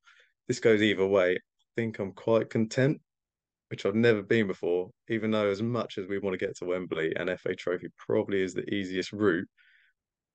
this 0.49 0.61
goes 0.61 0.83
either 0.83 1.07
way. 1.07 1.33
I 1.33 1.65
think 1.77 1.99
I'm 1.99 2.13
quite 2.13 2.51
content 2.51 3.01
which 3.71 3.87
I've 3.87 3.95
never 3.95 4.23
been 4.23 4.49
before, 4.49 4.91
even 5.09 5.31
though 5.31 5.49
as 5.49 5.63
much 5.63 5.97
as 5.97 6.09
we 6.09 6.19
want 6.19 6.39
to 6.39 6.45
get 6.45 6.57
to 6.57 6.65
Wembley 6.65 7.15
and 7.15 7.31
FA 7.39 7.55
Trophy 7.55 7.87
probably 7.97 8.43
is 8.43 8.53
the 8.53 8.69
easiest 8.75 9.13
route. 9.13 9.49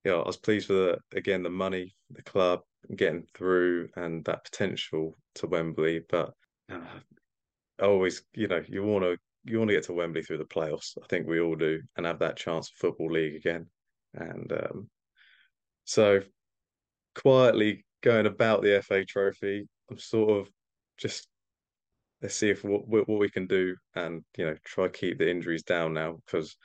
Yeah, 0.05 0.11
you 0.11 0.17
know, 0.17 0.23
I 0.23 0.27
was 0.27 0.37
pleased 0.37 0.67
for 0.67 0.73
the 0.73 0.97
again 1.17 1.43
the 1.43 1.49
money, 1.49 1.93
the 2.11 2.23
club 2.23 2.61
getting 2.95 3.25
through 3.33 3.89
and 3.97 4.23
that 4.25 4.45
potential 4.45 5.17
to 5.35 5.47
Wembley. 5.47 6.01
But 6.09 6.31
uh, 6.71 6.79
always, 7.81 8.23
you 8.33 8.47
know, 8.47 8.63
you 8.67 8.83
want 8.83 9.03
to 9.03 9.17
you 9.43 9.59
want 9.59 9.69
to 9.69 9.75
get 9.75 9.83
to 9.85 9.93
Wembley 9.93 10.23
through 10.23 10.37
the 10.37 10.45
playoffs. 10.45 10.97
I 11.03 11.05
think 11.07 11.27
we 11.27 11.41
all 11.41 11.55
do, 11.55 11.81
and 11.97 12.05
have 12.05 12.19
that 12.19 12.37
chance 12.37 12.69
for 12.69 12.87
football 12.87 13.11
league 13.11 13.35
again. 13.35 13.67
And 14.13 14.49
um, 14.53 14.89
so, 15.83 16.21
quietly 17.15 17.85
going 18.01 18.27
about 18.27 18.61
the 18.61 18.81
FA 18.81 19.03
Trophy, 19.03 19.67
I'm 19.91 19.97
sort 19.97 20.29
of 20.29 20.49
just 20.97 21.27
let's 22.25 22.35
see 22.35 22.49
if 22.49 22.63
what 22.63 22.87
what 22.87 23.07
we 23.07 23.29
can 23.29 23.45
do 23.45 23.75
and 23.93 24.23
you 24.35 24.47
know 24.47 24.55
try 24.63 24.87
keep 24.87 25.19
the 25.19 25.29
injuries 25.29 25.61
down 25.61 25.93
now 25.93 26.17
because 26.25 26.57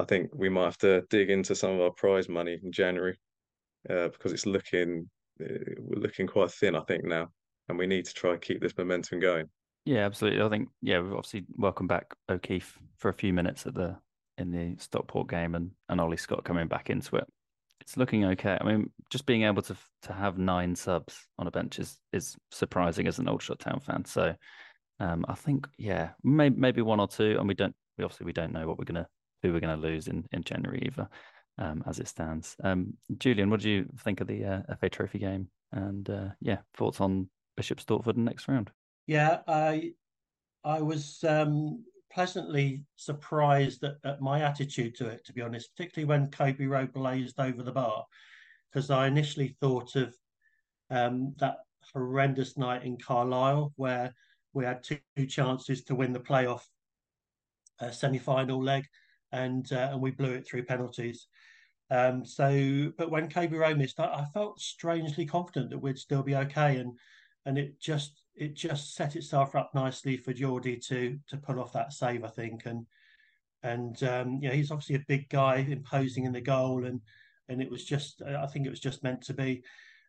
I 0.00 0.04
think 0.04 0.30
we 0.34 0.48
might 0.48 0.64
have 0.64 0.78
to 0.78 1.02
dig 1.08 1.30
into 1.30 1.54
some 1.54 1.70
of 1.70 1.80
our 1.80 1.92
prize 1.92 2.28
money 2.28 2.58
in 2.60 2.72
January 2.72 3.16
uh, 3.88 4.08
because 4.08 4.32
it's 4.32 4.44
looking 4.44 5.08
uh, 5.40 5.74
we're 5.78 6.02
looking 6.02 6.26
quite 6.26 6.50
thin 6.50 6.74
I 6.74 6.80
think 6.80 7.04
now 7.04 7.28
and 7.68 7.78
we 7.78 7.86
need 7.86 8.06
to 8.06 8.14
try 8.14 8.32
and 8.32 8.40
keep 8.40 8.60
this 8.60 8.76
momentum 8.76 9.20
going. 9.20 9.46
Yeah, 9.84 10.04
absolutely. 10.04 10.42
I 10.42 10.48
think 10.48 10.68
yeah, 10.82 10.98
we've 10.98 11.12
obviously 11.12 11.44
welcomed 11.56 11.90
back 11.90 12.12
O'Keefe 12.28 12.76
for 12.98 13.08
a 13.08 13.14
few 13.14 13.32
minutes 13.32 13.66
at 13.66 13.74
the 13.74 13.96
in 14.36 14.50
the 14.50 14.74
Stockport 14.82 15.28
game 15.28 15.54
and 15.54 15.70
and 15.88 16.00
Ollie 16.00 16.16
Scott 16.16 16.44
coming 16.44 16.66
back 16.66 16.90
into 16.90 17.14
it. 17.16 17.24
It's 17.82 17.96
looking 17.96 18.24
okay. 18.24 18.58
I 18.60 18.64
mean, 18.64 18.90
just 19.10 19.26
being 19.26 19.44
able 19.44 19.62
to 19.62 19.76
to 20.02 20.12
have 20.12 20.38
nine 20.38 20.74
subs 20.74 21.28
on 21.38 21.46
a 21.46 21.52
bench 21.52 21.78
is 21.78 22.00
is 22.12 22.36
surprising 22.50 23.06
as 23.06 23.20
an 23.20 23.28
Aldershot 23.28 23.60
Town 23.60 23.78
fan. 23.78 24.04
So 24.04 24.34
um, 25.00 25.24
I 25.28 25.34
think 25.34 25.68
yeah, 25.78 26.10
maybe 26.22 26.56
maybe 26.56 26.82
one 26.82 27.00
or 27.00 27.08
two, 27.08 27.36
and 27.38 27.48
we 27.48 27.54
don't. 27.54 27.74
We 27.96 28.04
obviously 28.04 28.26
we 28.26 28.32
don't 28.32 28.52
know 28.52 28.66
what 28.66 28.78
we're 28.78 28.84
gonna 28.84 29.08
who 29.42 29.52
we're 29.52 29.60
gonna 29.60 29.76
lose 29.76 30.08
in 30.08 30.26
in 30.32 30.42
January 30.42 30.82
either, 30.86 31.08
um, 31.58 31.82
as 31.86 31.98
it 31.98 32.08
stands. 32.08 32.56
Um, 32.62 32.94
Julian, 33.18 33.50
what 33.50 33.60
do 33.60 33.70
you 33.70 33.86
think 34.00 34.20
of 34.20 34.26
the 34.26 34.44
uh, 34.44 34.74
FA 34.80 34.88
Trophy 34.88 35.18
game? 35.18 35.48
And 35.72 36.08
uh, 36.08 36.28
yeah, 36.40 36.58
thoughts 36.76 37.00
on 37.00 37.28
Bishop 37.56 37.78
Stortford 37.80 38.16
in 38.16 38.24
next 38.24 38.48
round? 38.48 38.70
Yeah, 39.06 39.40
I 39.46 39.92
I 40.64 40.80
was 40.80 41.22
um, 41.24 41.84
pleasantly 42.12 42.82
surprised 42.96 43.84
at, 43.84 43.96
at, 44.04 44.20
my 44.20 44.42
attitude 44.42 44.94
to 44.96 45.08
it, 45.08 45.24
to 45.26 45.32
be 45.32 45.42
honest, 45.42 45.74
particularly 45.76 46.08
when 46.08 46.30
Kobe 46.30 46.66
Rowe 46.66 46.86
blazed 46.86 47.38
over 47.38 47.62
the 47.62 47.72
bar, 47.72 48.04
because 48.72 48.90
I 48.90 49.06
initially 49.06 49.56
thought 49.60 49.94
of 49.96 50.14
um, 50.90 51.34
that 51.38 51.58
horrendous 51.92 52.56
night 52.56 52.84
in 52.84 52.96
Carlisle 52.98 53.72
where 53.76 54.12
we 54.52 54.64
had 54.64 54.82
two, 54.82 54.98
chances 55.26 55.84
to 55.84 55.94
win 55.94 56.12
the 56.12 56.20
playoff 56.20 56.62
uh, 57.80 57.90
semi-final 57.90 58.62
leg, 58.62 58.86
and 59.32 59.70
uh, 59.72 59.90
and 59.92 60.00
we 60.00 60.10
blew 60.10 60.32
it 60.32 60.46
through 60.46 60.64
penalties. 60.64 61.28
Um, 61.90 62.24
so, 62.24 62.92
but 62.98 63.10
when 63.10 63.30
Kobe 63.30 63.56
Rowe 63.56 63.74
missed, 63.74 64.00
I, 64.00 64.06
I, 64.06 64.24
felt 64.34 64.60
strangely 64.60 65.24
confident 65.24 65.70
that 65.70 65.78
we'd 65.78 65.98
still 65.98 66.22
be 66.22 66.36
okay, 66.36 66.76
and 66.76 66.98
and 67.46 67.56
it 67.56 67.80
just 67.80 68.22
it 68.34 68.54
just 68.54 68.94
set 68.94 69.16
itself 69.16 69.54
up 69.54 69.70
nicely 69.74 70.16
for 70.16 70.34
Jordi 70.34 70.84
to 70.88 71.18
to 71.28 71.36
pull 71.36 71.60
off 71.60 71.72
that 71.72 71.92
save, 71.92 72.24
I 72.24 72.28
think, 72.28 72.66
and 72.66 72.86
and 73.62 74.02
um, 74.02 74.38
you 74.40 74.48
know 74.48 74.54
he's 74.54 74.70
obviously 74.70 74.96
a 74.96 75.04
big 75.08 75.28
guy, 75.28 75.66
imposing 75.68 76.24
in 76.24 76.32
the 76.32 76.40
goal, 76.40 76.84
and 76.84 77.00
and 77.48 77.62
it 77.62 77.70
was 77.70 77.84
just 77.84 78.22
I 78.22 78.46
think 78.46 78.66
it 78.66 78.70
was 78.70 78.80
just 78.80 79.02
meant 79.02 79.22
to 79.22 79.34
be. 79.34 79.62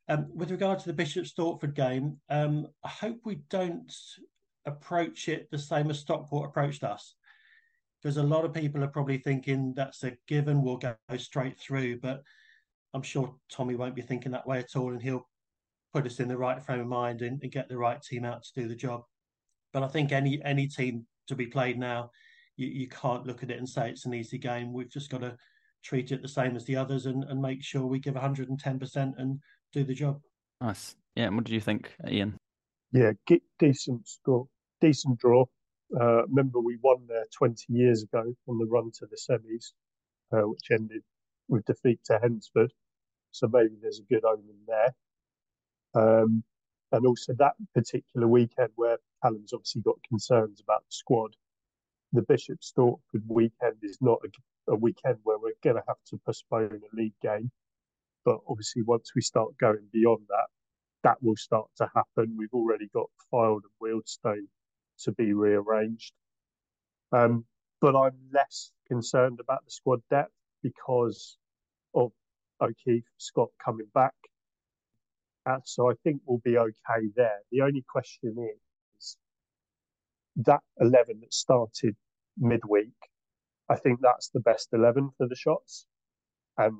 Um, 0.10 0.28
with 0.34 0.50
regard 0.50 0.80
to 0.80 0.88
the 0.88 0.93
Bishop 0.93 1.26
Stortford 1.26 1.76
game, 1.76 2.17
um, 2.32 2.67
I 2.84 2.89
hope 2.89 3.19
we 3.24 3.41
don't 3.52 3.93
approach 4.65 5.30
it 5.30 5.48
the 5.52 5.60
same 5.60 5.91
as 5.91 6.00
Stockport 6.00 6.50
approached 6.50 6.84
us, 6.84 7.15
because 8.02 8.17
a 8.17 8.24
lot 8.24 8.43
of 8.43 8.52
people 8.52 8.84
are 8.84 8.88
probably 8.88 9.19
thinking 9.19 9.72
that's 9.76 10.04
a 10.04 10.17
given, 10.28 10.63
we'll 10.63 10.78
go 10.78 10.95
straight 11.17 11.60
through. 11.60 12.00
But 12.00 12.24
I'm 12.95 13.04
sure 13.04 13.36
Tommy 13.52 13.76
won't 13.76 13.95
be 13.95 14.02
thinking 14.02 14.32
that 14.32 14.48
way 14.48 14.58
at 14.58 14.76
all, 14.76 14.91
and 14.91 15.02
he'll 15.02 15.30
put 15.93 16.08
us 16.08 16.19
in 16.19 16.28
the 16.28 16.38
right 16.38 16.63
frame 16.63 16.82
of 16.82 16.88
mind 16.88 17.22
and, 17.22 17.39
and 17.43 17.52
get 17.52 17.69
the 17.69 17.78
right 17.78 18.02
team 18.02 18.26
out 18.26 18.41
to 18.43 18.62
do 18.62 18.67
the 18.67 18.76
job. 18.76 19.04
But 19.74 19.84
I 19.84 19.88
think 19.88 20.12
any 20.12 20.41
any 20.43 20.67
team 20.67 21.06
to 21.28 21.36
be 21.36 21.45
played 21.45 21.78
now, 21.78 22.10
you, 22.58 22.67
you 22.67 22.88
can't 22.88 23.28
look 23.28 23.43
at 23.43 23.52
it 23.52 23.60
and 23.60 23.69
say 23.69 23.91
it's 23.91 24.08
an 24.08 24.15
easy 24.15 24.39
game. 24.39 24.74
We've 24.74 24.89
just 24.89 25.12
got 25.12 25.22
to 25.22 25.38
treat 25.84 26.12
it 26.12 26.24
the 26.24 26.28
same 26.28 26.56
as 26.56 26.65
the 26.65 26.76
others 26.76 27.06
and, 27.06 27.24
and 27.26 27.39
make 27.39 27.63
sure 27.63 27.86
we 27.86 28.00
give 28.00 28.15
110% 28.15 29.13
and 29.17 29.39
do 29.73 29.84
the 29.84 29.93
job. 29.93 30.21
Nice. 30.62 30.95
Yeah. 31.15 31.25
And 31.25 31.36
what 31.36 31.45
do 31.45 31.53
you 31.53 31.62
think, 31.62 31.91
Ian? 32.08 32.38
Yeah, 32.91 33.12
decent 33.60 34.08
score, 34.08 34.47
decent 34.82 35.19
draw. 35.19 35.45
Uh, 35.99 36.25
remember, 36.27 36.60
we 36.60 36.77
won 36.82 37.05
there 37.08 37.25
20 37.36 37.65
years 37.69 38.03
ago 38.03 38.34
on 38.47 38.58
the 38.58 38.65
run 38.65 38.91
to 38.99 39.05
the 39.05 39.17
semis, 39.17 39.71
uh, 40.32 40.47
which 40.47 40.71
ended 40.71 41.01
with 41.47 41.65
defeat 41.65 41.99
to 42.05 42.19
Hednesford. 42.23 42.69
So 43.32 43.47
maybe 43.47 43.75
there's 43.82 43.99
a 43.99 44.13
good 44.13 44.25
omen 44.25 44.58
there. 44.67 44.93
Um, 45.95 46.43
and 46.91 47.05
also 47.05 47.34
that 47.34 47.53
particular 47.73 48.27
weekend 48.27 48.69
where 48.75 48.97
Callum's 49.23 49.53
obviously 49.53 49.82
got 49.82 49.97
concerns 50.08 50.62
about 50.62 50.82
the 50.82 50.91
squad, 50.91 51.36
the 52.13 52.23
Bishop 52.23 52.60
Stortford 52.62 53.23
weekend 53.27 53.77
is 53.84 53.97
not 54.01 54.19
a, 54.25 54.71
a 54.73 54.75
weekend 54.75 55.17
where 55.23 55.38
we're 55.38 55.53
going 55.63 55.75
to 55.75 55.84
have 55.88 55.97
to 56.08 56.19
postpone 56.25 56.82
a 56.82 56.95
league 56.95 57.13
game. 57.21 57.51
But 58.30 58.42
obviously, 58.48 58.84
once 58.84 59.13
we 59.15 59.24
start 59.24 59.58
going 59.58 59.88
beyond 59.92 60.22
that, 60.30 60.50
that 61.02 61.18
will 61.24 61.36
start 61.36 61.65
to 61.78 61.89
happen. 61.96 62.36
We've 62.38 62.54
already 62.54 62.88
got 62.94 63.10
Fylde 63.34 63.62
and 63.63 63.82
Wealdstone 63.82 64.46
to 65.00 65.12
be 65.13 65.34
rearranged. 65.34 66.13
Um, 67.12 67.46
but 67.82 67.96
I'm 67.96 68.13
less 68.32 68.72
concerned 68.88 69.39
about 69.39 69.65
the 69.65 69.72
squad 69.72 70.02
depth 70.12 70.32
because 70.62 71.39
of 71.96 72.12
O'Keefe, 72.62 73.10
Scott 73.18 73.50
coming 73.65 73.88
back. 73.96 74.13
Uh, 75.48 75.62
so 75.65 75.89
I 75.89 75.96
think 76.04 76.22
we'll 76.24 76.38
be 76.46 76.60
okay 76.60 77.10
there. 77.15 77.39
The 77.52 77.62
only 77.62 77.84
question 77.89 78.36
is 79.02 79.18
that 80.36 80.62
11 80.80 81.22
that 81.22 81.34
started 81.34 81.96
midweek, 82.38 82.94
I 83.70 83.76
think 83.76 84.02
that's 84.04 84.30
the 84.30 84.39
best 84.39 84.70
11 84.72 85.10
for 85.18 85.28
the 85.28 85.36
shots. 85.36 85.88
And 86.60 86.78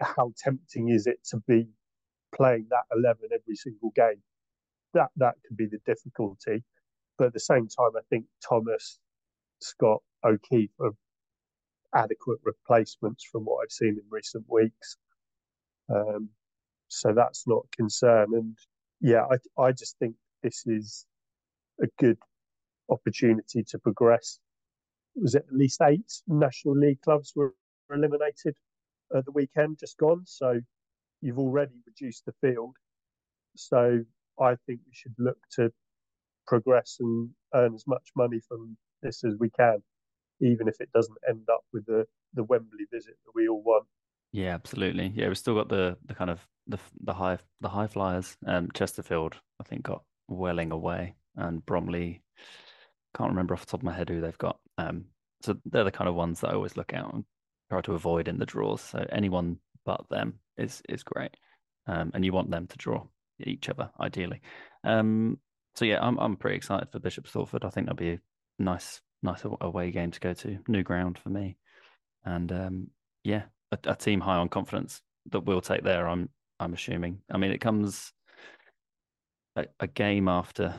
how 0.00 0.32
tempting 0.38 0.90
is 0.90 1.06
it 1.06 1.20
to 1.30 1.38
be 1.48 1.68
playing 2.34 2.66
that 2.70 2.84
11 2.96 3.30
every 3.34 3.56
single 3.56 3.92
game? 3.94 4.22
That, 4.94 5.10
that 5.16 5.36
could 5.46 5.56
be 5.56 5.66
the 5.66 5.80
difficulty. 5.86 6.64
But 7.18 7.28
at 7.28 7.32
the 7.34 7.40
same 7.40 7.68
time, 7.68 7.90
I 7.96 8.00
think 8.10 8.26
Thomas, 8.48 8.98
Scott, 9.60 10.02
O'Keefe 10.24 10.70
are 10.80 10.92
adequate 11.94 12.40
replacements 12.44 13.24
from 13.30 13.44
what 13.44 13.62
I've 13.64 13.72
seen 13.72 13.90
in 13.90 14.02
recent 14.10 14.44
weeks. 14.48 14.96
Um, 15.94 16.30
so 16.88 17.12
that's 17.14 17.46
not 17.46 17.64
a 17.72 17.76
concern. 17.76 18.28
And 18.34 18.56
yeah, 19.00 19.24
I, 19.30 19.62
I 19.62 19.72
just 19.72 19.98
think 19.98 20.14
this 20.42 20.64
is 20.66 21.06
a 21.82 21.86
good 21.98 22.18
opportunity 22.90 23.64
to 23.68 23.78
progress. 23.78 24.38
Was 25.16 25.34
it 25.34 25.44
at 25.48 25.56
least 25.56 25.80
eight 25.82 26.12
National 26.28 26.76
League 26.76 27.00
clubs 27.02 27.32
were 27.36 27.54
eliminated 27.90 28.56
at 29.14 29.24
the 29.24 29.32
weekend 29.32 29.78
just 29.78 29.98
gone? 29.98 30.22
So 30.24 30.60
you've 31.20 31.38
already 31.38 31.74
reduced 31.86 32.24
the 32.26 32.34
field. 32.40 32.76
So 33.56 34.00
I 34.40 34.56
think 34.66 34.80
we 34.86 34.92
should 34.92 35.14
look 35.18 35.38
to 35.56 35.72
progress 36.46 36.96
and 37.00 37.30
earn 37.54 37.74
as 37.74 37.86
much 37.86 38.10
money 38.16 38.40
from 38.46 38.76
this 39.02 39.24
as 39.24 39.34
we 39.38 39.50
can, 39.50 39.82
even 40.40 40.68
if 40.68 40.80
it 40.80 40.90
doesn't 40.92 41.18
end 41.28 41.48
up 41.50 41.64
with 41.72 41.86
the, 41.86 42.06
the 42.34 42.44
Wembley 42.44 42.86
visit 42.92 43.14
that 43.24 43.32
we 43.34 43.48
all 43.48 43.62
want. 43.62 43.86
Yeah, 44.32 44.54
absolutely. 44.54 45.12
Yeah, 45.14 45.28
we've 45.28 45.38
still 45.38 45.56
got 45.56 45.68
the 45.68 45.96
the 46.06 46.14
kind 46.14 46.30
of 46.30 46.40
the 46.68 46.78
the 47.00 47.14
high 47.14 47.38
the 47.60 47.68
high 47.68 47.88
flyers. 47.88 48.36
Um, 48.46 48.68
Chesterfield, 48.72 49.34
I 49.60 49.64
think, 49.64 49.82
got 49.82 50.04
Welling 50.28 50.70
away, 50.70 51.16
and 51.36 51.64
Bromley. 51.66 52.22
Can't 53.16 53.30
remember 53.30 53.54
off 53.54 53.62
the 53.66 53.72
top 53.72 53.80
of 53.80 53.84
my 53.84 53.92
head 53.92 54.08
who 54.08 54.20
they've 54.20 54.38
got. 54.38 54.60
Um, 54.78 55.06
so 55.42 55.56
they're 55.64 55.82
the 55.82 55.90
kind 55.90 56.08
of 56.08 56.14
ones 56.14 56.40
that 56.40 56.50
I 56.50 56.54
always 56.54 56.76
look 56.76 56.94
out 56.94 57.12
and 57.12 57.24
try 57.70 57.80
to 57.82 57.94
avoid 57.94 58.28
in 58.28 58.38
the 58.38 58.46
draws. 58.46 58.82
So 58.82 59.06
anyone 59.10 59.58
but 59.86 60.04
them 60.10 60.40
is 60.58 60.82
is 60.88 61.02
great, 61.02 61.36
um, 61.86 62.10
and 62.14 62.24
you 62.24 62.32
want 62.32 62.50
them 62.50 62.66
to 62.66 62.76
draw 62.76 63.06
each 63.40 63.68
other 63.68 63.90
ideally. 63.98 64.42
Um, 64.84 65.38
so 65.74 65.84
yeah, 65.84 65.98
I'm 66.02 66.18
I'm 66.18 66.36
pretty 66.36 66.56
excited 66.56 66.90
for 66.90 66.98
Bishop 66.98 67.26
Stortford. 67.26 67.64
I 67.64 67.70
think 67.70 67.86
that'll 67.86 67.96
be 67.96 68.12
a 68.12 68.20
nice 68.58 69.00
nice 69.22 69.42
away 69.60 69.90
game 69.90 70.10
to 70.10 70.20
go 70.20 70.34
to, 70.34 70.58
new 70.68 70.82
ground 70.82 71.18
for 71.18 71.30
me, 71.30 71.56
and 72.24 72.52
um, 72.52 72.86
yeah, 73.24 73.44
a, 73.72 73.78
a 73.84 73.96
team 73.96 74.20
high 74.20 74.36
on 74.36 74.48
confidence 74.48 75.00
that 75.30 75.40
we'll 75.40 75.60
take 75.60 75.84
there. 75.84 76.08
I'm 76.08 76.28
I'm 76.58 76.74
assuming. 76.74 77.20
I 77.30 77.38
mean, 77.38 77.52
it 77.52 77.60
comes 77.60 78.12
a, 79.56 79.66
a 79.78 79.86
game 79.86 80.28
after, 80.28 80.74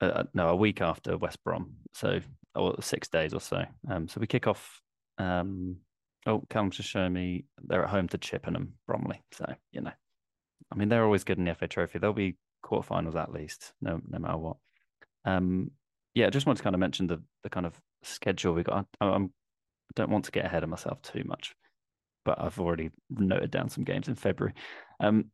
uh, 0.00 0.24
no, 0.34 0.48
a 0.48 0.56
week 0.56 0.80
after 0.80 1.16
West 1.16 1.42
Brom, 1.44 1.74
so 1.92 2.20
or 2.54 2.82
six 2.82 3.08
days 3.08 3.34
or 3.34 3.40
so. 3.40 3.64
Um, 3.90 4.08
so 4.08 4.20
we 4.20 4.26
kick 4.26 4.46
off. 4.46 4.80
Um, 5.18 5.76
oh, 6.26 6.42
Callum's 6.50 6.76
just 6.76 6.88
showing 6.88 7.12
me 7.12 7.44
they're 7.62 7.84
at 7.84 7.90
home 7.90 8.08
to 8.08 8.18
Chippenham, 8.18 8.74
Bromley. 8.86 9.22
So 9.32 9.46
you 9.72 9.80
know, 9.82 9.92
I 10.70 10.76
mean, 10.76 10.88
they're 10.88 11.04
always 11.04 11.24
good 11.24 11.38
in 11.38 11.44
the 11.44 11.54
FA 11.54 11.68
Trophy. 11.68 11.98
They'll 11.98 12.12
be 12.12 12.36
quarterfinals 12.64 13.16
at 13.16 13.32
least, 13.32 13.72
no 13.80 14.00
no 14.08 14.18
matter 14.18 14.38
what. 14.38 14.56
Um, 15.24 15.70
yeah, 16.14 16.26
I 16.26 16.30
just 16.30 16.46
want 16.46 16.56
to 16.58 16.62
kind 16.62 16.74
of 16.74 16.80
mention 16.80 17.06
the 17.06 17.22
the 17.42 17.50
kind 17.50 17.66
of 17.66 17.74
schedule 18.02 18.54
we 18.54 18.62
got. 18.62 18.86
I, 19.00 19.06
I'm 19.06 19.24
I 19.24 19.92
don't 19.96 20.10
want 20.10 20.24
to 20.26 20.32
get 20.32 20.46
ahead 20.46 20.62
of 20.62 20.68
myself 20.68 21.02
too 21.02 21.22
much 21.24 21.54
but 22.24 22.40
I've 22.40 22.58
already 22.58 22.90
noted 23.10 23.50
down 23.50 23.68
some 23.68 23.84
games 23.84 24.08
in 24.08 24.14
February. 24.14 24.54
Um, 25.00 25.26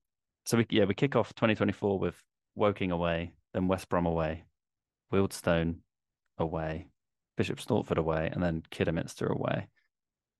so 0.47 0.59
we, 0.59 0.67
yeah, 0.71 0.85
we 0.85 0.95
kick 0.95 1.17
off 1.17 1.35
2024 1.35 1.99
with 1.99 2.14
Woking 2.55 2.91
away, 2.91 3.33
then 3.55 3.69
West 3.69 3.88
Brom 3.88 4.07
away, 4.07 4.45
Wealdstone 5.12 5.77
away, 6.38 6.88
Bishop 7.38 7.61
Stortford 7.61 7.98
away, 7.98 8.29
and 8.33 8.42
then 8.42 8.64
Kidderminster 8.70 9.29
away, 9.29 9.68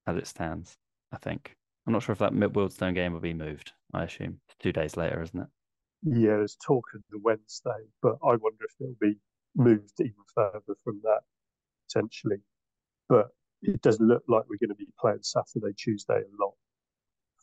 as 0.09 0.17
it 0.17 0.27
stands. 0.27 0.77
I 1.13 1.17
think 1.17 1.55
I'm 1.87 1.93
not 1.93 2.03
sure 2.03 2.13
if 2.13 2.19
that 2.19 2.33
Wealdstone 2.33 2.95
game 2.95 3.13
will 3.13 3.21
be 3.21 3.33
moved. 3.33 3.73
I 3.95 4.03
assume 4.03 4.41
it's 4.47 4.57
two 4.59 4.73
days 4.73 4.97
later, 4.97 5.23
isn't 5.23 5.41
it? 5.41 5.47
Yeah, 6.03 6.37
there's 6.37 6.57
talk 6.57 6.85
of 6.95 7.03
the 7.11 7.21
Wednesday, 7.23 7.87
but 8.03 8.17
I 8.23 8.35
wonder 8.35 8.65
if 8.65 8.75
it'll 8.81 8.97
be 9.01 9.17
moved 9.57 10.01
even 10.01 10.15
further 10.35 10.77
from 10.83 11.01
that 11.05 11.21
potentially. 11.89 12.39
But 13.09 13.29
it 13.63 13.81
doesn't 13.81 14.07
look 14.07 14.25
like 14.29 14.43
we're 14.49 14.59
going 14.59 14.69
to 14.69 14.75
be 14.75 14.93
playing 15.01 15.23
Saturday, 15.23 15.73
Tuesday 15.77 16.19
a 16.19 16.45
lot 16.45 16.55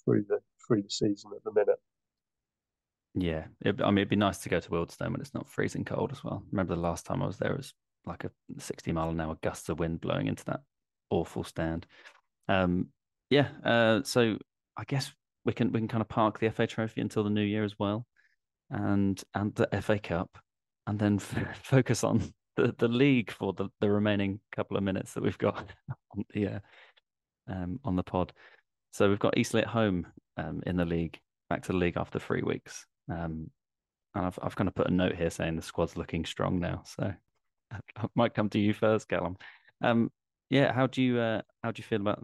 through 0.03 0.25
the 0.27 0.39
through 0.67 0.81
the 0.83 0.89
season 0.89 1.31
at 1.33 1.43
the 1.45 1.53
minute. 1.53 1.79
Yeah, 3.13 3.45
it, 3.61 3.81
I 3.81 3.85
mean, 3.85 3.99
it'd 3.99 4.09
be 4.09 4.17
nice 4.17 4.39
to 4.39 4.49
go 4.49 4.59
to 4.59 4.69
Wealdstone 4.69 5.11
when 5.11 5.21
it's 5.21 5.33
not 5.33 5.49
freezing 5.49 5.85
cold 5.85 6.11
as 6.11 6.25
well. 6.25 6.43
Remember 6.51 6.75
the 6.75 6.81
last 6.81 7.05
time 7.05 7.23
I 7.23 7.27
was 7.27 7.37
there, 7.37 7.53
it 7.53 7.57
was 7.57 7.73
like 8.05 8.23
a 8.23 8.31
60 8.57 8.91
mile 8.91 9.09
an 9.09 9.19
hour 9.19 9.37
gusts 9.41 9.69
of 9.69 9.79
wind 9.79 10.01
blowing 10.01 10.27
into 10.27 10.45
that 10.45 10.61
awful 11.09 11.43
stand. 11.43 11.85
Um, 12.47 12.89
yeah, 13.29 13.49
uh, 13.63 14.01
so 14.03 14.37
I 14.77 14.83
guess 14.83 15.11
we 15.45 15.53
can 15.53 15.71
we 15.71 15.79
can 15.79 15.87
kind 15.87 16.01
of 16.01 16.09
park 16.09 16.39
the 16.39 16.49
FA 16.51 16.67
Trophy 16.67 17.01
until 17.01 17.23
the 17.23 17.29
new 17.29 17.43
year 17.43 17.63
as 17.63 17.77
well, 17.79 18.05
and 18.69 19.21
and 19.33 19.53
the 19.55 19.67
FA 19.81 19.99
Cup, 19.99 20.37
and 20.87 20.99
then 20.99 21.15
f- 21.15 21.59
focus 21.63 22.03
on 22.03 22.21
the, 22.55 22.73
the 22.77 22.87
league 22.87 23.31
for 23.31 23.53
the, 23.53 23.69
the 23.81 23.89
remaining 23.89 24.39
couple 24.51 24.77
of 24.77 24.83
minutes 24.83 25.13
that 25.13 25.23
we've 25.23 25.37
got 25.37 25.57
on 26.15 26.23
the 26.33 26.47
uh, 26.47 26.59
um, 27.47 27.79
on 27.83 27.95
the 27.95 28.03
pod. 28.03 28.33
So 28.91 29.09
we've 29.09 29.19
got 29.19 29.37
Eastleigh 29.37 29.61
at 29.61 29.67
home 29.67 30.07
um, 30.37 30.61
in 30.65 30.77
the 30.77 30.85
league, 30.85 31.19
back 31.49 31.63
to 31.63 31.71
the 31.71 31.77
league 31.77 31.97
after 31.97 32.19
three 32.19 32.41
weeks. 32.41 32.85
Um, 33.11 33.49
and 34.13 34.25
I've 34.25 34.39
I've 34.41 34.55
kind 34.55 34.67
of 34.67 34.75
put 34.75 34.87
a 34.87 34.93
note 34.93 35.15
here 35.15 35.29
saying 35.29 35.55
the 35.55 35.61
squad's 35.61 35.97
looking 35.97 36.25
strong 36.25 36.59
now. 36.59 36.83
So 36.85 37.13
I 37.95 38.05
might 38.15 38.33
come 38.33 38.49
to 38.49 38.59
you 38.59 38.73
first, 38.73 39.09
Callum. 39.09 39.37
Um, 39.81 40.11
yeah, 40.49 40.71
how 40.73 40.87
do 40.87 41.01
you 41.01 41.19
uh, 41.19 41.41
how 41.63 41.71
do 41.71 41.79
you 41.79 41.83
feel 41.83 42.01
about 42.01 42.23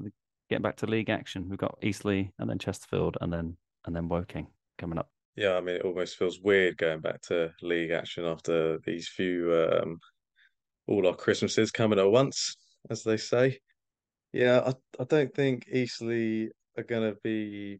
getting 0.50 0.64
back 0.64 0.78
to 0.78 0.88
league 0.88 1.10
action? 1.10 1.50
We've 1.50 1.58
got 1.58 1.78
Eastleigh 1.82 2.32
and 2.40 2.50
then 2.50 2.60
Chesterfield 2.60 3.18
and 3.22 3.32
then 3.32 3.58
and 3.86 3.96
then 3.96 4.08
Woking 4.08 4.48
coming 4.78 4.98
up. 4.98 5.10
Yeah, 5.36 5.56
I 5.56 5.62
mean, 5.62 5.76
it 5.76 5.86
almost 5.86 6.18
feels 6.18 6.40
weird 6.42 6.78
going 6.78 7.00
back 7.00 7.22
to 7.24 7.52
league 7.62 7.92
action 7.92 8.26
after 8.26 8.80
these 8.86 9.08
few 9.08 9.54
um, 9.54 10.00
all 10.88 11.08
our 11.08 11.16
Christmases 11.16 11.72
coming 11.72 12.00
at 12.00 12.12
once, 12.12 12.56
as 12.90 13.04
they 13.04 13.18
say. 13.18 13.60
Yeah, 14.34 14.62
I, 14.66 14.74
I 15.02 15.06
don't 15.06 15.34
think 15.34 15.68
Eastleigh 15.72 16.50
are 16.78 16.84
going 16.84 17.10
to 17.10 17.18
be 17.24 17.80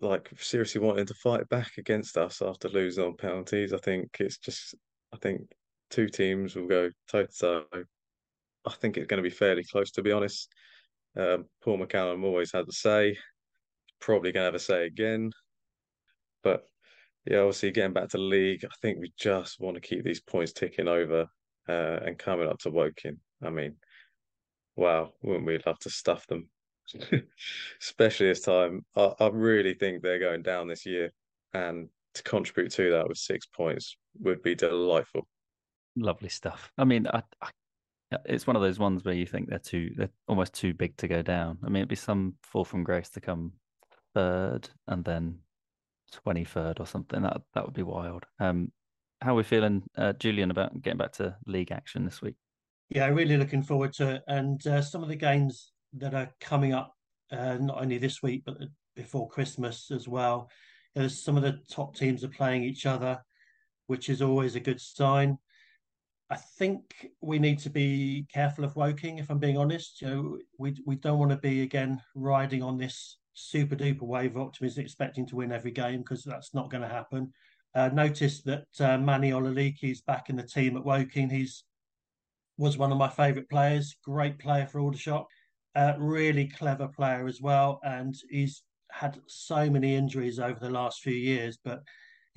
like 0.00 0.30
seriously 0.38 0.80
wanting 0.80 1.06
to 1.06 1.14
fight 1.14 1.48
back 1.48 1.72
against 1.78 2.16
us 2.16 2.40
after 2.40 2.68
losing 2.68 3.04
on 3.04 3.16
penalties. 3.16 3.72
I 3.72 3.78
think 3.78 4.16
it's 4.18 4.38
just, 4.38 4.74
I 5.12 5.16
think 5.18 5.42
two 5.90 6.08
teams 6.08 6.54
will 6.54 6.68
go 6.68 6.90
toe 7.08 7.26
to 7.26 7.38
toe. 7.38 7.64
I 8.66 8.72
think 8.72 8.96
it's 8.96 9.06
going 9.06 9.22
to 9.22 9.28
be 9.28 9.34
fairly 9.34 9.64
close, 9.64 9.90
to 9.92 10.02
be 10.02 10.12
honest. 10.12 10.52
Um, 11.16 11.46
Paul 11.62 11.78
McCallum 11.78 12.24
always 12.24 12.52
had 12.52 12.66
to 12.66 12.72
say 12.72 13.16
probably 14.00 14.32
going 14.32 14.42
to 14.42 14.46
have 14.46 14.54
a 14.54 14.58
say 14.58 14.86
again. 14.86 15.30
But 16.42 16.64
yeah, 17.26 17.38
obviously 17.38 17.70
getting 17.70 17.92
back 17.92 18.08
to 18.10 18.16
the 18.16 18.22
league, 18.22 18.64
I 18.64 18.74
think 18.80 18.98
we 18.98 19.12
just 19.18 19.60
want 19.60 19.74
to 19.74 19.80
keep 19.80 20.04
these 20.04 20.20
points 20.20 20.52
ticking 20.52 20.88
over 20.88 21.26
uh, 21.68 21.98
and 22.04 22.18
coming 22.18 22.48
up 22.48 22.58
to 22.60 22.70
Woking. 22.70 23.18
I 23.42 23.50
mean, 23.50 23.76
wow, 24.76 25.12
wouldn't 25.22 25.46
we 25.46 25.58
love 25.66 25.78
to 25.80 25.90
stuff 25.90 26.26
them? 26.26 26.48
Especially 27.80 28.26
this 28.28 28.40
time. 28.40 28.84
I, 28.96 29.12
I 29.20 29.28
really 29.28 29.74
think 29.74 30.02
they're 30.02 30.18
going 30.18 30.42
down 30.42 30.68
this 30.68 30.86
year. 30.86 31.10
And 31.52 31.88
to 32.14 32.22
contribute 32.22 32.72
to 32.72 32.90
that 32.90 33.08
with 33.08 33.18
six 33.18 33.46
points 33.46 33.96
would 34.20 34.42
be 34.42 34.54
delightful. 34.54 35.26
Lovely 35.96 36.28
stuff. 36.28 36.72
I 36.78 36.84
mean, 36.84 37.06
I, 37.06 37.22
I, 37.42 37.48
it's 38.24 38.46
one 38.46 38.56
of 38.56 38.62
those 38.62 38.78
ones 38.78 39.04
where 39.04 39.14
you 39.14 39.26
think 39.26 39.48
they're 39.48 39.58
too, 39.58 39.90
they're 39.96 40.10
almost 40.28 40.54
too 40.54 40.74
big 40.74 40.96
to 40.98 41.08
go 41.08 41.22
down. 41.22 41.58
I 41.62 41.66
mean, 41.66 41.76
it'd 41.76 41.88
be 41.88 41.96
some 41.96 42.34
fall 42.42 42.64
from 42.64 42.84
grace 42.84 43.10
to 43.10 43.20
come 43.20 43.52
third 44.14 44.68
and 44.88 45.04
then 45.04 45.38
23rd 46.26 46.80
or 46.80 46.86
something. 46.86 47.22
That 47.22 47.42
that 47.54 47.64
would 47.64 47.74
be 47.74 47.82
wild. 47.82 48.24
Um, 48.38 48.72
how 49.20 49.32
are 49.32 49.36
we 49.36 49.42
feeling, 49.42 49.82
uh, 49.96 50.14
Julian, 50.14 50.50
about 50.50 50.80
getting 50.80 50.98
back 50.98 51.12
to 51.12 51.36
league 51.46 51.72
action 51.72 52.04
this 52.04 52.22
week? 52.22 52.36
Yeah, 52.88 53.06
really 53.08 53.36
looking 53.36 53.62
forward 53.62 53.92
to 53.94 54.14
it. 54.14 54.22
And 54.26 54.66
uh, 54.66 54.82
some 54.82 55.02
of 55.02 55.08
the 55.08 55.16
games 55.16 55.72
that 55.94 56.14
are 56.14 56.30
coming 56.40 56.72
up, 56.72 56.94
uh, 57.30 57.58
not 57.60 57.82
only 57.82 57.98
this 57.98 58.22
week, 58.22 58.42
but 58.46 58.56
before 58.96 59.28
Christmas 59.28 59.90
as 59.90 60.08
well. 60.08 60.50
There's 60.94 61.22
some 61.22 61.36
of 61.36 61.42
the 61.42 61.60
top 61.70 61.94
teams 61.96 62.24
are 62.24 62.28
playing 62.28 62.64
each 62.64 62.86
other, 62.86 63.22
which 63.86 64.08
is 64.08 64.22
always 64.22 64.56
a 64.56 64.60
good 64.60 64.80
sign. 64.80 65.38
I 66.30 66.36
think 66.36 67.08
we 67.20 67.40
need 67.40 67.58
to 67.60 67.70
be 67.70 68.24
careful 68.32 68.64
of 68.64 68.76
Woking, 68.76 69.18
if 69.18 69.30
I'm 69.30 69.40
being 69.40 69.58
honest. 69.58 70.00
You 70.00 70.08
know, 70.08 70.38
we 70.58 70.76
we 70.86 70.94
don't 70.94 71.18
want 71.18 71.32
to 71.32 71.36
be 71.36 71.62
again 71.62 72.00
riding 72.14 72.62
on 72.62 72.78
this 72.78 73.18
super 73.34 73.74
duper 73.74 74.02
wave 74.02 74.36
of 74.36 74.42
optimism, 74.42 74.84
expecting 74.84 75.26
to 75.26 75.36
win 75.36 75.50
every 75.50 75.72
game 75.72 76.00
because 76.00 76.22
that's 76.22 76.54
not 76.54 76.70
going 76.70 76.82
to 76.82 76.88
happen. 76.88 77.32
Uh, 77.74 77.88
noticed 77.88 78.44
that 78.44 78.66
uh, 78.78 78.98
Manny 78.98 79.30
Oyeleke 79.30 79.90
is 79.90 80.02
back 80.02 80.30
in 80.30 80.36
the 80.36 80.42
team 80.42 80.76
at 80.76 80.84
Woking. 80.84 81.30
He's 81.30 81.64
was 82.58 82.76
one 82.76 82.92
of 82.92 82.98
my 82.98 83.08
favourite 83.08 83.48
players. 83.48 83.96
Great 84.04 84.38
player 84.38 84.66
for 84.66 84.80
Aldershot. 84.80 85.26
Uh, 85.74 85.94
really 85.98 86.46
clever 86.46 86.86
player 86.88 87.26
as 87.26 87.40
well, 87.40 87.80
and 87.82 88.14
he's 88.28 88.62
had 88.92 89.20
so 89.26 89.68
many 89.68 89.96
injuries 89.96 90.38
over 90.38 90.60
the 90.60 90.70
last 90.70 91.00
few 91.00 91.14
years. 91.14 91.58
But 91.64 91.82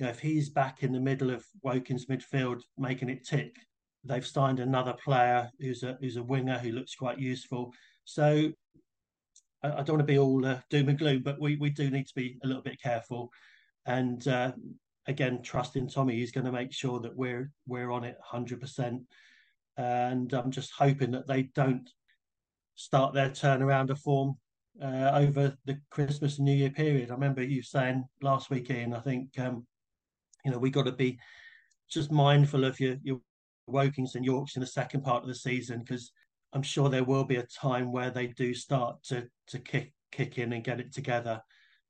you 0.00 0.06
know, 0.06 0.10
if 0.10 0.18
he's 0.18 0.48
back 0.48 0.82
in 0.82 0.92
the 0.92 1.00
middle 1.00 1.30
of 1.30 1.44
Woking's 1.64 2.06
midfield, 2.06 2.62
making 2.78 3.10
it 3.10 3.24
tick, 3.24 3.54
they've 4.04 4.26
signed 4.26 4.60
another 4.60 4.94
player 5.04 5.50
who's 5.60 5.82
a 5.82 5.96
who's 6.00 6.16
a 6.16 6.22
winger 6.22 6.58
who 6.58 6.72
looks 6.72 6.94
quite 6.94 7.18
useful. 7.18 7.72
So 8.04 8.52
I, 9.62 9.68
I 9.68 9.82
don't 9.82 9.96
want 9.96 10.00
to 10.00 10.12
be 10.12 10.18
all 10.18 10.44
uh, 10.44 10.60
doom 10.70 10.88
and 10.88 10.98
gloom, 10.98 11.22
but 11.22 11.40
we 11.40 11.56
we 11.56 11.70
do 11.70 11.90
need 11.90 12.06
to 12.06 12.14
be 12.14 12.38
a 12.44 12.46
little 12.46 12.62
bit 12.62 12.80
careful. 12.80 13.30
And 13.86 14.26
uh, 14.28 14.52
again, 15.06 15.42
trusting 15.42 15.88
Tommy, 15.88 16.16
he's 16.16 16.32
going 16.32 16.46
to 16.46 16.52
make 16.52 16.72
sure 16.72 17.00
that 17.00 17.16
we're 17.16 17.50
we're 17.66 17.90
on 17.90 18.04
it 18.04 18.16
100%. 18.32 19.00
And 19.76 20.32
I'm 20.32 20.50
just 20.50 20.72
hoping 20.78 21.10
that 21.12 21.26
they 21.26 21.44
don't 21.54 21.88
start 22.76 23.14
their 23.14 23.30
turnaround 23.30 23.90
of 23.90 23.98
form 23.98 24.36
uh, 24.82 25.10
over 25.14 25.56
the 25.64 25.78
Christmas 25.90 26.38
and 26.38 26.46
New 26.46 26.54
Year 26.54 26.70
period. 26.70 27.10
I 27.10 27.14
remember 27.14 27.42
you 27.42 27.62
saying 27.62 28.04
last 28.22 28.50
weekend. 28.50 28.94
I 28.94 29.00
think 29.00 29.38
um, 29.38 29.66
you 30.44 30.50
know 30.50 30.58
we 30.58 30.70
got 30.70 30.86
to 30.86 30.92
be 30.92 31.18
just 31.90 32.10
mindful 32.10 32.64
of 32.64 32.78
your 32.80 32.96
your 33.02 33.20
Wokings 33.68 34.14
and 34.14 34.24
Yorks 34.24 34.56
in 34.56 34.60
the 34.60 34.66
second 34.66 35.02
part 35.02 35.22
of 35.22 35.28
the 35.28 35.34
season 35.34 35.80
because 35.80 36.12
I'm 36.52 36.62
sure 36.62 36.88
there 36.88 37.04
will 37.04 37.24
be 37.24 37.36
a 37.36 37.46
time 37.46 37.92
where 37.92 38.10
they 38.10 38.28
do 38.28 38.54
start 38.54 39.02
to 39.04 39.26
to 39.48 39.58
kick 39.58 39.92
kick 40.12 40.38
in 40.38 40.52
and 40.52 40.64
get 40.64 40.80
it 40.80 40.92
together. 40.92 41.40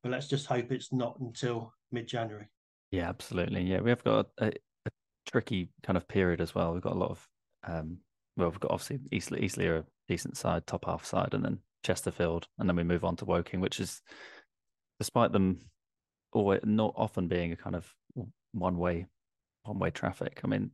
But 0.03 0.12
let's 0.12 0.29
just 0.29 0.47
hope 0.47 0.70
it's 0.70 0.93
not 0.93 1.18
until 1.20 1.72
mid 1.93 2.07
January. 2.07 2.47
Yeah, 2.91 3.09
absolutely. 3.09 3.62
Yeah, 3.62 3.81
we 3.81 3.91
have 3.91 4.05
got 4.05 4.27
a, 4.39 4.53
a, 4.87 4.91
tricky 5.27 5.70
kind 5.83 5.97
of 5.97 6.07
period 6.07 6.41
as 6.41 6.55
well. 6.55 6.72
We've 6.72 6.83
got 6.83 6.93
a 6.93 6.99
lot 6.99 7.11
of 7.11 7.29
um, 7.66 7.99
well, 8.37 8.51
we've 8.51 8.61
got 8.61 8.70
obviously 8.70 9.01
Eastleigh, 9.12 9.41
Eastleigh 9.41 9.68
are 9.68 9.77
a 9.79 9.85
decent 10.09 10.37
side, 10.37 10.66
top 10.66 10.85
half 10.85 11.05
side, 11.05 11.35
and 11.35 11.45
then 11.45 11.59
Chesterfield, 11.85 12.47
and 12.59 12.68
then 12.68 12.77
we 12.77 12.83
move 12.83 13.05
on 13.05 13.16
to 13.16 13.25
Woking, 13.25 13.61
which 13.61 13.81
is, 13.81 14.03
despite 14.99 15.33
them 15.33 15.61
always 16.33 16.61
not 16.64 16.93
often 16.97 17.29
being 17.29 17.53
a 17.53 17.57
kind 17.57 17.77
of 17.77 17.93
one 18.53 18.77
way, 18.77 19.07
one 19.62 19.79
way 19.79 19.91
traffic. 19.91 20.41
I 20.43 20.49
mean, 20.49 20.70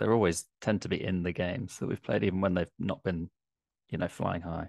they're 0.00 0.14
always 0.14 0.46
tend 0.62 0.80
to 0.82 0.88
be 0.88 1.04
in 1.04 1.22
the 1.22 1.32
games 1.32 1.78
that 1.78 1.86
we've 1.86 2.02
played, 2.02 2.24
even 2.24 2.40
when 2.40 2.54
they've 2.54 2.72
not 2.78 3.02
been, 3.02 3.28
you 3.90 3.98
know, 3.98 4.08
flying 4.08 4.40
high. 4.40 4.68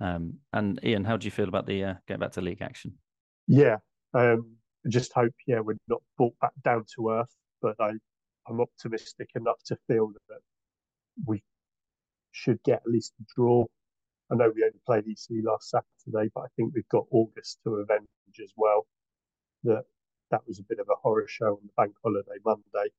Um, 0.00 0.34
and 0.52 0.80
Ian, 0.82 1.04
how 1.04 1.16
do 1.16 1.24
you 1.24 1.30
feel 1.30 1.48
about 1.48 1.66
the 1.66 1.84
uh, 1.84 1.94
getting 2.08 2.20
back 2.20 2.32
to 2.32 2.40
league 2.40 2.60
action? 2.60 2.94
Yeah, 3.46 3.76
um, 4.12 4.56
just 4.88 5.12
hope 5.12 5.32
yeah 5.46 5.60
we're 5.60 5.78
not 5.88 6.02
brought 6.18 6.38
back 6.40 6.50
down 6.64 6.84
to 6.96 7.10
earth, 7.10 7.32
but 7.62 7.76
I 7.78 7.92
I'm 8.48 8.60
optimistic 8.60 9.30
enough 9.36 9.62
to 9.66 9.78
feel 9.86 10.08
that 10.28 10.40
we 11.24 11.42
should 12.32 12.60
get 12.64 12.82
at 12.84 12.90
least 12.90 13.14
a 13.20 13.24
draw. 13.36 13.64
I 14.32 14.34
know 14.34 14.52
we 14.54 14.64
only 14.64 14.80
played 14.84 15.06
Eastleigh 15.06 15.42
last 15.44 15.70
Saturday, 15.70 16.30
but 16.34 16.40
I 16.40 16.46
think 16.56 16.74
we've 16.74 16.88
got 16.88 17.06
August 17.12 17.60
to 17.62 17.76
avenge 17.76 18.08
as 18.42 18.52
well. 18.56 18.86
That 19.62 19.84
that 20.32 20.42
was 20.48 20.58
a 20.58 20.64
bit 20.64 20.80
of 20.80 20.88
a 20.90 20.96
horror 21.00 21.28
show 21.28 21.52
on 21.52 21.60
the 21.62 21.72
bank 21.76 21.94
holiday 22.02 22.40
Monday, 22.44 22.90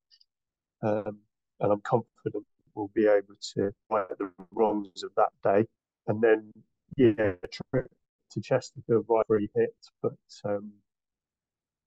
um, 0.82 1.20
and 1.60 1.72
I'm 1.72 1.82
confident 1.82 2.46
we'll 2.74 2.92
be 2.94 3.08
able 3.08 3.36
to 3.56 3.72
right 3.90 4.06
the 4.18 4.32
wrongs 4.52 5.04
of 5.04 5.12
that 5.16 5.32
day. 5.44 5.66
And 6.08 6.22
then, 6.22 6.52
yeah, 6.98 7.34
trip 7.52 7.90
to 8.32 8.42
Chesterfield 8.42 9.06
right 9.08 9.24
where 9.28 9.40
he 9.40 9.50
hit, 9.56 9.76
but 10.02 10.14
um, 10.44 10.72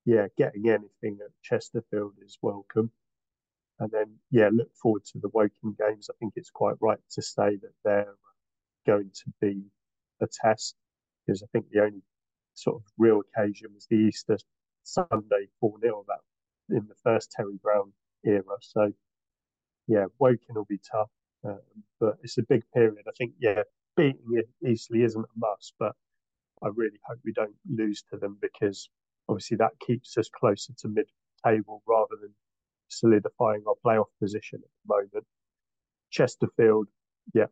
yeah, 0.05 0.27
getting 0.37 0.69
anything 0.69 1.19
at 1.23 1.31
Chesterfield 1.43 2.15
is 2.25 2.39
welcome. 2.43 2.91
And 3.81 3.91
then, 3.93 4.17
yeah, 4.31 4.49
look 4.53 4.75
forward 4.75 5.05
to 5.13 5.19
the 5.19 5.29
Woking 5.33 5.77
games. 5.79 6.11
I 6.11 6.17
think 6.19 6.33
it's 6.35 6.51
quite 6.51 6.75
right 6.81 6.99
to 7.13 7.23
say 7.23 7.57
that 7.57 7.75
they're 7.85 8.15
going 8.87 9.11
to 9.13 9.33
be 9.41 9.63
a 10.21 10.27
test 10.27 10.75
because 11.27 11.43
I 11.43 11.47
think 11.53 11.67
the 11.71 11.83
only 11.83 12.03
sort 12.55 12.77
of 12.77 12.83
real 12.97 13.21
occasion 13.21 13.69
was 13.75 13.87
the 13.89 13.97
Easter 13.97 14.39
Sunday 14.83 15.49
4 15.61 15.79
0 15.81 16.05
that 16.09 16.75
in 16.75 16.87
the 16.89 16.95
first 17.05 17.31
Terry 17.31 17.59
Brown 17.63 17.93
era. 18.25 18.57
So, 18.61 18.93
yeah, 19.89 20.05
Woking 20.19 20.55
will 20.55 20.67
be 20.67 20.81
tough, 20.91 21.11
um, 21.45 21.61
but 21.99 22.15
it's 22.23 22.39
a 22.39 22.43
big 22.43 22.63
period. 22.75 23.05
I 23.09 23.13
think, 23.17 23.33
yeah, 23.41 23.63
beating 23.97 24.43
Eastleigh 24.65 25.03
isn't 25.03 25.25
a 25.25 25.39
must, 25.39 25.73
but 25.79 25.93
I 26.63 26.69
really 26.75 26.99
hope 27.05 27.19
we 27.25 27.33
don't 27.33 27.55
lose 27.69 28.05
to 28.11 28.19
them 28.19 28.39
because 28.41 28.89
obviously 29.29 29.57
that 29.57 29.73
keeps 29.85 30.17
us 30.19 30.29
closer 30.29 30.73
to 30.79 30.89
mid 30.89 31.07
table 31.45 31.83
rather 31.89 32.17
than 32.21 32.35
solidifying 32.89 33.65
our 33.67 33.75
playoff 33.85 34.09
position 34.21 34.61
at 34.63 34.71
the 34.87 34.95
moment. 34.95 35.27
Chesterfield, 36.11 36.89
yeah, 37.35 37.47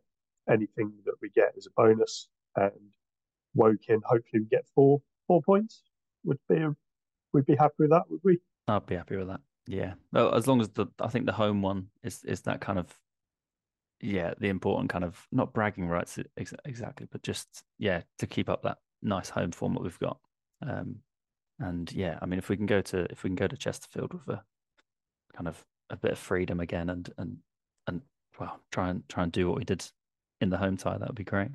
anything 0.49 0.91
that 1.05 1.15
we 1.21 1.29
get 1.29 1.53
is 1.57 1.67
a 1.67 1.71
bonus. 1.75 2.27
And 2.55 2.71
Woking, 3.55 4.01
hopefully 4.05 4.41
we 4.41 4.47
get 4.49 4.65
four 4.75 5.01
four 5.27 5.41
points. 5.41 5.83
Would 6.23 6.39
be 6.49 6.57
a, 6.57 6.75
we'd 7.33 7.45
be 7.45 7.55
happy 7.55 7.75
with 7.79 7.91
that, 7.91 8.03
would 8.09 8.21
we? 8.23 8.39
I'd 8.67 8.85
be 8.85 8.95
happy 8.95 9.17
with 9.17 9.27
that. 9.27 9.39
Yeah, 9.67 9.93
as 10.15 10.47
long 10.47 10.61
as 10.61 10.69
the 10.69 10.87
I 10.99 11.09
think 11.09 11.25
the 11.25 11.33
home 11.33 11.61
one 11.61 11.87
is 12.03 12.23
is 12.23 12.41
that 12.41 12.61
kind 12.61 12.79
of 12.79 12.87
yeah 13.99 14.33
the 14.39 14.49
important 14.49 14.89
kind 14.89 15.03
of 15.03 15.27
not 15.31 15.53
bragging 15.53 15.87
rights 15.87 16.17
ex- 16.37 16.53
exactly, 16.65 17.07
but 17.11 17.23
just 17.23 17.63
yeah 17.77 18.01
to 18.19 18.27
keep 18.27 18.49
up 18.49 18.63
that 18.63 18.77
nice 19.01 19.29
home 19.29 19.51
form 19.51 19.73
that 19.73 19.83
we've 19.83 19.99
got. 19.99 20.19
Um, 20.65 20.97
and 21.59 21.91
yeah, 21.91 22.17
I 22.21 22.25
mean 22.25 22.39
if 22.39 22.49
we 22.49 22.55
can 22.57 22.65
go 22.65 22.81
to 22.81 23.07
if 23.11 23.23
we 23.23 23.29
can 23.29 23.35
go 23.35 23.47
to 23.47 23.57
Chesterfield 23.57 24.13
with 24.13 24.27
a 24.29 24.43
kind 25.35 25.47
of 25.47 25.63
a 25.89 25.97
bit 25.97 26.11
of 26.13 26.19
freedom 26.19 26.59
again 26.59 26.89
and 26.89 27.09
and 27.17 27.37
and 27.87 28.01
well 28.39 28.59
try 28.71 28.89
and 28.89 29.07
try 29.09 29.23
and 29.23 29.31
do 29.31 29.47
what 29.49 29.57
we 29.57 29.65
did 29.65 29.85
in 30.39 30.49
the 30.49 30.57
home 30.57 30.77
tie 30.77 30.97
that 30.97 31.07
would 31.07 31.15
be 31.15 31.23
great 31.23 31.49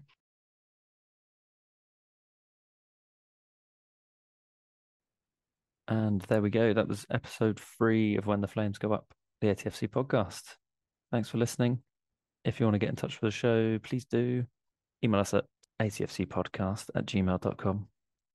and 5.89 6.21
there 6.23 6.43
we 6.43 6.51
go. 6.51 6.73
That 6.73 6.89
was 6.89 7.07
episode 7.11 7.61
three 7.79 8.17
of 8.17 8.27
when 8.27 8.41
the 8.41 8.49
flames 8.49 8.79
go 8.79 8.93
up 8.93 9.07
the 9.41 9.49
atfc 9.49 9.89
podcast. 9.89 10.43
Thanks 11.11 11.29
for 11.29 11.39
listening. 11.39 11.81
If 12.45 12.61
you 12.61 12.67
want 12.67 12.75
to 12.75 12.79
get 12.79 12.91
in 12.91 12.97
touch 12.97 13.21
with 13.21 13.33
the 13.33 13.37
show 13.37 13.79
please 13.83 14.05
do. 14.05 14.45
Email 15.05 15.21
us 15.21 15.35
at 15.35 15.45
atfcpodcast 15.81 16.91
at 16.95 17.07
gmail.com 17.07 17.89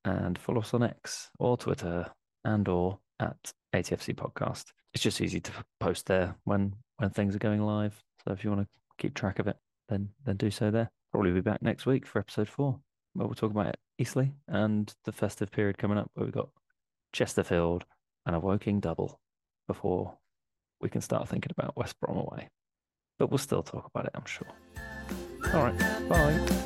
and 0.06 0.38
follow 0.38 0.62
us 0.62 0.74
on 0.74 0.84
x 0.84 1.30
or 1.40 1.58
twitter 1.58 2.06
and 2.44 2.68
or 2.68 3.00
at 3.20 3.52
atfc 3.74 4.16
podcast. 4.16 4.66
It's 4.94 5.04
just 5.04 5.22
easy 5.22 5.40
to 5.40 5.52
post 5.80 6.08
there 6.08 6.36
when 6.44 6.74
when 6.98 7.10
things 7.12 7.36
are 7.36 7.40
going 7.40 7.62
live. 7.62 8.02
So 8.26 8.34
if 8.34 8.44
you 8.44 8.50
want 8.50 8.64
to 8.64 8.68
keep 8.98 9.14
track 9.14 9.40
of 9.40 9.48
it, 9.48 9.58
then 9.90 10.10
then 10.26 10.38
do 10.38 10.52
so 10.52 10.72
there. 10.72 10.90
Probably 11.12 11.32
be 11.32 11.42
back 11.42 11.62
next 11.62 11.86
week 11.86 12.06
for 12.06 12.20
episode 12.20 12.50
four, 12.50 12.80
where 13.14 13.28
we'll 13.28 13.36
talk 13.36 13.52
about 13.52 13.76
Eastleigh 13.98 14.34
and 14.48 14.94
the 15.06 15.12
festive 15.12 15.52
period 15.52 15.78
coming 15.78 15.98
up, 15.98 16.12
where 16.14 16.26
we've 16.26 16.34
got 16.34 16.50
Chesterfield 17.14 17.86
and 18.26 18.36
a 18.36 18.40
Woking 18.40 18.80
double 18.80 19.20
before 19.68 20.18
we 20.82 20.90
can 20.90 21.02
start 21.02 21.28
thinking 21.28 21.52
about 21.58 21.76
West 21.78 22.00
Brom 22.00 22.18
away. 22.18 22.50
But 23.20 23.32
we'll 23.32 23.38
still 23.40 23.64
talk 23.64 23.90
about 23.94 24.06
it, 24.06 24.12
I'm 24.16 24.26
sure. 24.26 24.48
All 25.54 25.64
right, 25.64 26.10
bye. 26.10 26.48